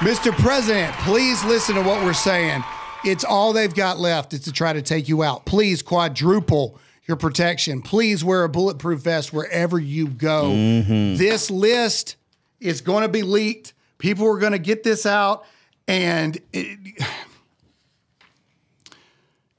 Mr. 0.00 0.32
President, 0.32 0.94
please 1.04 1.42
listen 1.44 1.74
to 1.74 1.82
what 1.82 2.02
we're 2.04 2.12
saying. 2.14 2.62
It's 3.04 3.24
all 3.24 3.52
they've 3.52 3.74
got 3.74 3.98
left 3.98 4.32
is 4.32 4.40
to 4.40 4.52
try 4.52 4.72
to 4.72 4.82
take 4.82 5.08
you 5.08 5.22
out. 5.22 5.46
Please 5.46 5.82
quadruple 5.82 6.78
your 7.06 7.16
protection. 7.16 7.82
Please 7.82 8.22
wear 8.22 8.44
a 8.44 8.48
bulletproof 8.48 9.00
vest 9.00 9.32
wherever 9.32 9.78
you 9.78 10.08
go. 10.08 10.44
Mm-hmm. 10.44 11.16
This 11.16 11.50
list 11.50 12.16
is 12.60 12.80
going 12.80 13.02
to 13.02 13.08
be 13.08 13.22
leaked. 13.22 13.72
People 13.98 14.26
are 14.28 14.38
going 14.38 14.52
to 14.52 14.58
get 14.58 14.82
this 14.82 15.06
out, 15.06 15.44
and 15.88 16.38
it, 16.52 16.78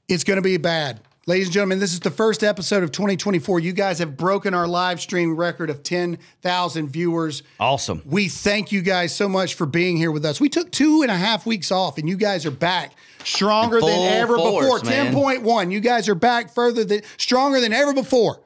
it's 0.08 0.24
going 0.24 0.36
to 0.36 0.42
be 0.42 0.56
bad. 0.56 1.00
Ladies 1.24 1.46
and 1.46 1.54
gentlemen, 1.54 1.78
this 1.78 1.92
is 1.92 2.00
the 2.00 2.10
first 2.10 2.42
episode 2.42 2.82
of 2.82 2.90
2024. 2.90 3.60
You 3.60 3.72
guys 3.72 4.00
have 4.00 4.16
broken 4.16 4.54
our 4.54 4.66
live 4.66 5.00
stream 5.00 5.36
record 5.36 5.70
of 5.70 5.84
10,000 5.84 6.88
viewers. 6.88 7.44
Awesome. 7.60 8.02
We 8.04 8.28
thank 8.28 8.72
you 8.72 8.82
guys 8.82 9.14
so 9.14 9.28
much 9.28 9.54
for 9.54 9.64
being 9.64 9.96
here 9.96 10.10
with 10.10 10.24
us. 10.24 10.40
We 10.40 10.48
took 10.48 10.72
two 10.72 11.02
and 11.02 11.12
a 11.12 11.16
half 11.16 11.46
weeks 11.46 11.70
off, 11.70 11.96
and 11.96 12.08
you 12.08 12.16
guys 12.16 12.44
are 12.44 12.50
back 12.50 12.96
stronger 13.22 13.80
than 13.80 13.88
ever 13.88 14.36
force, 14.36 14.82
before. 14.82 14.90
man. 14.90 15.14
10.1. 15.14 15.70
You 15.70 15.78
guys 15.78 16.08
are 16.08 16.16
back 16.16 16.52
further 16.52 16.82
than 16.82 17.02
stronger 17.18 17.60
than 17.60 17.72
ever 17.72 17.94
before. 17.94 18.42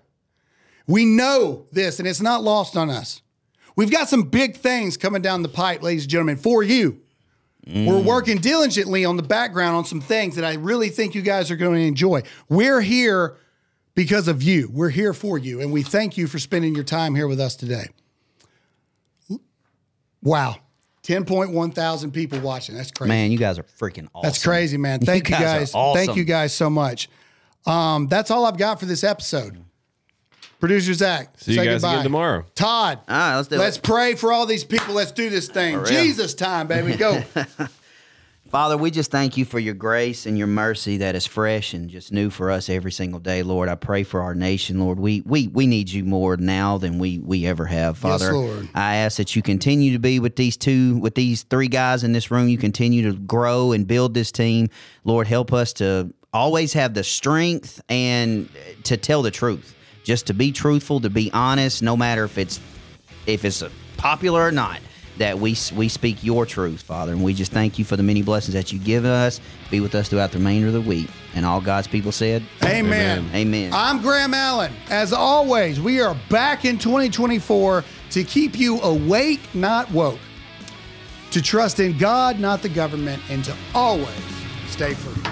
We 0.86 1.06
know 1.06 1.64
this, 1.72 1.98
and 1.98 2.06
it's 2.06 2.20
not 2.20 2.44
lost 2.44 2.76
on 2.76 2.90
us. 2.90 3.22
We've 3.74 3.90
got 3.90 4.10
some 4.10 4.24
big 4.24 4.54
things 4.54 4.98
coming 4.98 5.22
down 5.22 5.40
the 5.40 5.48
pipe, 5.48 5.82
ladies 5.82 6.02
and 6.02 6.10
gentlemen, 6.10 6.36
for 6.36 6.62
you. 6.62 7.00
We're 7.66 7.98
working 8.00 8.38
diligently 8.38 9.04
on 9.04 9.16
the 9.16 9.24
background 9.24 9.76
on 9.76 9.84
some 9.84 10.00
things 10.00 10.36
that 10.36 10.44
I 10.44 10.54
really 10.54 10.88
think 10.88 11.16
you 11.16 11.22
guys 11.22 11.50
are 11.50 11.56
going 11.56 11.74
to 11.80 11.86
enjoy. 11.86 12.22
We're 12.48 12.80
here 12.80 13.36
because 13.96 14.28
of 14.28 14.40
you. 14.40 14.70
We're 14.72 14.90
here 14.90 15.12
for 15.12 15.36
you, 15.36 15.60
and 15.60 15.72
we 15.72 15.82
thank 15.82 16.16
you 16.16 16.28
for 16.28 16.38
spending 16.38 16.76
your 16.76 16.84
time 16.84 17.16
here 17.16 17.26
with 17.26 17.40
us 17.40 17.56
today. 17.56 17.86
Wow. 20.22 20.56
10.1 21.02 21.74
thousand 21.74 22.10
people 22.10 22.40
watching. 22.40 22.74
That's 22.76 22.90
crazy. 22.90 23.08
Man, 23.08 23.30
you 23.30 23.38
guys 23.38 23.58
are 23.58 23.62
freaking 23.64 24.08
awesome. 24.12 24.22
That's 24.28 24.44
crazy, 24.44 24.76
man. 24.76 25.00
Thank 25.00 25.28
you, 25.28 25.36
guys 25.36 25.42
are 25.42 25.58
guys. 25.58 25.74
awesome. 25.74 26.04
Thank 26.06 26.16
you 26.16 26.24
guys 26.24 26.52
so 26.52 26.68
much. 26.68 27.08
Um, 27.64 28.06
that's 28.08 28.30
all 28.30 28.44
I've 28.44 28.58
got 28.58 28.80
for 28.80 28.86
this 28.86 29.04
episode. 29.04 29.62
Producer 30.60 30.94
Zach, 30.94 31.34
See 31.38 31.52
you 31.52 31.58
say 31.58 31.64
guys 31.66 31.74
goodbye. 31.82 31.92
again 31.94 32.04
tomorrow. 32.04 32.44
Todd, 32.54 33.00
All 33.08 33.16
right, 33.16 33.36
let's 33.36 33.48
do 33.48 33.56
let's 33.58 33.76
it. 33.76 33.82
pray 33.82 34.14
for 34.14 34.32
all 34.32 34.46
these 34.46 34.64
people. 34.64 34.94
Let's 34.94 35.12
do 35.12 35.28
this 35.28 35.48
thing. 35.48 35.84
Jesus 35.84 36.34
time, 36.34 36.66
baby. 36.66 36.96
Go. 36.96 37.22
Father, 38.50 38.76
we 38.78 38.92
just 38.92 39.10
thank 39.10 39.36
you 39.36 39.44
for 39.44 39.58
your 39.58 39.74
grace 39.74 40.24
and 40.24 40.38
your 40.38 40.46
mercy 40.46 40.98
that 40.98 41.16
is 41.16 41.26
fresh 41.26 41.74
and 41.74 41.90
just 41.90 42.12
new 42.12 42.30
for 42.30 42.50
us 42.52 42.68
every 42.70 42.92
single 42.92 43.18
day, 43.18 43.42
Lord. 43.42 43.68
I 43.68 43.74
pray 43.74 44.04
for 44.04 44.22
our 44.22 44.36
nation, 44.36 44.78
Lord. 44.78 45.00
We 45.00 45.20
we 45.26 45.48
we 45.48 45.66
need 45.66 45.90
you 45.90 46.04
more 46.04 46.36
now 46.36 46.78
than 46.78 46.98
we 47.00 47.18
we 47.18 47.44
ever 47.44 47.66
have, 47.66 47.98
Father. 47.98 48.32
Lord. 48.32 48.68
I 48.72 48.96
ask 48.96 49.16
that 49.18 49.34
you 49.34 49.42
continue 49.42 49.92
to 49.94 49.98
be 49.98 50.20
with 50.20 50.36
these 50.36 50.56
two, 50.56 50.96
with 50.98 51.16
these 51.16 51.42
three 51.42 51.66
guys 51.68 52.04
in 52.04 52.12
this 52.12 52.30
room. 52.30 52.48
You 52.48 52.56
continue 52.56 53.10
to 53.10 53.18
grow 53.18 53.72
and 53.72 53.84
build 53.86 54.14
this 54.14 54.30
team, 54.30 54.68
Lord. 55.04 55.26
Help 55.26 55.52
us 55.52 55.72
to 55.74 56.14
always 56.32 56.72
have 56.74 56.94
the 56.94 57.02
strength 57.02 57.82
and 57.88 58.48
to 58.84 58.96
tell 58.96 59.22
the 59.22 59.30
truth, 59.32 59.74
just 60.06 60.28
to 60.28 60.34
be 60.34 60.52
truthful, 60.52 61.00
to 61.00 61.10
be 61.10 61.32
honest, 61.32 61.82
no 61.82 61.96
matter 61.96 62.22
if 62.24 62.38
it's 62.38 62.60
if 63.26 63.44
it's 63.44 63.62
popular 63.96 64.40
or 64.46 64.52
not, 64.52 64.78
that 65.18 65.36
we 65.40 65.56
we 65.74 65.88
speak 65.88 66.22
your 66.22 66.46
truth, 66.46 66.80
Father. 66.80 67.10
And 67.10 67.24
we 67.24 67.34
just 67.34 67.50
thank 67.50 67.76
you 67.76 67.84
for 67.84 67.96
the 67.96 68.04
many 68.04 68.22
blessings 68.22 68.54
that 68.54 68.72
you 68.72 68.78
give 68.78 69.04
us. 69.04 69.40
Be 69.68 69.80
with 69.80 69.96
us 69.96 70.08
throughout 70.08 70.30
the 70.30 70.38
remainder 70.38 70.68
of 70.68 70.74
the 70.74 70.80
week. 70.80 71.10
And 71.34 71.44
all 71.44 71.60
God's 71.60 71.88
people 71.88 72.12
said, 72.12 72.44
Amen. 72.62 73.28
Amen. 73.34 73.72
I'm 73.74 74.00
Graham 74.00 74.32
Allen. 74.32 74.72
As 74.90 75.12
always, 75.12 75.80
we 75.80 76.00
are 76.00 76.16
back 76.30 76.64
in 76.64 76.78
2024 76.78 77.82
to 78.10 78.22
keep 78.22 78.56
you 78.56 78.80
awake, 78.82 79.40
not 79.54 79.90
woke, 79.90 80.20
to 81.32 81.42
trust 81.42 81.80
in 81.80 81.98
God, 81.98 82.38
not 82.38 82.62
the 82.62 82.68
government, 82.68 83.20
and 83.28 83.44
to 83.44 83.56
always 83.74 84.14
stay 84.68 84.94
free. 84.94 85.25